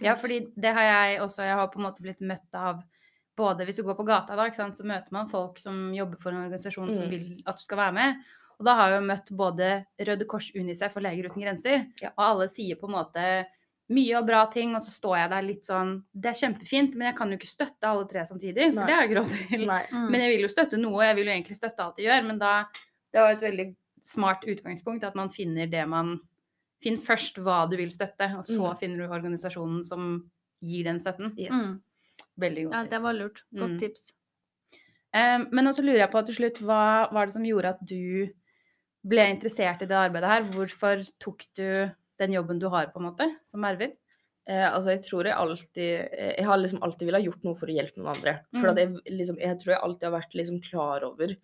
Ja, 0.00 0.14
fordi 0.14 0.40
det 0.56 0.72
har 0.74 0.82
jeg 0.86 1.20
også. 1.20 1.42
Jeg 1.42 1.54
har 1.58 1.66
på 1.68 1.80
en 1.80 1.86
måte 1.88 2.02
blitt 2.02 2.20
møtt 2.20 2.54
av 2.54 2.82
både 3.36 3.64
hvis 3.66 3.76
du 3.80 3.82
går 3.82 3.96
på 3.98 4.06
gata, 4.06 4.36
da, 4.36 4.44
ikke 4.46 4.54
sant, 4.60 4.76
så 4.78 4.84
møter 4.86 5.10
man 5.10 5.28
folk 5.28 5.58
som 5.58 5.92
jobber 5.94 6.20
for 6.22 6.30
en 6.30 6.44
organisasjon 6.44 6.92
som 6.94 7.06
Mm. 7.06 7.10
vil 7.10 7.42
at 7.46 7.56
du 7.58 7.62
skal 7.64 7.78
være 7.78 7.92
med. 7.94 8.14
Og 8.60 8.64
da 8.66 8.74
har 8.76 8.90
jeg 8.90 9.00
jo 9.00 9.06
møtt 9.08 9.30
både 9.36 9.86
Røde 10.06 10.26
Kors, 10.30 10.52
Unicef 10.54 10.96
og 10.96 11.02
Leger 11.02 11.26
uten 11.28 11.42
grenser. 11.42 11.86
Ja. 12.00 12.10
Og 12.16 12.22
alle 12.24 12.46
sier 12.48 12.76
på 12.76 12.86
en 12.86 12.94
måte 12.94 13.46
mye 13.90 14.14
og 14.16 14.26
bra 14.28 14.46
ting, 14.46 14.76
og 14.76 14.80
så 14.80 14.90
står 14.94 15.16
jeg 15.18 15.30
der 15.30 15.42
litt 15.42 15.64
sånn 15.66 16.04
Det 16.14 16.30
er 16.30 16.38
kjempefint, 16.46 16.94
men 16.94 17.08
jeg 17.10 17.16
kan 17.16 17.28
jo 17.30 17.36
ikke 17.36 17.50
støtte 17.50 17.82
alle 17.90 18.06
tre 18.08 18.20
samtidig, 18.24 18.70
for 18.72 18.80
Nei. 18.80 18.86
det 18.86 18.94
har 18.94 19.02
jeg 19.02 19.10
ikke 19.10 19.20
råd 19.20 19.48
til. 19.48 19.66
Mm. 19.66 20.10
Men 20.10 20.20
jeg 20.20 20.30
vil 20.30 20.42
jo 20.46 20.54
støtte 20.54 20.78
noe, 20.78 21.02
jeg 21.04 21.16
vil 21.16 21.26
jo 21.26 21.32
egentlig 21.34 21.56
støtte 21.58 21.80
alt 21.84 21.96
de 21.96 22.02
gjør, 22.06 22.24
men 22.26 22.38
da 22.38 22.64
Det 23.14 23.22
var 23.22 23.36
et 23.36 23.44
veldig 23.44 23.66
smart 24.04 24.42
utgangspunkt 24.50 25.04
at 25.06 25.14
man 25.16 25.30
finner 25.32 25.70
det 25.70 25.84
man 25.88 26.16
Finn 26.82 26.98
først 27.00 27.38
hva 27.40 27.62
du 27.70 27.78
vil 27.78 27.88
støtte, 27.88 28.26
og 28.36 28.42
så 28.44 28.58
Mm. 28.74 28.76
finner 28.76 28.96
du 28.98 29.08
organisasjonen 29.14 29.82
som 29.86 30.30
gir 30.60 30.84
den 30.84 30.98
støtten. 31.00 31.30
Yes. 31.38 31.54
Mm. 31.54 31.78
Veldig 32.38 32.64
godt 32.66 32.74
tips. 32.74 32.90
Ja, 32.90 32.90
det 32.90 33.00
var 33.06 33.12
lurt. 33.16 33.40
Godt 33.54 33.70
Mm. 33.70 33.78
tips. 33.80 34.12
Um, 35.14 35.48
men 35.52 35.64
også 35.70 35.82
lurer 35.82 36.02
jeg 36.02 36.10
på 36.10 36.26
til 36.26 36.34
slutt, 36.34 36.58
hva 36.60 37.08
var 37.12 37.26
det 37.26 37.32
som 37.32 37.44
gjorde 37.46 37.70
at 37.70 37.80
du 37.86 38.28
ble 39.06 39.24
interessert 39.30 39.80
i 39.80 39.86
det 39.86 39.96
arbeidet 39.96 40.28
her? 40.28 40.42
Hvorfor 40.50 41.04
tok 41.20 41.46
du 41.56 41.90
den 42.18 42.32
jobben 42.32 42.58
du 42.58 42.68
har, 42.68 42.86
på 42.92 42.96
en 43.00 43.06
måte, 43.12 43.30
som 43.46 43.64
Ervin? 43.64 43.92
Eh, 44.46 44.68
altså, 44.74 44.90
jeg 44.92 45.02
tror 45.06 45.24
jeg 45.24 45.32
alltid 45.32 46.08
eh, 46.12 46.34
Jeg 46.36 46.44
har 46.44 46.58
liksom 46.58 46.82
alltid 46.82 47.06
villet 47.08 47.24
gjort 47.24 47.44
noe 47.44 47.54
for 47.54 47.66
å 47.66 47.72
hjelpe 47.74 47.96
noen 47.96 48.14
andre. 48.14 48.40
For 48.52 48.68
Mm. 48.68 48.70
at 48.70 48.76
jeg, 48.76 49.16
liksom, 49.16 49.38
jeg 49.40 49.58
tror 49.60 49.72
jeg 49.72 49.80
alltid 49.82 50.02
har 50.02 50.20
vært 50.20 50.34
liksom 50.34 50.60
klar 50.60 51.02
over 51.04 51.36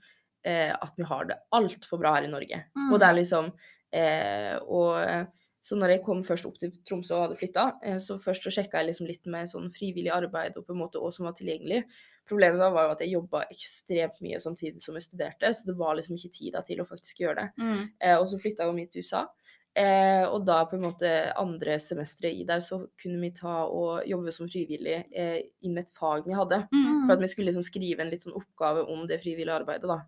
eh, 0.46 0.72
at 0.72 0.96
vi 0.96 1.06
har 1.08 1.28
det 1.28 1.40
altfor 1.56 2.00
bra 2.00 2.16
her 2.16 2.28
i 2.28 2.32
Norge. 2.32 2.64
Mm. 2.76 2.88
Og 2.92 2.98
det 3.00 3.08
er 3.08 3.18
liksom 3.18 3.52
eh, 3.92 4.56
Og 4.64 4.96
eh, 5.02 5.26
så 5.60 5.76
når 5.76 5.92
jeg 5.92 6.04
kom 6.06 6.22
først 6.24 6.46
opp 6.48 6.56
til 6.60 6.72
Tromsø 6.88 7.18
og 7.18 7.26
hadde 7.26 7.36
flytta, 7.36 7.66
eh, 7.84 7.98
så 8.00 8.16
først 8.20 8.46
så 8.46 8.52
sjekka 8.54 8.80
jeg 8.80 8.90
liksom 8.90 9.08
litt 9.10 9.28
med 9.28 9.50
sånn 9.50 9.68
frivillig 9.74 10.12
arbeid 10.14 10.56
og 10.56 10.64
på 10.64 10.72
en 10.72 10.80
måte 10.80 11.02
hva 11.02 11.10
som 11.12 11.28
var 11.28 11.36
tilgjengelig. 11.36 11.82
Problemet 12.30 12.62
da 12.62 12.70
var 12.72 12.86
jo 12.86 12.94
at 12.94 13.02
jeg 13.04 13.12
jobba 13.12 13.42
ekstremt 13.52 14.22
mye 14.24 14.40
samtidig 14.40 14.80
som 14.80 14.96
jeg 14.96 15.04
studerte, 15.08 15.50
så 15.52 15.68
det 15.68 15.76
var 15.76 15.98
liksom 15.98 16.16
ikke 16.16 16.32
tid 16.32 16.56
til 16.64 16.80
å 16.80 16.88
faktisk 16.88 17.20
gjøre 17.24 17.42
det. 17.42 17.48
Mm. 17.60 17.82
Eh, 18.00 18.16
og 18.16 18.24
så 18.30 18.40
flytta 18.40 18.64
jeg 18.64 18.72
jo 18.72 18.78
midt 18.78 18.94
til 18.94 19.04
USA. 19.04 19.26
Eh, 19.78 20.24
og 20.26 20.46
da 20.48 20.62
på 20.66 20.78
en 20.78 20.86
måte 20.88 21.10
andre 21.38 21.76
semesteret 21.82 22.40
i 22.40 22.46
der, 22.48 22.62
så 22.64 22.80
kunne 22.98 23.20
vi 23.22 23.30
ta 23.36 23.60
og 23.68 24.08
jobbe 24.08 24.32
som 24.34 24.48
frivillig 24.50 24.96
eh, 25.12 25.36
inn 25.60 25.76
med 25.76 25.84
et 25.84 25.92
fag 25.98 26.24
vi 26.24 26.34
hadde. 26.34 26.64
Mm. 26.72 27.04
For 27.04 27.14
at 27.18 27.22
vi 27.22 27.30
skulle 27.30 27.50
liksom 27.52 27.68
skrive 27.68 28.06
en 28.06 28.10
litt 28.14 28.24
sånn 28.24 28.38
oppgave 28.38 28.88
om 28.88 29.04
det 29.10 29.20
frivillige 29.20 29.60
arbeidet, 29.60 29.92
da. 29.92 30.00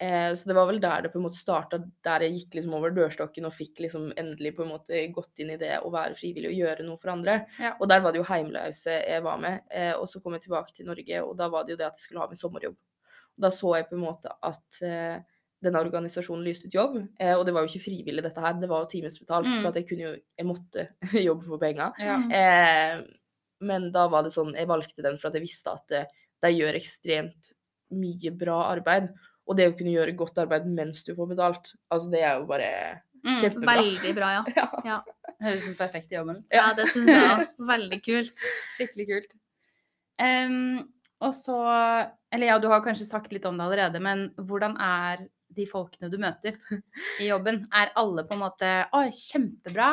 Eh, 0.00 0.30
så 0.34 0.48
det 0.48 0.54
var 0.56 0.64
vel 0.70 0.78
der 0.80 1.02
det 1.04 1.10
på 1.12 1.18
en 1.20 1.26
måte 1.26 1.36
starta, 1.36 1.76
der 2.06 2.22
jeg 2.24 2.32
gikk 2.38 2.54
liksom 2.56 2.72
over 2.78 2.92
dørstokken 2.96 3.44
og 3.44 3.52
fikk 3.52 3.82
liksom 3.84 4.06
endelig 4.16 4.54
på 4.56 4.64
en 4.64 4.70
måte 4.72 5.00
gått 5.12 5.42
inn 5.44 5.50
i 5.52 5.58
det 5.60 5.74
å 5.84 5.90
være 5.92 6.16
frivillig 6.16 6.48
og 6.48 6.56
gjøre 6.56 6.86
noe 6.86 6.96
for 7.02 7.12
andre. 7.12 7.34
Ja. 7.60 7.74
Og 7.80 7.88
der 7.92 8.00
var 8.00 8.12
det 8.16 8.22
jo 8.22 8.28
heimløse 8.30 8.94
jeg 8.96 9.22
var 9.26 9.36
med. 9.42 9.60
Eh, 9.70 9.92
og 9.92 10.08
så 10.08 10.22
kom 10.24 10.32
jeg 10.38 10.46
tilbake 10.46 10.72
til 10.72 10.88
Norge, 10.88 11.20
og 11.26 11.36
da 11.36 11.50
var 11.52 11.66
det 11.68 11.74
jo 11.76 11.80
det 11.82 11.86
at 11.90 11.98
jeg 12.00 12.06
skulle 12.08 12.24
ha 12.24 12.30
min 12.32 12.40
sommerjobb. 12.40 12.78
Og 13.36 13.44
da 13.44 13.50
så 13.52 13.74
jeg 13.76 13.90
på 13.90 13.98
en 13.98 14.06
måte 14.06 14.32
at 14.40 14.80
eh, 14.88 15.20
denne 15.60 15.82
organisasjonen 15.84 16.46
lyste 16.48 16.70
ut 16.70 16.72
jobb, 16.78 16.94
og 17.20 17.42
det 17.44 17.52
var 17.52 17.66
jo 17.66 17.68
ikke 17.68 17.84
frivillig 17.84 18.22
dette 18.24 18.40
her, 18.40 18.54
det 18.56 18.68
var 18.70 18.86
jo 18.86 18.88
timesbetalt, 18.94 19.44
Mm. 19.44 19.58
for 19.60 19.68
at 19.68 19.76
jeg 19.76 19.88
kunne 19.90 20.06
jo, 20.06 20.12
jeg 20.40 20.46
måtte 20.48 20.86
jobbe 21.28 21.44
for 21.44 21.60
penger. 21.60 21.92
Ja. 22.00 22.16
Men 23.60 23.90
da 23.92 24.06
var 24.08 24.24
det 24.24 24.32
sånn, 24.32 24.54
jeg 24.56 24.68
valgte 24.70 25.04
den 25.04 25.18
for 25.20 25.28
at 25.28 25.36
jeg 25.36 25.44
visste 25.44 25.74
at 25.76 25.92
de 26.40 26.50
gjør 26.54 26.78
ekstremt 26.78 27.50
mye 27.92 28.32
bra 28.40 28.56
arbeid. 28.70 29.10
Og 29.50 29.56
det 29.58 29.66
å 29.66 29.74
kunne 29.76 29.90
gjøre 29.96 30.14
godt 30.16 30.38
arbeid 30.38 30.66
mens 30.70 31.02
du 31.06 31.10
får 31.18 31.32
betalt, 31.32 31.72
altså 31.90 32.10
det 32.12 32.20
er 32.22 32.36
jo 32.40 32.46
bare 32.50 32.72
Mm. 33.20 33.34
kjempebra. 33.36 33.72
Veldig 33.76 34.10
bra, 34.16 34.28
ja. 34.32 34.44
Ja. 34.56 34.66
Ja, 34.86 34.94
Høres 35.42 35.58
ut 35.60 35.64
som 35.66 35.74
perfekt 35.76 36.12
i 36.12 36.16
jobben. 36.16 36.38
ja 36.54 36.70
det 36.78 36.86
syns 36.88 37.10
jeg 37.12 37.26
òg. 37.34 37.42
Veldig 37.72 37.98
kult. 38.06 38.44
Skikkelig 38.78 39.06
kult. 39.10 39.34
Um, 40.20 40.86
og 41.20 41.34
så 41.36 41.56
Eller 42.32 42.46
ja, 42.46 42.56
du 42.62 42.68
har 42.72 42.80
kanskje 42.84 43.04
sagt 43.08 43.32
litt 43.34 43.44
om 43.48 43.58
det 43.60 43.66
allerede, 43.66 44.00
men 44.00 44.30
hvordan 44.40 44.76
er 44.80 45.26
de 45.52 45.66
folkene 45.68 46.08
du 46.12 46.16
møter 46.22 46.56
i 47.20 47.28
jobben? 47.28 47.66
Er 47.74 47.92
alle 48.00 48.24
på 48.24 48.36
en 48.38 48.42
måte 48.46 48.70
Å, 48.88 49.02
kjempebra! 49.12 49.90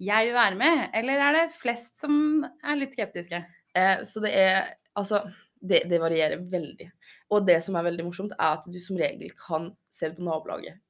Jeg 0.00 0.28
vil 0.30 0.34
være 0.36 0.56
med. 0.60 0.82
Eller 0.96 1.20
er 1.30 1.32
det 1.38 1.46
flest 1.56 1.96
som 2.00 2.42
er 2.64 2.76
litt 2.80 2.92
skeptiske? 2.96 3.40
Eh, 3.76 4.02
så 4.04 4.20
det 4.24 4.34
er 4.36 4.74
Altså, 4.98 5.22
det, 5.60 5.84
det 5.90 6.00
varierer 6.00 6.40
veldig. 6.50 6.90
Og 7.30 7.46
det 7.46 7.60
som 7.64 7.76
er 7.76 7.88
veldig 7.90 8.06
morsomt, 8.06 8.36
er 8.38 8.58
at 8.58 8.68
du 8.70 8.78
som 8.82 8.98
regel 9.00 9.32
kan 9.36 9.72
se 9.92 10.08
det 10.08 10.18
på 10.18 10.26
nabolaget. 10.26 10.80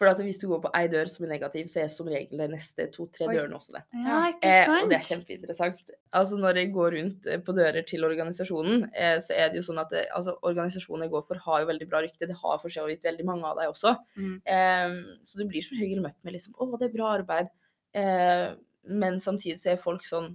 For 0.00 0.08
at 0.08 0.20
hvis 0.24 0.38
du 0.40 0.46
går 0.48 0.62
på 0.64 0.70
ei 0.78 0.86
dør 0.88 1.10
som 1.12 1.26
er 1.26 1.34
negativ, 1.34 1.66
så 1.68 1.82
er 1.82 1.90
som 1.92 2.08
regel 2.08 2.40
de 2.40 2.46
neste 2.48 2.86
to-tre 2.94 3.26
dørene 3.28 3.58
også 3.58 3.74
det. 3.74 3.82
Ja, 4.00 4.20
ikke 4.30 4.48
Eh, 4.48 4.70
og 4.72 4.88
det 4.88 4.96
er 4.96 5.04
kjempeinteressant. 5.04 5.82
Altså 6.16 6.38
Når 6.40 6.56
jeg 6.56 6.70
går 6.72 6.94
rundt 6.96 7.28
eh, 7.28 7.42
på 7.44 7.52
dører 7.52 7.84
til 7.84 8.06
organisasjonen, 8.08 8.86
eh, 8.96 9.18
så 9.20 9.36
er 9.36 9.52
det 9.52 9.60
jo 9.60 9.66
sånn 9.66 9.82
at 9.82 9.92
det, 9.92 10.06
altså, 10.16 10.38
organisasjonen 10.40 11.04
jeg 11.04 11.12
går 11.12 11.26
for, 11.28 11.42
har 11.44 11.60
jo 11.60 11.68
veldig 11.68 11.88
bra 11.92 12.00
rykte. 12.00 12.30
Det 12.30 12.38
har 12.40 12.62
for 12.62 12.72
så 12.72 12.86
vidt 12.88 13.04
veldig 13.04 13.28
mange 13.28 13.50
av 13.50 13.60
deg 13.60 13.74
også. 13.74 13.92
Mm. 14.16 14.34
Eh, 14.56 14.96
så 15.28 15.42
du 15.42 15.44
blir 15.52 15.68
som 15.68 15.76
regel 15.76 16.00
møtt 16.00 16.16
med 16.24 16.38
liksom 16.38 16.56
'Å, 16.56 16.70
det 16.80 16.88
er 16.88 16.96
bra 16.96 17.12
arbeid'. 17.18 17.52
Eh, 18.00 18.48
men 18.88 19.20
samtidig 19.20 19.60
så 19.60 19.74
er 19.74 19.84
folk 19.84 20.08
sånn 20.08 20.32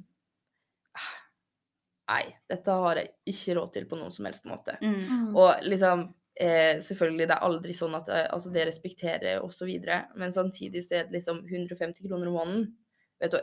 «Ah, 0.94 1.14
Nei, 2.06 2.24
dette 2.50 2.78
har 2.84 3.02
jeg 3.02 3.10
ikke 3.34 3.56
råd 3.58 3.74
til 3.74 3.88
på 3.90 3.98
noen 3.98 4.14
som 4.14 4.28
helst 4.28 4.46
måte. 4.46 4.78
Mm. 4.82 5.34
Og 5.34 5.66
liksom 5.66 6.06
eh, 6.38 6.78
Selvfølgelig, 6.86 7.30
det 7.32 7.38
er 7.38 7.48
aldri 7.48 7.74
sånn 7.78 7.98
at 7.98 8.12
eh, 8.14 8.28
altså, 8.30 8.52
det 8.54 8.68
respekterer 8.70 9.42
osv., 9.46 9.72
men 10.20 10.36
samtidig 10.36 10.86
så 10.86 11.00
er 11.00 11.10
det 11.10 11.18
liksom 11.20 11.42
150 11.48 12.06
kroner 12.06 12.30
om 12.30 12.38
måneden. 12.38 12.68
Vet 13.22 13.34
du, 13.34 13.40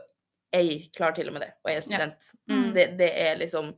jeg 0.52 0.78
klarer 0.94 1.16
til 1.16 1.32
og 1.32 1.36
med 1.36 1.46
det, 1.46 1.52
og 1.64 1.72
jeg 1.72 1.80
er 1.80 1.86
student. 1.88 2.30
Mm. 2.52 2.66
Det, 2.76 2.86
det 3.00 3.10
er 3.24 3.38
liksom 3.40 3.72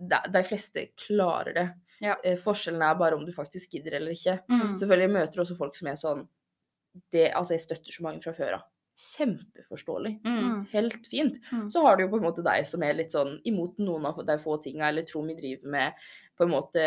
de, 0.00 0.20
de 0.32 0.42
fleste 0.46 0.86
klarer 1.06 1.56
det. 1.56 1.68
Ja. 2.00 2.16
Eh, 2.24 2.38
forskjellen 2.40 2.82
er 2.84 2.98
bare 3.00 3.18
om 3.18 3.24
du 3.26 3.32
faktisk 3.34 3.76
gidder 3.76 3.98
eller 3.98 4.16
ikke. 4.16 4.38
Mm. 4.48 4.76
Selvfølgelig 4.78 5.14
møter 5.16 5.36
du 5.36 5.42
også 5.44 5.58
folk 5.58 5.76
som 5.76 5.90
er 5.90 5.98
sånn 6.00 6.28
det, 7.14 7.28
Altså, 7.36 7.54
jeg 7.54 7.64
støtter 7.66 7.94
så 7.94 8.02
mange 8.06 8.22
fra 8.24 8.32
før 8.34 8.56
av. 8.58 8.69
Kjempeforståelig. 9.00 10.14
Mm. 10.24 10.64
Helt 10.72 11.06
fint. 11.08 11.40
Mm. 11.52 11.66
Så 11.72 11.82
har 11.84 11.96
du 11.96 12.04
jo 12.04 12.10
på 12.12 12.20
en 12.20 12.26
måte 12.26 12.44
deg 12.44 12.66
som 12.68 12.82
er 12.84 12.98
litt 12.98 13.14
sånn 13.16 13.38
imot 13.48 13.80
noen 13.80 14.08
av 14.10 14.20
de 14.26 14.36
få 14.42 14.58
tinga, 14.64 14.88
eller 14.90 15.08
tror 15.08 15.28
vi 15.30 15.38
driver 15.38 15.72
med 15.72 16.08
på 16.36 16.44
en 16.44 16.52
måte 16.52 16.84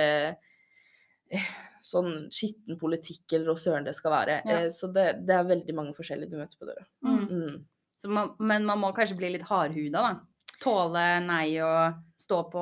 eh, 1.33 1.47
sånn 1.83 2.27
skitten 2.33 2.77
politikk 2.79 3.33
eller 3.33 3.51
hva 3.51 3.59
søren 3.59 3.87
det 3.87 3.95
skal 3.97 4.15
være. 4.15 4.41
Ja. 4.45 4.59
Eh, 4.63 4.69
så 4.73 4.89
det, 4.93 5.07
det 5.27 5.37
er 5.37 5.49
veldig 5.49 5.77
mange 5.77 5.95
forskjellige 5.97 6.33
du 6.33 6.39
møter 6.41 6.59
på 6.59 6.69
døra. 6.69 6.85
Mm. 7.05 7.23
Mm. 7.31 7.57
Så 8.03 8.11
man, 8.11 8.33
men 8.39 8.65
man 8.67 8.81
må 8.81 8.93
kanskje 8.95 9.17
bli 9.19 9.33
litt 9.35 9.47
hardhuda, 9.47 10.03
da. 10.03 10.13
Tåle 10.63 11.03
nei 11.25 11.57
og 11.65 11.97
stå 12.19 12.37
på, 12.51 12.61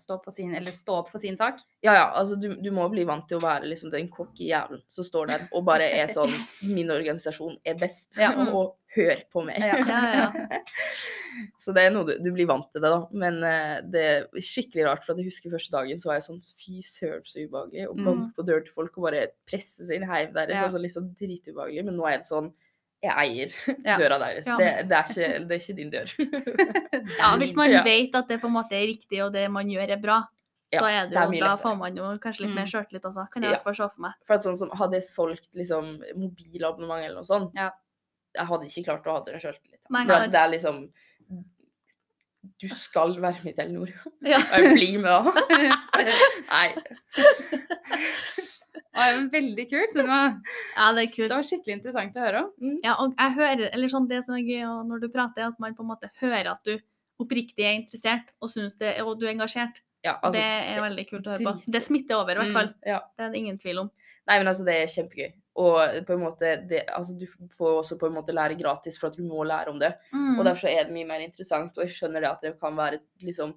stå 0.00 0.16
på 0.24 0.32
sin 0.34 0.54
Eller 0.58 0.74
stå 0.74 0.96
opp 1.02 1.10
for 1.12 1.22
sin 1.22 1.36
sak. 1.38 1.60
Ja, 1.84 1.92
ja, 1.94 2.06
altså 2.18 2.38
du, 2.40 2.48
du 2.62 2.70
må 2.74 2.88
bli 2.90 3.04
vant 3.06 3.28
til 3.30 3.38
å 3.38 3.44
være 3.44 3.68
liksom 3.68 3.92
den 3.92 4.08
cocky 4.10 4.48
jævelen 4.48 4.82
som 4.90 5.06
står 5.06 5.30
der 5.30 5.44
og 5.52 5.66
bare 5.68 5.86
er 6.00 6.10
sånn 6.10 6.32
Min 6.76 6.90
organisasjon 6.94 7.60
er 7.62 7.78
best, 7.78 8.18
Ja. 8.18 8.32
og 8.56 8.77
hør 8.98 9.22
på 9.32 9.44
meg. 9.46 9.62
Ja. 9.62 9.78
Ja, 9.86 10.02
ja. 10.18 10.60
Så 11.62 11.72
det 11.76 11.84
er 11.86 11.92
noe 11.94 12.04
du, 12.08 12.14
du 12.24 12.30
blir 12.34 12.48
vant 12.50 12.66
til 12.74 12.82
det, 12.82 12.90
da. 12.90 13.00
Men 13.14 13.36
uh, 13.46 13.78
det 13.94 14.04
er 14.10 14.24
skikkelig 14.42 14.86
rart, 14.88 15.04
for 15.06 15.14
at 15.14 15.20
jeg 15.22 15.28
husker 15.30 15.52
første 15.54 15.70
dagen 15.74 16.00
så 16.02 16.10
var 16.10 16.18
jeg 16.18 16.26
sånn 16.28 16.40
Fy 16.58 16.80
søren, 16.82 17.26
så 17.28 17.44
ubehagelig. 17.46 17.84
Å 17.88 17.94
Mm. 17.98 18.24
på 18.36 18.44
dør 18.48 18.64
til 18.66 18.74
folk 18.74 18.96
og 18.98 19.06
bare 19.08 19.26
presse 19.48 19.86
seg 19.86 20.00
inn 20.00 20.08
hjem 20.10 20.32
deres. 20.34 20.58
Altså 20.64 20.80
liksom 20.82 21.12
dritubehagelig. 21.18 21.84
Men 21.86 21.96
nå 22.00 22.08
er 22.10 22.18
det 22.22 22.26
sånn 22.30 22.50
Jeg 23.00 23.14
eier 23.14 23.52
døra 24.00 24.16
deres. 24.18 24.44
Det, 24.58 24.70
det, 24.90 24.96
er 24.98 25.12
ikke, 25.12 25.28
det 25.46 25.54
er 25.54 25.60
ikke 25.62 25.76
din 25.78 25.90
dør. 25.92 26.08
ja, 27.20 27.28
hvis 27.38 27.54
man 27.54 27.70
vet 27.86 28.16
at 28.18 28.26
det 28.32 28.40
på 28.42 28.48
en 28.50 28.56
måte 28.58 28.74
er 28.74 28.88
riktig, 28.90 29.20
og 29.22 29.30
det 29.36 29.44
man 29.54 29.70
gjør 29.70 29.92
er 29.94 30.00
bra, 30.02 30.16
så 30.74 30.82
er 30.84 31.06
det 31.06 31.14
det 31.14 31.20
er 31.22 31.30
jo, 31.32 31.44
da 31.46 31.52
får 31.62 31.76
man 31.78 31.94
jo 31.96 32.08
kanskje 32.20 32.42
litt 32.44 32.50
Mm. 32.50 32.56
mer 32.58 32.66
sjøltillit 32.68 33.06
også. 33.08 33.28
Kan 33.32 33.42
jeg 33.46 33.52
i 33.52 33.54
Ja. 33.54 33.60
hvert 33.60 33.68
fall 33.70 33.76
se 33.78 33.86
for 33.94 34.02
meg. 34.02 34.16
For 34.26 34.34
at 34.34 34.42
sånn 34.48 34.58
som 34.58 34.70
Hadde 34.74 34.98
jeg 34.98 35.06
solgt 35.06 35.46
liksom 35.56 35.94
mobilabonnement 36.18 37.04
eller 37.06 37.14
noe 37.22 37.28
sånt, 37.30 37.54
Ja. 37.54 37.70
Jeg 38.38 38.46
hadde 38.52 38.68
ikke 38.70 38.84
klart 38.88 39.06
å 39.10 39.16
ha 39.18 39.24
den 39.26 39.42
sjøltilliten. 39.42 40.06
For 40.08 40.28
det 40.32 40.40
er 40.40 40.50
liksom 40.54 40.80
Du 42.62 42.68
skal 42.70 43.16
være 43.20 43.42
med 43.44 43.52
i 43.52 43.56
Telenor. 43.58 43.90
Ja. 44.24 44.38
Og 44.56 44.68
blir 44.78 44.98
med 45.02 45.10
da. 45.10 45.20
Nei. 46.54 46.68
Det 48.98 49.04
var 49.04 49.18
veldig 49.32 49.64
kult. 49.70 49.94
Det 49.94 50.04
var, 50.08 50.32
Ja, 50.76 50.86
det 50.96 51.02
er 51.04 51.10
kult. 51.12 51.28
det 51.30 51.36
var 51.36 51.46
skikkelig 51.46 51.74
interessant 51.78 52.16
å 52.18 52.22
høre 52.24 52.40
om. 52.46 52.78
Ja, 52.84 52.94
og 53.02 53.14
jeg 53.18 53.34
hører, 53.36 53.64
eller 53.74 53.92
sånn 53.92 54.08
det 54.10 54.22
som 54.26 54.34
er 54.38 54.46
gøy 54.46 54.64
når 54.88 55.02
du 55.04 55.08
prater, 55.12 55.44
er 55.44 55.52
at 55.52 55.60
man 55.62 55.76
på 55.78 55.84
en 55.84 55.90
måte 55.92 56.10
hører 56.22 56.50
at 56.54 56.62
du 56.66 56.78
oppriktig 57.22 57.64
er 57.66 57.74
interessert 57.78 58.30
og, 58.42 58.50
det, 58.78 58.94
og 59.02 59.16
du 59.20 59.26
er 59.26 59.34
engasjert. 59.34 59.80
Ja, 60.06 60.14
altså, 60.22 60.38
det 60.38 60.44
er 60.46 60.82
veldig 60.84 61.04
kult 61.10 61.26
å 61.26 61.34
høre 61.34 61.46
på. 61.46 61.54
Det 61.74 61.82
smitter 61.82 62.20
over, 62.20 62.32
i 62.32 62.38
hvert 62.38 62.52
Mm. 62.52 62.58
fall. 62.58 62.74
ja. 62.86 63.00
Det 63.18 63.24
er 63.26 63.30
det 63.34 63.38
ingen 63.42 63.58
tvil 63.58 63.78
om. 63.84 63.90
Nei, 64.28 64.38
men 64.38 64.46
altså, 64.50 64.64
det 64.66 64.74
er 64.78 64.86
kjempegøy. 64.92 65.32
Og 65.58 65.98
på 66.06 66.14
en 66.14 66.22
måte, 66.22 66.52
det, 66.70 66.84
altså, 66.94 67.16
du 67.18 67.26
får 67.56 67.80
også 67.80 67.98
på 67.98 68.06
en 68.06 68.18
måte 68.20 68.34
lære 68.36 68.58
gratis 68.60 68.98
for 69.00 69.10
at 69.10 69.18
du 69.18 69.24
må 69.26 69.42
lære 69.46 69.72
om 69.72 69.80
det. 69.80 69.94
Mm. 70.12 70.36
Og 70.38 70.44
derfor 70.46 70.70
er 70.70 70.86
det 70.86 70.94
mye 70.94 71.08
mer 71.08 71.24
interessant. 71.24 71.74
Og 71.74 71.86
jeg 71.86 71.96
skjønner 71.96 72.22
det 72.22 72.30
at 72.30 72.44
det 72.46 72.58
kan 72.60 72.76
være 72.78 73.02
liksom 73.26 73.56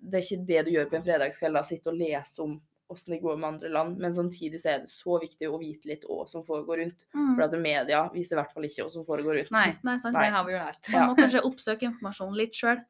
Det 0.00 0.16
er 0.16 0.22
ikke 0.24 0.44
det 0.48 0.60
du 0.66 0.70
gjør 0.72 0.86
på 0.88 0.96
en 0.96 1.02
fredagskveld, 1.04 1.58
da, 1.58 1.62
sitte 1.66 1.90
og 1.92 1.98
lese 1.98 2.40
om 2.42 2.54
åssen 2.90 3.12
det 3.12 3.20
går 3.22 3.36
med 3.36 3.48
andre 3.48 3.68
land. 3.68 3.98
Men 4.02 4.14
samtidig 4.14 4.60
så 4.62 4.70
er 4.72 4.78
det 4.82 4.90
så 4.90 5.18
viktig 5.22 5.50
å 5.50 5.58
vite 5.60 5.90
litt 5.90 6.06
hva 6.08 6.24
som 6.30 6.42
foregår 6.46 6.80
rundt. 6.82 7.04
Mm. 7.14 7.34
For 7.36 7.44
at 7.46 7.56
media 7.62 8.02
viser 8.14 8.36
i 8.36 8.40
hvert 8.40 8.54
fall 8.54 8.66
ikke 8.66 8.86
hva 8.86 8.94
som 8.94 9.06
foregår 9.06 9.40
rundt. 9.40 9.52
Nei, 9.54 9.66
Nei, 9.86 9.96
sant. 10.02 10.18
det 10.18 10.32
har 10.34 10.46
vi 10.46 10.54
jo 10.56 10.62
lært. 10.62 10.90
Man 10.94 11.12
må 11.12 11.16
kanskje 11.18 11.44
oppsøke 11.46 11.86
informasjon 11.90 12.38
litt 12.38 12.58
sjøl. 12.58 12.82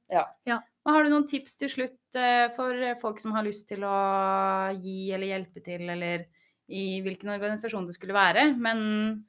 Og 0.87 0.95
har 0.95 1.05
du 1.05 1.13
noen 1.13 1.27
tips 1.29 1.59
til 1.61 1.73
slutt 1.73 2.17
eh, 2.17 2.47
for 2.57 2.85
folk 3.03 3.21
som 3.21 3.35
har 3.37 3.45
lyst 3.45 3.67
til 3.69 3.85
å 3.85 3.97
gi 4.81 5.11
eller 5.13 5.35
hjelpe 5.35 5.61
til, 5.67 5.85
eller 5.93 6.25
i 6.71 7.01
hvilken 7.05 7.33
organisasjon 7.35 7.87
det 7.89 7.97
skulle 7.97 8.15
være? 8.17 8.47
Men 8.57 9.25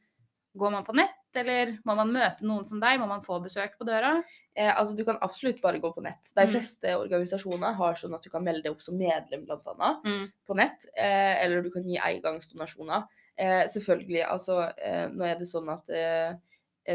går 0.57 0.71
man 0.73 0.85
på 0.85 0.93
nett, 0.97 1.17
eller 1.35 1.77
må 1.87 1.95
man 1.95 2.11
møte 2.13 2.43
noen 2.45 2.65
som 2.67 2.79
deg? 2.81 2.99
Må 2.99 3.07
man 3.07 3.21
få 3.23 3.39
besøk 3.43 3.77
på 3.79 3.87
døra? 3.87 4.17
Eh, 4.53 4.67
altså, 4.71 4.95
du 4.97 5.05
kan 5.07 5.17
absolutt 5.23 5.61
bare 5.63 5.79
gå 5.79 5.93
på 5.95 6.03
nett. 6.03 6.31
De 6.35 6.43
Mm. 6.43 6.51
fleste 6.51 6.91
organisasjoner 6.99 7.73
har 7.77 7.93
sånn 7.95 8.13
at 8.15 8.21
du 8.23 8.29
kan 8.29 8.43
melde 8.43 8.63
deg 8.63 8.73
opp 8.73 8.81
som 8.83 8.97
medlem, 8.97 9.45
annet. 9.47 10.03
Mm. 10.03 10.31
på 10.47 10.55
nett, 10.59 10.85
eh, 10.97 11.43
eller 11.45 11.61
du 11.63 11.69
kan 11.71 11.83
gi 11.87 11.97
engangsdonasjoner. 11.97 13.07
Eh, 13.37 13.63
selvfølgelig, 13.67 14.25
altså 14.27 14.73
eh, 14.77 15.07
nå 15.09 15.23
er 15.25 15.39
det 15.39 15.47
sånn 15.47 15.69
at 15.71 15.89
eh, 15.89 16.33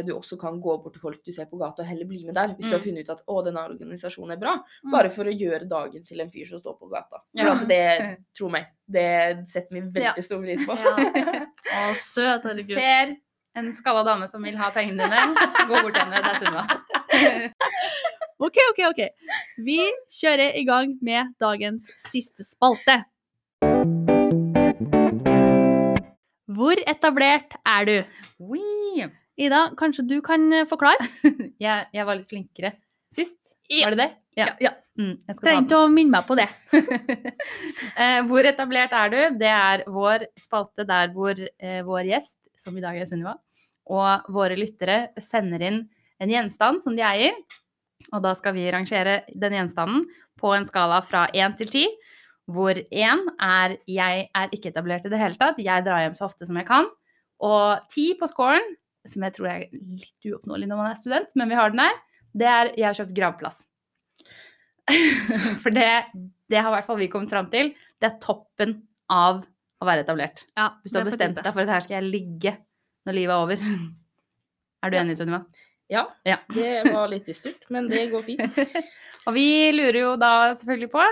du 0.05 0.13
også 0.17 0.37
kan 0.41 0.61
gå 0.61 0.77
bort 0.83 0.93
til 0.97 1.01
folk 1.01 1.21
du 1.25 1.33
ser 1.33 1.47
på 1.47 1.59
gata 1.61 1.83
og 1.83 1.87
heller 1.89 2.05
bli 2.11 2.25
med 2.27 2.35
der, 2.35 2.49
hvis 2.55 2.67
du 2.69 2.73
har 2.75 2.81
Mm. 2.81 2.85
funnet 2.85 3.05
ut 3.07 3.11
at 3.11 3.23
å, 3.27 3.45
denne 3.45 3.63
organisasjonen 3.71 4.33
er 4.33 4.37
bra, 4.41 4.55
Mm. 4.85 4.91
bare 4.93 5.11
for 5.11 5.25
å 5.25 5.33
gjøre 5.39 5.69
dagen 5.69 6.05
til 6.05 6.21
en 6.21 6.31
fyr 6.31 6.47
som 6.49 6.59
står 6.59 6.79
på 6.81 6.91
gata. 6.91 7.21
For 7.37 7.45
Ja. 7.45 7.53
altså 7.55 7.69
det, 7.69 8.19
tro 8.37 8.49
meg, 8.49 8.67
det 8.91 9.47
setter 9.49 9.71
vi 9.75 9.81
veldig 9.81 10.17
Ja. 10.17 10.23
stor 10.23 10.43
pris 10.43 10.67
på. 10.67 10.75
Ja. 10.77 10.97
Å, 11.91 11.95
søt, 11.95 12.43
du 12.43 12.49
herregud. 12.49 12.75
ser 12.75 13.17
en 13.55 13.73
skalla 13.75 14.03
dame 14.05 14.29
som 14.29 14.43
vil 14.43 14.57
ha 14.57 14.71
pengene 14.71 15.07
dine, 15.07 15.35
gå 15.69 15.83
bort 15.83 15.95
til 15.95 16.03
henne. 16.03 16.23
Det 16.23 16.33
er 16.35 16.39
Sunniva. 16.43 16.67
OK, 18.39 18.57
OK, 18.71 18.81
OK. 18.91 19.09
Vi 19.65 19.79
kjører 20.13 20.55
i 20.57 20.65
gang 20.65 20.99
med 21.01 21.33
dagens 21.41 21.91
siste 21.97 22.45
spalte. 22.45 23.05
Hvor 26.57 26.77
etablert 26.87 27.55
er 27.67 27.85
du? 27.89 27.97
Oi. 28.41 29.07
Ida, 29.37 29.71
kanskje 29.77 30.07
du 30.09 30.21
kan 30.25 30.47
eh, 30.53 30.67
forklare? 30.69 31.09
Jeg, 31.67 31.89
jeg 31.93 32.07
var 32.09 32.17
litt 32.17 32.31
flinkere 32.31 32.73
sist. 33.15 33.37
Var 33.69 33.93
det 33.93 33.99
det? 33.99 34.11
Ja, 34.37 34.47
ja. 34.61 34.71
Mm, 34.97 35.17
jeg 35.27 35.37
Trengte 35.41 35.79
å 35.81 35.89
minne 35.91 36.19
meg 36.19 36.27
på 36.29 36.37
det. 36.39 36.49
Eh, 37.97 38.21
hvor 38.29 38.45
etablert 38.45 38.93
er 38.93 39.13
du? 39.13 39.19
Det 39.41 39.49
er 39.49 39.83
vår 39.89 40.27
spalte 40.41 40.85
der 40.85 41.09
hvor 41.15 41.39
eh, 41.39 41.79
vår 41.85 42.09
gjest, 42.11 42.37
som 42.61 42.77
i 42.77 42.83
dag 42.85 42.99
er 43.01 43.09
Sunniva, 43.09 43.33
og 43.89 44.27
våre 44.33 44.59
lyttere 44.59 45.15
sender 45.23 45.65
inn 45.65 45.79
en 46.21 46.33
gjenstand 46.33 46.83
som 46.85 46.97
de 46.97 47.05
eier. 47.07 47.39
Og 48.13 48.21
da 48.25 48.35
skal 48.37 48.53
vi 48.57 48.67
rangere 48.73 49.23
den 49.33 49.57
gjenstanden 49.57 50.05
på 50.37 50.53
en 50.53 50.69
skala 50.69 51.01
fra 51.05 51.25
én 51.33 51.57
til 51.57 51.73
ti. 51.73 51.87
Hvor 52.53 52.77
én 52.77 53.25
er 53.41 53.79
'jeg 53.89 54.29
er 54.29 54.49
ikke 54.53 54.71
etablert 54.71 55.07
i 55.07 55.09
det 55.09 55.19
hele 55.19 55.41
tatt', 55.41 55.59
jeg 55.59 55.85
drar 55.85 56.05
hjem 56.05 56.15
så 56.15 56.29
ofte 56.29 56.47
som 56.47 56.57
jeg 56.57 56.67
kan. 56.67 56.87
Og 57.41 57.81
ti 57.89 58.15
på 58.21 58.29
scoren, 58.29 58.77
som 59.11 59.23
jeg 59.27 59.35
tror 59.37 59.49
er 59.53 59.65
litt 59.73 60.29
uoppnåelig 60.29 60.69
når 60.71 60.81
man 60.81 60.91
er 60.93 61.01
student, 61.01 61.35
men 61.37 61.49
vi 61.53 61.59
har 61.59 61.71
den 61.75 61.81
her, 61.85 61.97
det 62.37 62.47
er 62.47 62.73
'jeg 62.77 62.87
har 62.87 62.95
kjøpt 62.99 63.17
gravplass'. 63.17 63.65
For 65.63 65.71
det, 65.75 65.89
det 66.51 66.61
har 66.63 66.71
i 66.71 66.75
hvert 66.77 66.87
fall 66.87 66.99
vi 67.01 67.09
kommet 67.11 67.31
fram 67.33 67.49
til. 67.51 67.73
Det 68.01 68.11
er 68.11 68.19
toppen 68.23 68.83
av 69.11 69.45
å 69.83 69.87
være 69.89 70.05
etablert. 70.05 70.45
Ja, 70.57 70.71
Hvis 70.83 70.93
du 70.95 70.99
har 71.01 71.09
bestemt 71.09 71.37
deg 71.43 71.53
for 71.53 71.65
at 71.65 71.69
her 71.75 71.85
skal 71.85 71.99
jeg 72.01 72.11
ligge 72.13 72.53
når 73.07 73.17
livet 73.19 73.35
er 73.35 73.43
over. 73.45 73.57
Er 74.85 74.91
du 74.91 74.97
Ja. 74.97 75.03
enig, 75.03 75.17
Sunniva? 75.17 75.45
Ja, 75.91 76.05
Ja. 76.25 76.37
det 76.53 76.93
var 76.93 77.09
litt 77.09 77.27
dystert, 77.27 77.65
men 77.71 77.89
det 77.89 78.11
går 78.13 78.23
fint. 78.23 78.41
Og 79.27 79.35
vi 79.35 79.73
lurer 79.73 79.99
jo 79.99 80.17
da 80.21 80.55
selvfølgelig 80.55 80.91
på 80.93 81.03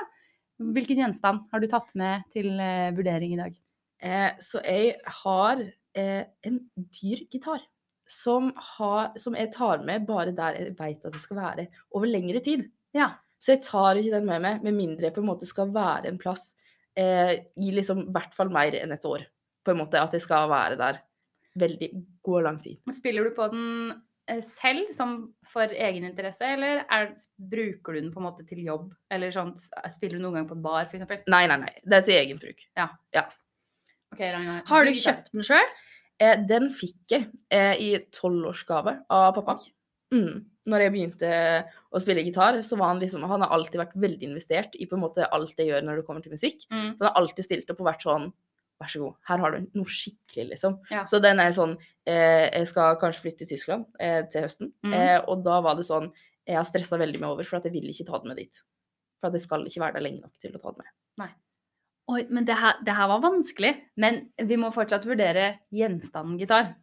hvilken 0.75 1.01
gjenstand 1.01 1.41
har 1.51 1.61
du 1.61 1.67
tatt 1.67 1.89
med 1.99 2.23
til 2.31 2.61
eh, 2.61 2.93
vurdering 2.95 3.33
i 3.35 3.41
dag? 3.41 3.57
Eh, 4.05 4.31
så 4.39 4.61
jeg 4.63 4.95
har 5.23 5.63
eh, 5.97 6.25
en 6.47 6.61
dyr 6.77 7.25
gitar. 7.33 7.65
Som, 8.11 8.51
har, 8.77 9.15
som 9.17 9.37
jeg 9.39 9.53
tar 9.55 9.81
med 9.87 10.05
bare 10.09 10.35
der 10.37 10.59
jeg 10.59 10.75
veit 10.77 11.07
at 11.07 11.15
det 11.15 11.23
skal 11.23 11.39
være 11.41 11.69
over 11.97 12.11
lengre 12.11 12.43
tid. 12.45 12.67
Ja. 12.97 13.15
Så 13.41 13.55
jeg 13.55 13.65
tar 13.65 13.99
ikke 14.01 14.15
den 14.17 14.29
med 14.29 14.43
meg, 14.45 14.63
med 14.65 14.77
mindre 14.77 15.09
jeg 15.09 15.17
på 15.17 15.23
en 15.23 15.29
måte 15.29 15.49
skal 15.49 15.73
være 15.75 16.09
en 16.11 16.21
plass 16.21 16.53
eh, 16.97 17.45
i 17.61 17.73
liksom 17.75 18.07
hvert 18.15 18.37
fall 18.37 18.53
mer 18.53 18.77
enn 18.79 18.95
et 18.95 19.05
år. 19.09 19.27
På 19.65 19.73
en 19.73 19.81
måte 19.81 20.01
At 20.01 20.13
jeg 20.13 20.25
skal 20.25 20.51
være 20.53 20.79
der 20.81 21.01
veldig 21.61 21.91
god 22.27 22.43
lang 22.49 22.59
tid. 22.63 22.81
Spiller 22.93 23.29
du 23.29 23.35
på 23.37 23.47
den 23.53 23.69
eh, 24.31 24.43
selv 24.45 24.91
som 24.97 25.17
for 25.49 25.71
egeninteresse, 25.71 26.49
eller 26.57 26.83
er, 26.83 27.13
bruker 27.39 27.95
du 27.95 28.01
den 28.01 28.13
på 28.15 28.23
en 28.23 28.29
måte 28.29 28.47
til 28.49 28.65
jobb? 28.67 28.91
Eller 29.15 29.35
sånn, 29.35 29.55
spiller 29.93 30.19
du 30.19 30.27
noen 30.27 30.41
gang 30.41 30.51
på 30.51 30.59
et 30.59 30.65
bar, 30.65 30.91
f.eks.? 30.91 31.25
Nei, 31.31 31.45
nei, 31.51 31.61
nei. 31.67 31.73
Det 31.85 32.01
er 32.01 32.07
til 32.09 32.19
egen 32.19 32.43
bruk. 32.43 32.67
Ok, 34.15 34.21
Ragnar. 34.21 34.63
Har 34.69 34.87
du 34.87 34.93
gitar. 34.93 35.05
kjøpt 35.07 35.35
den 35.35 35.47
sjøl? 35.47 35.75
Eh, 36.23 36.43
den 36.49 36.69
fikk 36.75 37.15
jeg 37.15 37.31
eh, 37.51 37.75
i 37.81 37.89
tolvårsgave 38.15 39.01
av 39.13 39.33
pappa. 39.39 39.59
Mm. 40.15 40.45
Når 40.71 40.85
jeg 40.85 40.93
begynte 40.95 41.31
å 41.93 42.01
spille 42.01 42.23
gitar, 42.25 42.61
så 42.65 42.79
var 42.81 42.95
han 42.95 43.01
liksom 43.03 43.27
Han 43.29 43.43
har 43.45 43.53
alltid 43.53 43.83
vært 43.83 43.97
veldig 44.01 44.31
investert 44.31 44.77
i 44.81 44.87
på 44.89 44.97
en 44.97 45.03
måte 45.03 45.27
alt 45.27 45.59
jeg 45.61 45.69
gjør 45.69 45.85
når 45.85 46.01
det 46.01 46.07
kommer 46.07 46.25
til 46.25 46.33
musikk. 46.33 46.65
Mm. 46.71 46.95
Så 46.95 47.05
han 47.05 47.11
har 47.11 47.21
alltid 47.21 47.49
stilt 47.49 47.73
opp 47.75 47.83
og 47.85 47.91
vært 47.91 48.07
sånn 48.07 48.33
Vær 48.83 48.91
så 48.91 49.01
god, 49.05 49.19
her 49.29 49.39
har 49.39 49.53
du 49.55 49.67
noe 49.79 49.87
skikkelig, 49.87 50.49
liksom. 50.51 50.81
Ja. 50.91 51.05
Så 51.07 51.21
den 51.23 51.39
er 51.39 51.53
sånn 51.55 51.77
eh, 52.11 52.49
Jeg 52.49 52.67
skal 52.67 52.97
kanskje 52.99 53.23
flytte 53.23 53.45
til 53.45 53.53
Tyskland 53.53 53.85
eh, 54.03 54.25
til 54.33 54.43
høsten. 54.49 54.73
Mm. 54.83 54.97
Eh, 54.99 55.19
og 55.31 55.45
da 55.47 55.61
var 55.63 55.79
det 55.79 55.87
sånn 55.87 56.09
Jeg 56.43 56.59
har 56.59 56.67
stressa 56.67 56.99
veldig 56.99 57.23
med 57.23 57.31
over, 57.31 57.47
for 57.47 57.61
at 57.61 57.69
jeg 57.69 57.77
vil 57.77 57.87
ikke 57.93 58.09
ta 58.09 58.19
den 58.19 58.35
med 58.35 58.43
dit. 58.43 58.65
For 59.21 59.31
at 59.31 59.39
jeg 59.39 59.47
skal 59.47 59.69
ikke 59.69 59.85
være 59.85 59.99
der 60.01 60.07
lenge 60.09 60.25
nok 60.25 60.35
til 60.43 60.57
å 60.57 60.63
ta 60.63 60.75
den 60.75 60.83
med. 60.83 60.95
Oi, 62.13 62.27
men 62.29 62.45
det 62.45 62.55
her, 62.61 62.75
det 62.85 62.95
her 62.95 63.09
var 63.09 63.21
vanskelig. 63.25 63.75
Men 63.97 64.27
vi 64.39 64.57
må 64.61 64.69
fortsatt 64.75 65.07
vurdere 65.09 65.59
gjenstanden 65.73 66.39
gitar. 66.39 66.75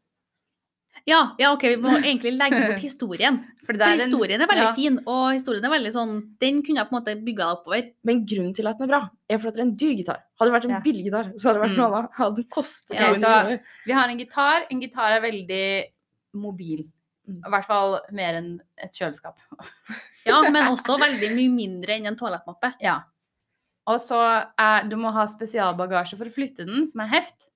Ja, 1.08 1.32
ja, 1.40 1.54
OK, 1.56 1.64
vi 1.64 1.78
må 1.82 1.94
egentlig 1.98 2.34
legge 2.36 2.60
bort 2.68 2.82
historien. 2.88 3.38
For 3.66 3.78
For 3.78 3.96
historien 4.02 4.42
er 4.44 4.50
veldig 4.50 4.66
ja. 4.66 4.74
fin, 4.76 4.98
og 5.08 5.32
historien 5.34 5.64
er 5.66 5.72
veldig 5.72 5.92
sånn 5.94 6.12
Den 6.42 6.60
kunne 6.66 6.82
jeg 6.82 6.90
på 6.90 6.96
en 6.96 6.98
måte 7.00 7.14
bygga 7.26 7.48
oppover. 7.56 7.88
Men 8.04 8.24
grunnen 8.28 8.54
til 8.58 8.68
at 8.70 8.78
den 8.82 8.88
er 8.90 8.92
bra, 8.92 9.00
er 9.30 9.40
for 9.40 9.50
at 9.52 9.56
det 9.58 9.62
er 9.62 9.68
en 9.68 9.76
dyr 9.80 9.94
gitar. 10.02 10.20
Hadde 10.40 10.50
det 10.52 10.56
vært 10.58 10.66
en 10.70 10.76
Ja. 10.76 10.82
billig 10.86 11.06
gitar, 11.08 11.30
så 11.38 11.50
hadde 11.50 11.60
det 11.62 11.64
vært 11.68 11.76
Mm. 11.76 11.78
noe 11.82 12.00
annet. 12.02 12.12
Hadde 12.18 12.44
kostet 12.50 12.96
ja, 12.98 13.14
200 13.14 13.22
så- 13.46 13.60
Vi 13.86 13.94
har 13.94 14.10
en 14.10 14.18
gitar. 14.20 14.66
En 14.72 14.82
gitar 14.82 15.12
er 15.18 15.22
veldig 15.22 15.86
mobil. 16.34 16.84
Mm. 17.30 17.40
I 17.46 17.50
hvert 17.50 17.66
fall 17.66 18.00
mer 18.12 18.34
enn 18.42 18.60
et 18.78 18.92
kjøleskap. 18.92 19.38
Ja, 20.26 20.42
men 20.50 20.68
også 20.70 21.00
veldig 21.02 21.32
mye 21.34 21.50
mindre 21.50 21.96
enn 21.96 22.06
en 22.06 22.16
toalettmappe. 22.16 22.76
Ja. 22.80 23.00
Og 23.90 23.98
så 24.04 24.20
er 24.62 24.88
Du 24.90 24.98
må 25.00 25.12
ha 25.14 25.26
spesialbagasje 25.30 26.20
for 26.20 26.30
å 26.30 26.34
flytte 26.34 26.68
den, 26.68 26.86
som 26.90 27.04
er 27.06 27.12
heft. 27.16 27.50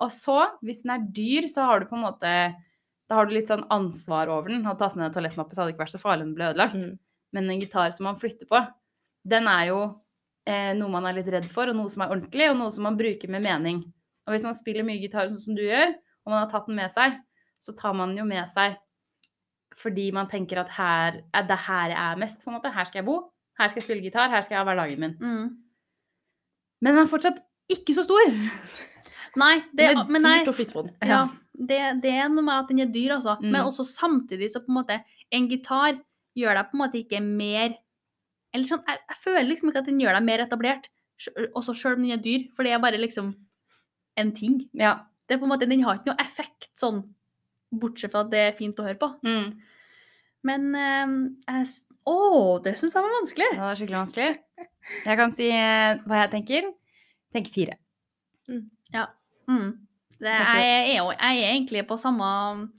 Og 0.00 0.12
så, 0.14 0.38
hvis 0.64 0.82
den 0.84 0.94
er 0.94 1.06
dyr, 1.12 1.48
så 1.52 1.66
har 1.68 1.80
du 1.80 1.90
på 1.90 1.98
en 1.98 2.06
måte 2.06 2.32
Da 3.10 3.18
har 3.18 3.26
du 3.26 3.34
litt 3.34 3.50
sånn 3.50 3.66
ansvar 3.74 4.30
over 4.30 4.52
den. 4.52 4.64
Hadde 4.64 4.84
tatt 4.84 4.96
med 4.96 5.08
en 5.08 5.14
toalettmappe, 5.16 5.54
så 5.54 5.62
hadde 5.62 5.72
det 5.72 5.76
ikke 5.76 5.84
vært 5.84 5.96
så 5.96 6.02
farlig 6.02 6.24
om 6.24 6.30
den 6.30 6.36
ble 6.38 6.50
ødelagt. 6.52 6.78
Mm. 6.78 6.92
Men 7.34 7.50
en 7.50 7.62
gitar 7.62 7.94
som 7.94 8.06
man 8.06 8.18
flytter 8.18 8.46
på, 8.50 8.60
den 9.30 9.48
er 9.50 9.64
jo 9.70 9.80
eh, 10.46 10.70
noe 10.78 10.90
man 10.94 11.08
er 11.10 11.16
litt 11.18 11.30
redd 11.30 11.48
for, 11.50 11.70
og 11.70 11.76
noe 11.78 11.90
som 11.92 12.04
er 12.04 12.14
ordentlig, 12.14 12.46
og 12.50 12.58
noe 12.58 12.74
som 12.74 12.86
man 12.86 12.98
bruker 12.98 13.30
med 13.30 13.42
mening. 13.44 13.82
Og 14.26 14.34
hvis 14.34 14.46
man 14.46 14.54
spiller 14.54 14.86
mye 14.86 15.02
gitar 15.02 15.26
sånn 15.26 15.42
som 15.42 15.58
du 15.58 15.64
gjør, 15.66 15.90
og 16.22 16.32
man 16.32 16.44
har 16.44 16.52
tatt 16.52 16.70
den 16.70 16.78
med 16.78 16.94
seg, 16.94 17.18
så 17.60 17.74
tar 17.76 17.98
man 17.98 18.12
den 18.12 18.22
jo 18.22 18.28
med 18.30 18.46
seg 18.54 18.78
fordi 19.80 20.10
man 20.12 20.28
tenker 20.28 20.60
at 20.60 20.72
her, 20.74 21.20
er 21.34 21.44
det 21.46 21.56
her 21.66 21.92
jeg 21.92 22.00
er 22.00 22.18
mest, 22.20 22.40
på 22.42 22.50
en 22.50 22.56
måte. 22.58 22.72
Her 22.74 22.88
skal 22.88 23.00
jeg 23.00 23.06
bo, 23.06 23.20
her 23.60 23.70
skal 23.70 23.80
jeg 23.82 23.86
spille 23.86 24.04
gitar, 24.04 24.30
her 24.32 24.44
skal 24.44 24.56
jeg 24.56 24.62
ha 24.62 24.68
hverdagen 24.68 25.02
min. 25.02 25.16
Mm. 25.20 25.48
Men 26.80 26.96
den 26.96 27.02
er 27.04 27.10
fortsatt 27.10 27.42
ikke 27.70 27.94
så 27.96 28.06
stor. 28.06 28.32
Nei, 29.40 29.56
det, 29.70 29.76
Det 29.78 29.88
er 29.92 30.00
men 30.10 30.24
nei, 30.26 30.38
dyrt 30.40 30.50
å 30.50 30.56
flytte 30.56 30.74
på 30.74 30.84
den. 30.86 30.94
ja, 31.06 31.20
det, 31.54 31.80
det 32.02 32.14
er 32.16 32.30
noe 32.32 32.46
med 32.46 32.56
at 32.56 32.70
den 32.72 32.80
er 32.82 32.88
dyr, 32.90 33.12
altså. 33.18 33.36
Mm. 33.42 33.50
Men 33.52 33.68
også 33.68 33.84
samtidig 33.86 34.48
så 34.50 34.62
på 34.64 34.72
en 34.72 34.80
måte 34.80 34.96
En 35.30 35.46
gitar 35.46 36.00
gjør 36.38 36.56
deg 36.58 36.70
på 36.70 36.74
en 36.76 36.80
måte 36.82 36.98
ikke 36.98 37.20
mer 37.22 37.76
Eller 38.50 38.66
sånn, 38.66 38.82
jeg, 38.88 38.98
jeg 39.12 39.20
føler 39.22 39.46
liksom 39.46 39.70
ikke 39.70 39.82
at 39.84 39.90
den 39.90 40.00
gjør 40.02 40.16
deg 40.18 40.26
mer 40.26 40.42
etablert, 40.42 40.88
også 41.54 41.74
sjøl 41.76 41.98
om 41.98 42.02
den 42.02 42.16
er 42.16 42.22
dyr, 42.24 42.48
for 42.56 42.66
det 42.66 42.72
er 42.74 42.80
bare 42.82 42.98
liksom 42.98 43.28
en 44.18 44.32
ting. 44.34 44.56
Ja. 44.74 44.96
Det 45.28 45.36
er 45.36 45.38
på 45.38 45.46
en 45.46 45.52
måte, 45.52 45.68
Den 45.70 45.84
har 45.86 46.00
ikke 46.00 46.10
noe 46.10 46.24
effekt 46.24 46.72
sånn, 46.80 47.04
bortsett 47.70 48.10
fra 48.10 48.24
at 48.24 48.32
det 48.32 48.40
er 48.48 48.56
fint 48.58 48.80
å 48.82 48.86
høre 48.88 48.98
på. 48.98 49.12
Mm. 49.22 49.52
Men 50.50 50.66
eh, 50.74 51.12
jeg 51.46 51.68
s- 52.00 52.06
oh, 52.06 52.58
det 52.64 52.74
syns 52.80 52.94
jeg 52.96 53.02
var 53.04 53.14
vanskelig. 53.20 53.46
Ja, 53.52 53.56
Det 53.56 53.66
var 53.68 53.78
skikkelig 53.80 54.00
vanskelig. 54.00 54.30
Jeg 55.04 55.16
kan 55.20 55.32
si 55.36 55.48
eh, 55.52 55.98
hva 56.08 56.22
jeg 56.24 56.30
tenker. 56.34 56.70
Tenker 57.34 57.52
fire. 57.54 57.76
Mm. 58.48 58.64
Ja. 58.94 59.06
Mm. 59.48 59.70
Det, 60.20 60.28
jeg, 60.28 60.64
er 60.96 61.12
jeg 61.16 61.16
er 61.16 61.52
egentlig 61.54 61.86
på 61.88 61.96
samme 61.98 62.26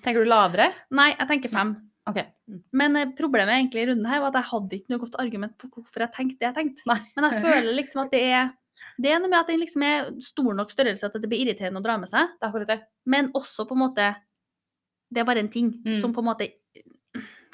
Tenker 0.03 0.21
du 0.23 0.29
lavere? 0.29 0.67
Nei, 0.93 1.09
jeg 1.17 1.27
tenker 1.27 1.49
fem. 1.53 1.75
OK. 2.09 2.19
Men 2.73 2.95
eh, 2.99 3.11
problemet 3.17 3.55
egentlig 3.55 3.83
i 3.83 3.89
runden 3.91 4.05
her 4.09 4.19
var 4.21 4.29
at 4.33 4.39
jeg 4.41 4.49
hadde 4.51 4.77
ikke 4.77 4.91
noe 4.93 5.01
godt 5.01 5.15
argument 5.21 5.55
på 5.61 5.69
hvorfor 5.73 6.03
jeg 6.05 6.13
tenkte 6.17 6.39
det 6.41 6.49
jeg 6.51 6.57
tenkte. 6.59 6.85
Nei. 6.91 6.99
Men 7.15 7.29
jeg 7.29 7.41
føler 7.45 7.77
liksom 7.77 8.03
at 8.05 8.11
det 8.11 8.23
er 8.33 8.51
det 9.01 9.11
er 9.13 9.19
noe 9.21 9.29
med 9.31 9.39
at 9.39 9.47
den 9.49 9.59
liksom 9.61 9.83
er 9.85 10.09
stor 10.21 10.53
nok 10.57 10.69
størrelse 10.73 11.05
at 11.07 11.13
det 11.21 11.29
blir 11.29 11.41
irriterende 11.45 11.79
å 11.79 11.85
dra 11.85 11.95
med 12.01 12.09
seg. 12.11 12.27
Det 12.37 12.43
er 12.45 12.49
akkurat 12.51 12.67
det. 12.73 12.79
Men 13.09 13.29
også 13.37 13.65
på 13.69 13.77
en 13.77 13.83
måte 13.87 14.09
Det 15.13 15.21
er 15.21 15.25
bare 15.27 15.39
en 15.43 15.49
ting 15.51 15.71
Mm. 15.85 15.99
som 16.01 16.13
på 16.13 16.21
en 16.21 16.29
måte 16.29 16.47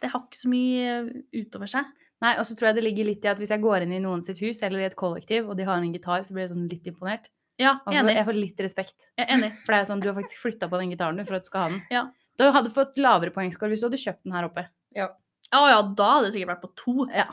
Det 0.01 0.09
har 0.13 0.21
ikke 0.25 0.39
så 0.39 0.49
mye 0.51 0.91
utover 1.33 1.71
seg. 1.71 1.85
Nei, 2.21 2.33
og 2.41 2.45
så 2.49 2.55
tror 2.57 2.71
jeg 2.71 2.77
det 2.79 2.83
ligger 2.87 3.05
litt 3.05 3.25
i 3.25 3.29
at 3.29 3.37
hvis 3.41 3.51
jeg 3.53 3.61
går 3.61 3.85
inn 3.85 3.93
i 3.93 4.01
noen 4.01 4.23
sitt 4.25 4.39
hus 4.41 4.61
eller 4.65 4.81
i 4.81 4.87
et 4.89 4.95
kollektiv, 4.97 5.49
og 5.49 5.57
de 5.59 5.65
har 5.67 5.77
en 5.77 5.91
gitar, 5.93 6.23
så 6.25 6.33
blir 6.33 6.47
jeg 6.47 6.53
sånn 6.55 6.69
litt 6.69 6.87
imponert. 6.89 7.29
Ja, 7.61 7.75
enig. 7.89 8.15
Jeg 8.17 8.25
får 8.25 8.37
litt 8.37 8.59
respekt. 8.61 8.95
Er 9.17 9.29
enig. 9.33 9.51
For 9.65 9.73
det 9.73 9.79
er 9.81 9.89
sånn, 9.89 10.01
du 10.01 10.09
har 10.09 10.17
faktisk 10.17 10.41
flytta 10.41 10.69
på 10.69 10.79
den 10.81 10.91
gitaren 10.93 11.17
du 11.17 11.23
for 11.25 11.37
at 11.37 11.45
du 11.45 11.49
skal 11.49 11.63
ha 11.63 11.69
den. 11.73 11.81
Ja. 11.93 12.03
Du 12.37 12.45
hadde 12.53 12.69
fått 12.73 12.97
lavere 13.01 13.33
poengscore 13.33 13.69
hvis 13.73 13.81
du 13.81 13.87
hadde 13.89 14.01
kjøpt 14.01 14.23
den 14.25 14.35
her 14.37 14.45
oppe. 14.49 14.67
Å 14.97 15.61
ja, 15.71 15.79
da 15.97 16.07
hadde 16.17 16.27
det 16.27 16.33
sikkert 16.35 16.51
vært 16.55 16.65
på 16.65 16.73
to. 16.77 17.07
Ja. 17.13 17.29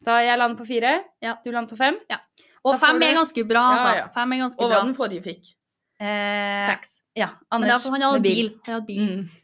Så 0.00 0.14
jeg 0.24 0.38
lander 0.40 0.56
på 0.56 0.64
fire. 0.68 0.94
Ja. 1.20 1.34
Du 1.44 1.50
lander 1.52 1.68
på 1.68 1.76
fem. 1.76 1.98
Og 2.64 2.74
Da 2.74 2.78
fem 2.80 3.02
er 3.04 3.16
ganske 3.16 3.42
bra, 3.48 3.62
altså. 3.74 3.90
ja. 3.98 4.06
Fem 4.14 4.32
er 4.32 4.40
ganske 4.42 4.60
Og 4.60 4.68
bra. 4.70 4.78
hva 4.80 4.86
den 4.86 4.96
forrige 4.96 5.24
fikk. 5.24 5.50
Eh, 6.00 6.68
Seks. 6.70 6.94
Ja. 7.16 7.34
Anders 7.52 7.84
er 7.84 7.92
med 7.92 8.24
bil. 8.24 8.48
Han 8.64 8.74
hadde 8.74 8.86
bil. 8.88 9.00
Mm. 9.04 9.39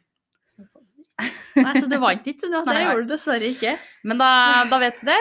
Nei, 1.56 1.72
så 1.80 1.86
du 1.88 1.96
vant 2.02 2.26
ikke, 2.28 2.40
så 2.44 2.50
det, 2.66 2.76
gjorde 2.84 3.06
du 3.06 3.12
dessverre 3.14 3.48
ikke. 3.54 3.76
Men 4.04 4.18
da, 4.20 4.28
da 4.68 4.78
vet 4.82 4.98
du 5.00 5.06
det. 5.08 5.16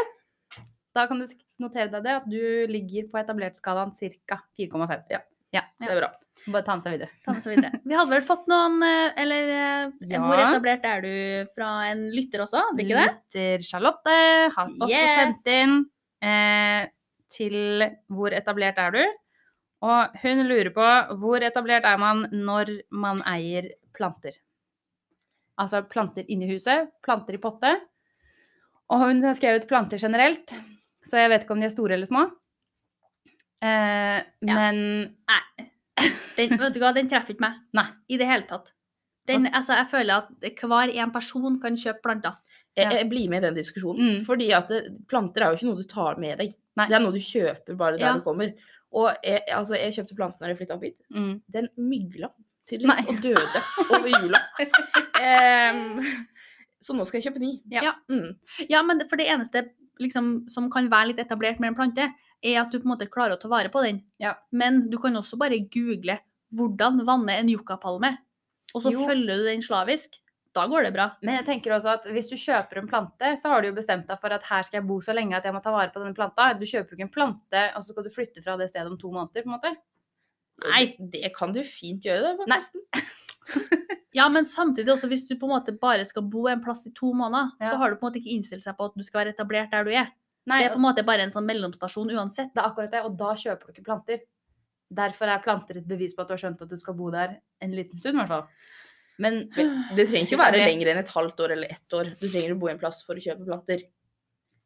Da 0.96 1.06
kan 1.08 1.20
du 1.22 1.26
notere 1.64 1.88
deg 1.94 2.04
det, 2.04 2.16
at 2.20 2.28
du 2.28 2.42
ligger 2.72 3.08
på 3.12 3.20
etablertskalaen 3.22 3.94
ca. 4.28 4.42
4,5. 4.60 5.22
Ja, 5.56 5.62
Det 5.80 5.88
er 5.92 6.00
bra. 6.02 6.10
Bare 6.52 6.66
ta 6.68 6.74
med 6.76 6.84
seg 6.84 6.98
videre. 6.98 7.10
Med 7.30 7.38
seg 7.46 7.54
videre. 7.56 7.80
Vi 7.88 7.96
hadde 7.96 8.12
vel 8.12 8.24
fått 8.28 8.50
noen 8.52 8.74
eh, 8.84 9.14
Eller 9.24 9.52
eh, 9.56 9.86
Ja. 10.12 10.20
hvor 10.20 10.36
etablert 10.42 10.84
er 10.90 11.06
du 11.06 11.14
fra 11.56 11.70
en 11.94 12.02
lytter 12.12 12.44
også? 12.44 12.60
Det 12.76 12.84
ikke 12.90 12.98
det? 13.00 13.06
Lytter 13.14 13.64
Charlotte 13.64 14.16
har 14.58 14.74
også 14.74 14.90
Yeah. 14.92 15.14
sendt 15.16 15.48
inn 15.54 15.78
eh, 16.28 16.90
til 17.32 17.86
hvor 18.12 18.36
etablert 18.36 18.78
er 18.84 18.92
du? 18.98 19.04
Og 19.88 20.20
hun 20.26 20.44
lurer 20.50 20.74
på 20.76 20.90
hvor 21.24 21.44
etablert 21.48 21.88
er 21.88 21.98
man 22.04 22.26
når 22.36 22.74
man 22.92 23.24
eier 23.32 23.72
planter? 23.96 24.36
Altså 25.62 25.84
planter 25.88 26.26
inni 26.28 26.50
huset, 26.52 26.90
planter 27.06 27.38
i 27.38 27.42
potte. 27.42 27.72
Og 28.92 29.00
hun 29.02 29.24
har 29.24 29.34
skrevet 29.38 29.68
planter 29.70 29.98
generelt, 30.02 30.52
så 31.08 31.18
jeg 31.22 31.30
vet 31.32 31.46
ikke 31.46 31.56
om 31.56 31.62
de 31.64 31.66
er 31.70 31.74
store 31.74 31.96
eller 31.96 32.10
små. 32.10 32.26
Eh, 33.64 34.20
Men 34.46 34.82
Den, 36.36 36.58
vet 36.60 36.74
du 36.76 36.82
hva, 36.84 36.92
den 36.94 37.08
treffer 37.10 37.34
ikke 37.36 37.46
meg. 37.48 37.62
Nei. 37.78 37.86
I 38.12 38.18
det 38.20 38.28
hele 38.30 38.46
tatt. 38.50 38.72
Den, 39.26 39.48
altså, 39.48 39.74
jeg 39.80 39.88
føler 39.90 40.20
at 40.22 40.60
hver 40.62 40.92
en 41.02 41.14
person 41.16 41.56
kan 41.64 41.78
kjøpe 41.80 42.04
planter. 42.04 42.36
Jeg, 42.76 42.92
jeg 42.92 43.08
blir 43.10 43.30
med 43.32 43.40
i 43.42 43.46
den 43.48 43.56
diskusjonen. 43.58 44.18
Mm. 44.20 44.26
Fordi 44.28 44.50
at 44.54 44.68
det, 44.70 44.82
planter 45.10 45.46
er 45.46 45.54
jo 45.54 45.58
ikke 45.62 45.70
noe 45.70 45.80
du 45.80 45.88
tar 45.90 46.20
med 46.22 46.38
deg. 46.44 46.52
Nei. 46.76 46.90
Det 46.92 46.98
er 46.98 47.06
noe 47.06 47.16
du 47.16 47.24
kjøper 47.24 47.78
bare 47.80 47.96
der 47.98 48.10
Ja. 48.10 48.14
du 48.20 48.26
kommer. 48.26 48.52
Og 48.96 49.16
jeg, 49.24 49.42
altså, 49.56 49.80
jeg 49.80 49.96
kjøpte 49.96 50.16
planten 50.20 50.44
når 50.44 50.52
jeg 50.54 50.60
flytta 50.60 50.76
opp 50.76 50.84
hit. 50.86 50.98
mm, 51.16 51.34
Den 51.56 51.70
mygla 51.80 52.30
tydeligvis 52.70 53.10
og 53.12 53.22
døde 53.24 53.62
over 53.86 54.10
jula. 54.10 54.42
um, 55.26 56.04
så 56.86 56.96
nå 56.96 57.06
skal 57.08 57.20
jeg 57.20 57.30
kjøpe 57.30 57.42
ny. 57.42 57.56
Ja. 57.74 57.96
Mm. 58.12 58.36
Ja, 58.70 58.84
men 58.86 59.04
for 59.10 59.22
det 59.22 59.30
eneste 59.32 59.68
liksom, 60.02 60.46
som 60.52 60.70
kan 60.74 60.90
være 60.92 61.14
litt 61.14 61.22
etablert 61.24 61.62
med 61.62 61.74
en 61.74 61.80
plante, 61.80 62.10
er 62.46 62.60
at 62.62 62.72
du 62.72 62.78
på 62.80 62.86
en 62.86 62.94
måte 62.94 63.10
klarer 63.12 63.38
å 63.38 63.42
ta 63.42 63.50
vare 63.52 63.72
på 63.74 63.82
den. 63.86 64.04
Ja. 64.22 64.36
Men 64.52 64.86
du 64.92 65.00
kan 65.02 65.16
også 65.18 65.40
bare 65.42 65.64
google 65.72 66.20
'hvordan 66.54 67.02
vanne 67.08 67.40
en 67.40 67.50
yuccapalme', 67.50 68.18
og 68.76 68.82
så 68.82 68.92
Jo. 68.92 69.08
følger 69.08 69.38
du 69.38 69.44
den 69.44 69.62
slavisk. 69.62 70.20
Da 70.54 70.68
går 70.68 70.84
det 70.86 70.94
bra. 70.94 71.12
Men 71.22 71.36
jeg 71.36 71.46
tenker 71.46 71.74
også 71.76 71.94
at 72.00 72.06
hvis 72.06 72.30
du 72.30 72.36
kjøper 72.36 72.78
en 72.78 72.88
plante, 72.88 73.36
så 73.38 73.50
har 73.50 73.62
du 73.62 73.68
jo 73.68 73.76
bestemt 73.76 74.08
deg 74.08 74.20
for 74.20 74.32
at 74.32 74.44
her 74.44 74.64
skal 74.64 74.80
jeg 74.80 74.88
bo 74.88 75.02
så 75.02 75.14
lenge 75.14 75.36
at 75.36 75.44
jeg 75.44 75.54
må 75.54 75.62
ta 75.62 75.72
vare 75.72 75.92
på 75.92 76.00
denne 76.00 76.16
planta. 76.16 76.54
Du 76.54 76.64
kjøper 76.66 76.92
jo 76.92 76.96
ikke 76.96 77.08
en 77.10 77.10
plante, 77.10 77.76
og 77.76 77.84
så 77.84 77.92
skal 77.92 78.04
du 78.04 78.10
flytte 78.10 78.44
fra 78.44 78.56
det 78.56 78.70
stedet 78.70 78.88
om 78.88 78.98
to 78.98 79.12
måneder, 79.12 79.44
på 79.44 79.52
en 79.52 79.58
måte. 79.60 79.76
Nei, 80.64 80.96
det 81.00 81.34
kan 81.36 81.52
du 81.54 81.62
fint 81.68 82.04
gjøre. 82.08 82.38
det, 82.38 82.48
Nei. 82.48 82.60
Ja, 84.16 84.30
men 84.32 84.46
samtidig 84.48 84.88
også, 84.94 85.10
hvis 85.12 85.26
du 85.28 85.36
på 85.36 85.46
en 85.50 85.52
måte 85.58 85.74
bare 85.78 86.06
skal 86.08 86.24
bo 86.32 86.46
en 86.48 86.62
plass 86.64 86.86
i 86.88 86.92
to 86.96 87.10
måneder, 87.14 87.50
Ja. 87.60 87.72
så 87.74 87.78
har 87.82 87.90
du 87.92 87.98
på 88.00 88.06
en 88.08 88.12
måte 88.14 88.22
ikke 88.22 88.32
innstilt 88.32 88.64
seg 88.64 88.78
på 88.78 88.86
at 88.88 88.96
du 88.96 89.04
skal 89.04 89.20
være 89.26 89.34
etablert 89.36 89.72
der 89.76 89.84
du 89.84 89.92
er. 89.92 90.08
Nei, 90.48 90.62
Det 90.64 90.70
er 90.70 90.74
på 90.74 90.80
en 90.80 90.86
måte 90.88 91.04
bare 91.06 91.26
en 91.26 91.32
sånn 91.36 91.46
mellomstasjon 91.46 92.10
uansett. 92.16 92.54
det 92.56 92.64
er 92.64 92.70
akkurat 92.70 92.92
det, 92.92 93.02
og 93.04 93.18
da 93.18 93.34
kjøper 93.36 93.66
du 93.68 93.74
ikke 93.74 93.84
planter. 93.90 94.20
Derfor 94.94 95.28
er 95.28 95.44
planter 95.44 95.78
et 95.78 95.88
bevis 95.88 96.16
på 96.16 96.22
at 96.22 96.28
du 96.30 96.34
har 96.34 96.38
skjønt 96.40 96.62
at 96.62 96.70
du 96.70 96.78
skal 96.78 96.94
bo 96.96 97.10
der 97.12 97.36
en 97.62 97.72
liten 97.76 97.98
stund, 98.00 98.16
i 98.16 98.24
hvert 98.24 98.28
fall. 98.30 98.48
Men 99.20 99.50
Det 99.96 100.08
trenger 100.08 100.26
ikke 100.30 100.38
være 100.40 100.56
Etablert. 100.56 100.70
lenger 100.72 100.88
enn 100.94 100.98
et 101.04 101.10
halvt 101.10 101.40
år 101.40 101.52
eller 101.52 101.68
ett 101.76 101.94
år. 101.94 102.14
Du 102.20 102.30
trenger 102.30 102.56
å 102.56 102.60
bo 102.60 102.68
i 102.68 102.72
en 102.72 102.80
plass 102.80 103.04
for 103.04 103.16
å 103.16 103.20
kjøpe 103.22 103.46
planter. 103.46 103.84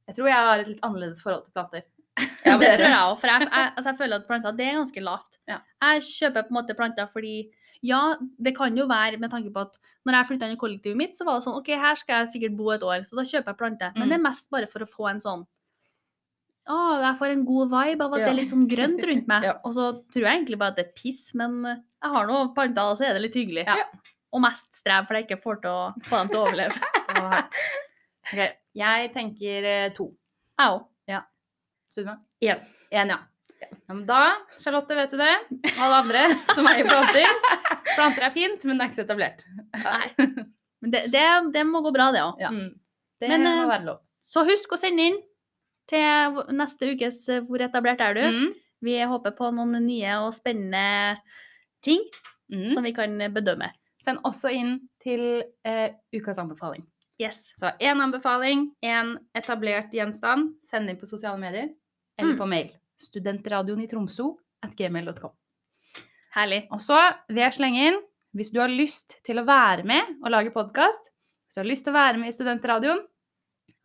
jeg 0.07 0.15
tror 0.15 0.27
jeg 0.27 0.35
har 0.45 0.59
et 0.59 0.67
litt 0.69 0.79
annerledes 0.85 1.21
forhold 1.25 1.45
til 1.45 1.53
planter. 1.57 1.83
Ja, 2.49 2.57
det 2.57 2.73
tror 2.79 2.87
jeg 2.89 2.99
òg, 2.99 3.15
for 3.21 3.29
jeg, 3.31 3.47
jeg, 3.47 3.71
altså 3.75 3.89
jeg 3.91 3.97
føler 3.99 4.19
at 4.19 4.27
planter 4.27 4.55
det 4.57 4.67
er 4.67 4.77
ganske 4.79 5.03
lavt. 5.05 5.39
Ja. 5.49 5.59
Jeg 5.85 6.05
kjøper 6.09 6.45
på 6.47 6.53
en 6.53 6.57
måte 6.59 6.75
planter 6.77 7.09
fordi 7.13 7.33
ja, 7.85 7.99
det 8.43 8.51
kan 8.57 8.75
jo 8.75 8.89
være 8.89 9.19
med 9.21 9.31
tanke 9.31 9.53
på 9.55 9.61
at 9.63 9.77
når 10.03 10.17
jeg 10.17 10.27
flytta 10.33 10.47
inn 10.49 10.57
i 10.57 10.59
kollektivet 10.59 10.99
mitt, 10.99 11.13
så 11.15 11.23
var 11.27 11.37
det 11.39 11.45
sånn 11.45 11.55
OK, 11.61 11.69
her 11.79 11.95
skal 11.99 12.23
jeg 12.25 12.33
sikkert 12.33 12.57
bo 12.59 12.73
et 12.73 12.83
år, 12.83 13.05
så 13.07 13.15
da 13.15 13.23
kjøper 13.23 13.53
jeg 13.53 13.59
planter. 13.61 13.93
Men 13.95 14.07
Mm. 14.07 14.09
det 14.11 14.17
er 14.17 14.25
mest 14.25 14.49
bare 14.51 14.67
for 14.67 14.83
å 14.83 14.89
få 14.89 15.07
en 15.13 15.21
sånn 15.23 15.45
Å, 16.69 16.75
jeg 17.01 17.15
får 17.17 17.31
en 17.33 17.45
god 17.47 17.71
vibe 17.71 18.05
av 18.05 18.13
at 18.13 18.19
det 18.21 18.27
er 18.29 18.35
litt 18.37 18.51
sånn 18.51 18.67
grønt 18.69 19.01
rundt 19.09 19.29
meg. 19.31 19.45
Ja. 19.47 19.55
Og 19.65 19.73
så 19.73 19.85
tror 20.13 20.25
jeg 20.27 20.35
egentlig 20.35 20.59
bare 20.61 20.75
at 20.75 20.77
det 20.77 20.85
er 20.85 20.91
piss, 20.99 21.23
men 21.39 21.63
jeg 21.65 22.11
har 22.13 22.27
nå 22.29 22.41
planter, 22.53 22.91
og 22.91 22.99
så 22.99 23.07
er 23.07 23.15
det 23.17 23.23
litt 23.23 23.37
hyggelig. 23.39 23.63
Ja. 23.65 23.87
Og 24.35 24.43
mest 24.43 24.67
strev, 24.77 25.07
for 25.07 25.17
jeg 25.17 25.25
ikke 25.25 25.39
får 25.41 25.63
til 25.63 25.71
å 25.71 25.79
få 26.05 26.19
dem 26.19 26.29
til 26.29 26.37
å 26.37 26.43
overleve. 26.45 26.91
okay. 27.09 27.41
Ok, 28.29 28.43
jeg 28.77 29.09
tenker 29.15 29.69
to. 29.97 30.11
Jeg 30.59 30.67
Au. 30.67 30.83
Sunniva? 31.89 32.17
Én. 32.45 32.61
En, 32.91 33.11
ja. 33.13 33.17
ja. 33.61 33.69
Men 33.89 34.03
da, 34.07 34.21
Charlotte, 34.61 34.95
vet 34.97 35.11
du 35.13 35.17
det. 35.21 35.33
Alle 35.75 36.01
andre 36.03 36.21
som 36.55 36.67
eier 36.69 36.87
planter. 36.87 37.27
Planter 37.95 38.27
er 38.29 38.35
fint, 38.35 38.63
men 38.69 38.77
det 38.79 38.85
er 38.85 38.91
ikke 38.91 38.99
så 39.01 39.05
etablert. 39.07 39.43
Nei. 39.83 40.05
Men 40.79 40.93
det, 40.93 40.99
det, 41.11 41.21
det 41.51 41.65
må 41.67 41.81
gå 41.83 41.91
bra, 41.91 42.05
det 42.15 42.21
òg. 42.23 42.37
Ja. 42.39 42.53
Mm. 42.55 42.69
Det 43.19 43.27
Men, 43.27 43.41
må 43.43 43.49
eh, 43.65 43.67
være 43.67 43.83
lov. 43.89 43.97
Så 44.23 44.45
husk 44.47 44.71
å 44.71 44.77
sende 44.79 45.09
inn 45.09 45.17
til 45.91 46.37
neste 46.55 46.93
ukes 46.93 47.17
eh, 47.27 47.41
Hvor 47.43 47.59
etablert 47.65 47.99
er 48.05 48.15
du? 48.15 48.21
Mm. 48.23 48.53
Vi 48.87 48.93
håper 49.11 49.33
på 49.35 49.49
noen 49.51 49.75
nye 49.83 50.13
og 50.23 50.31
spennende 50.37 51.17
ting 51.83 52.05
Mm. 52.49 52.69
som 52.73 52.81
vi 52.83 52.89
kan 52.97 53.11
bedømme. 53.33 53.67
Send 54.01 54.23
også 54.25 54.49
inn 54.55 54.71
til 55.03 55.43
eh, 55.67 55.91
ukas 56.15 56.39
anbefaling. 56.41 56.81
Yes. 57.21 57.51
Så 57.59 57.69
én 57.83 57.99
anbefaling, 58.01 58.69
én 58.81 59.17
etablert 59.37 59.91
gjenstand. 59.93 60.55
Send 60.65 60.89
inn 60.89 60.97
på 60.97 61.05
sosiale 61.05 61.37
medier 61.37 61.67
eller 62.19 62.35
Mm. 62.35 62.39
på 62.39 62.47
mail. 62.47 62.69
Studentradioen 62.99 63.81
i 63.83 63.87
Tromsø 63.87 64.29
at 64.63 64.75
gmail.com. 64.75 65.31
Herlig. 66.35 66.67
Og 66.71 66.79
så 66.83 66.99
vil 67.29 67.43
jeg 67.43 67.53
slenge 67.57 67.87
inn, 67.89 68.01
hvis 68.35 68.51
du 68.53 68.59
har 68.61 68.69
lyst 68.69 69.17
til 69.25 69.39
å 69.41 69.45
være 69.47 69.83
med 69.87 70.19
og 70.23 70.29
lage 70.31 70.51
podkast, 70.53 70.99
hvis 71.47 71.55
du 71.57 71.61
har 71.63 71.69
lyst 71.71 71.85
til 71.87 71.93
å 71.93 71.97
være 71.97 72.19
med 72.19 72.29
i 72.29 72.35
Studentradioen, 72.35 73.01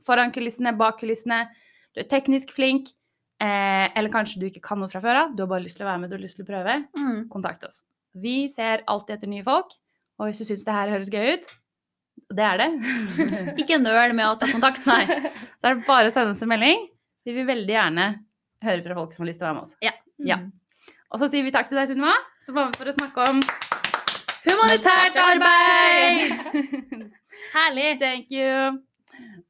foran 0.04 0.32
kulissene, 0.34 0.76
bak 0.76 0.98
kulissene, 1.00 1.48
du 1.94 2.02
er 2.02 2.10
teknisk 2.10 2.52
flink, 2.52 2.92
Eh, 3.42 3.88
eller 3.98 4.12
kanskje 4.14 4.38
du 4.38 4.44
ikke 4.46 4.62
kan 4.62 4.78
noe 4.78 4.88
fra 4.88 5.00
før 5.02 5.18
av, 5.24 5.32
du 5.34 5.42
har 5.42 5.48
bare 5.50 5.64
lyst 5.64 5.76
til 5.80 5.84
å 5.84 5.88
være 5.90 6.00
med, 6.04 6.10
du 6.12 6.14
har 6.14 6.22
lyst 6.22 6.38
til 6.38 6.44
å 6.46 6.48
prøve. 6.48 6.76
Mm. 6.96 7.28
Kontakt 7.32 7.64
oss. 7.66 7.80
Vi 8.14 8.46
ser 8.48 8.84
alltid 8.86 9.16
etter 9.16 9.30
nye 9.32 9.42
folk, 9.42 9.74
og 10.20 10.28
hvis 10.28 10.38
du 10.38 10.46
syns 10.46 10.62
det 10.64 10.76
her 10.76 10.92
høres 10.92 11.10
gøy 11.10 11.34
ut, 11.34 11.48
det 12.30 12.44
er 12.46 12.62
det, 12.62 12.68
Ikke 13.60 13.80
nøl 13.82 14.14
med 14.14 14.28
å 14.28 14.38
ta 14.38 14.46
kontakt. 14.46 14.86
Nei. 14.86 15.02
så 15.58 15.66
er 15.66 15.74
det 15.74 15.86
bare 15.88 16.12
å 16.12 16.14
sende 16.14 16.36
oss 16.36 16.44
en 16.46 16.52
melding. 16.54 16.86
Vi 17.24 17.32
vil 17.32 17.46
veldig 17.48 17.72
gjerne 17.72 18.06
høre 18.64 18.84
fra 18.84 18.96
folk 18.98 19.14
som 19.14 19.24
har 19.24 19.30
lyst 19.30 19.40
til 19.40 19.46
å 19.46 19.48
være 19.48 19.56
med 19.56 19.66
oss. 19.66 19.74
Ja. 19.84 20.38
Mm. 20.42 20.50
Og 21.14 21.22
så 21.22 21.28
sier 21.32 21.46
vi 21.46 21.52
takk 21.54 21.70
til 21.70 21.80
deg, 21.80 21.88
Sunniva, 21.88 22.14
som 22.44 22.58
var 22.58 22.68
med 22.68 22.78
for 22.80 22.90
å 22.90 22.96
snakke 22.96 23.28
om 23.32 23.42
Humanitært 24.44 25.16
arbeid! 25.22 26.34
Herlig. 27.56 27.94
Thank 28.02 28.34
you. 28.34 28.74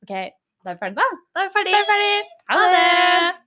OK, 0.04 0.12
da 0.12 0.70
er 0.70 0.76
vi 0.76 0.82
ferdige, 0.84 1.00
da. 1.00 1.22
Da 1.34 1.46
er 1.46 1.50
vi 1.50 1.56
ferdig. 1.58 2.12
Ha 2.52 2.66
det! 2.76 3.43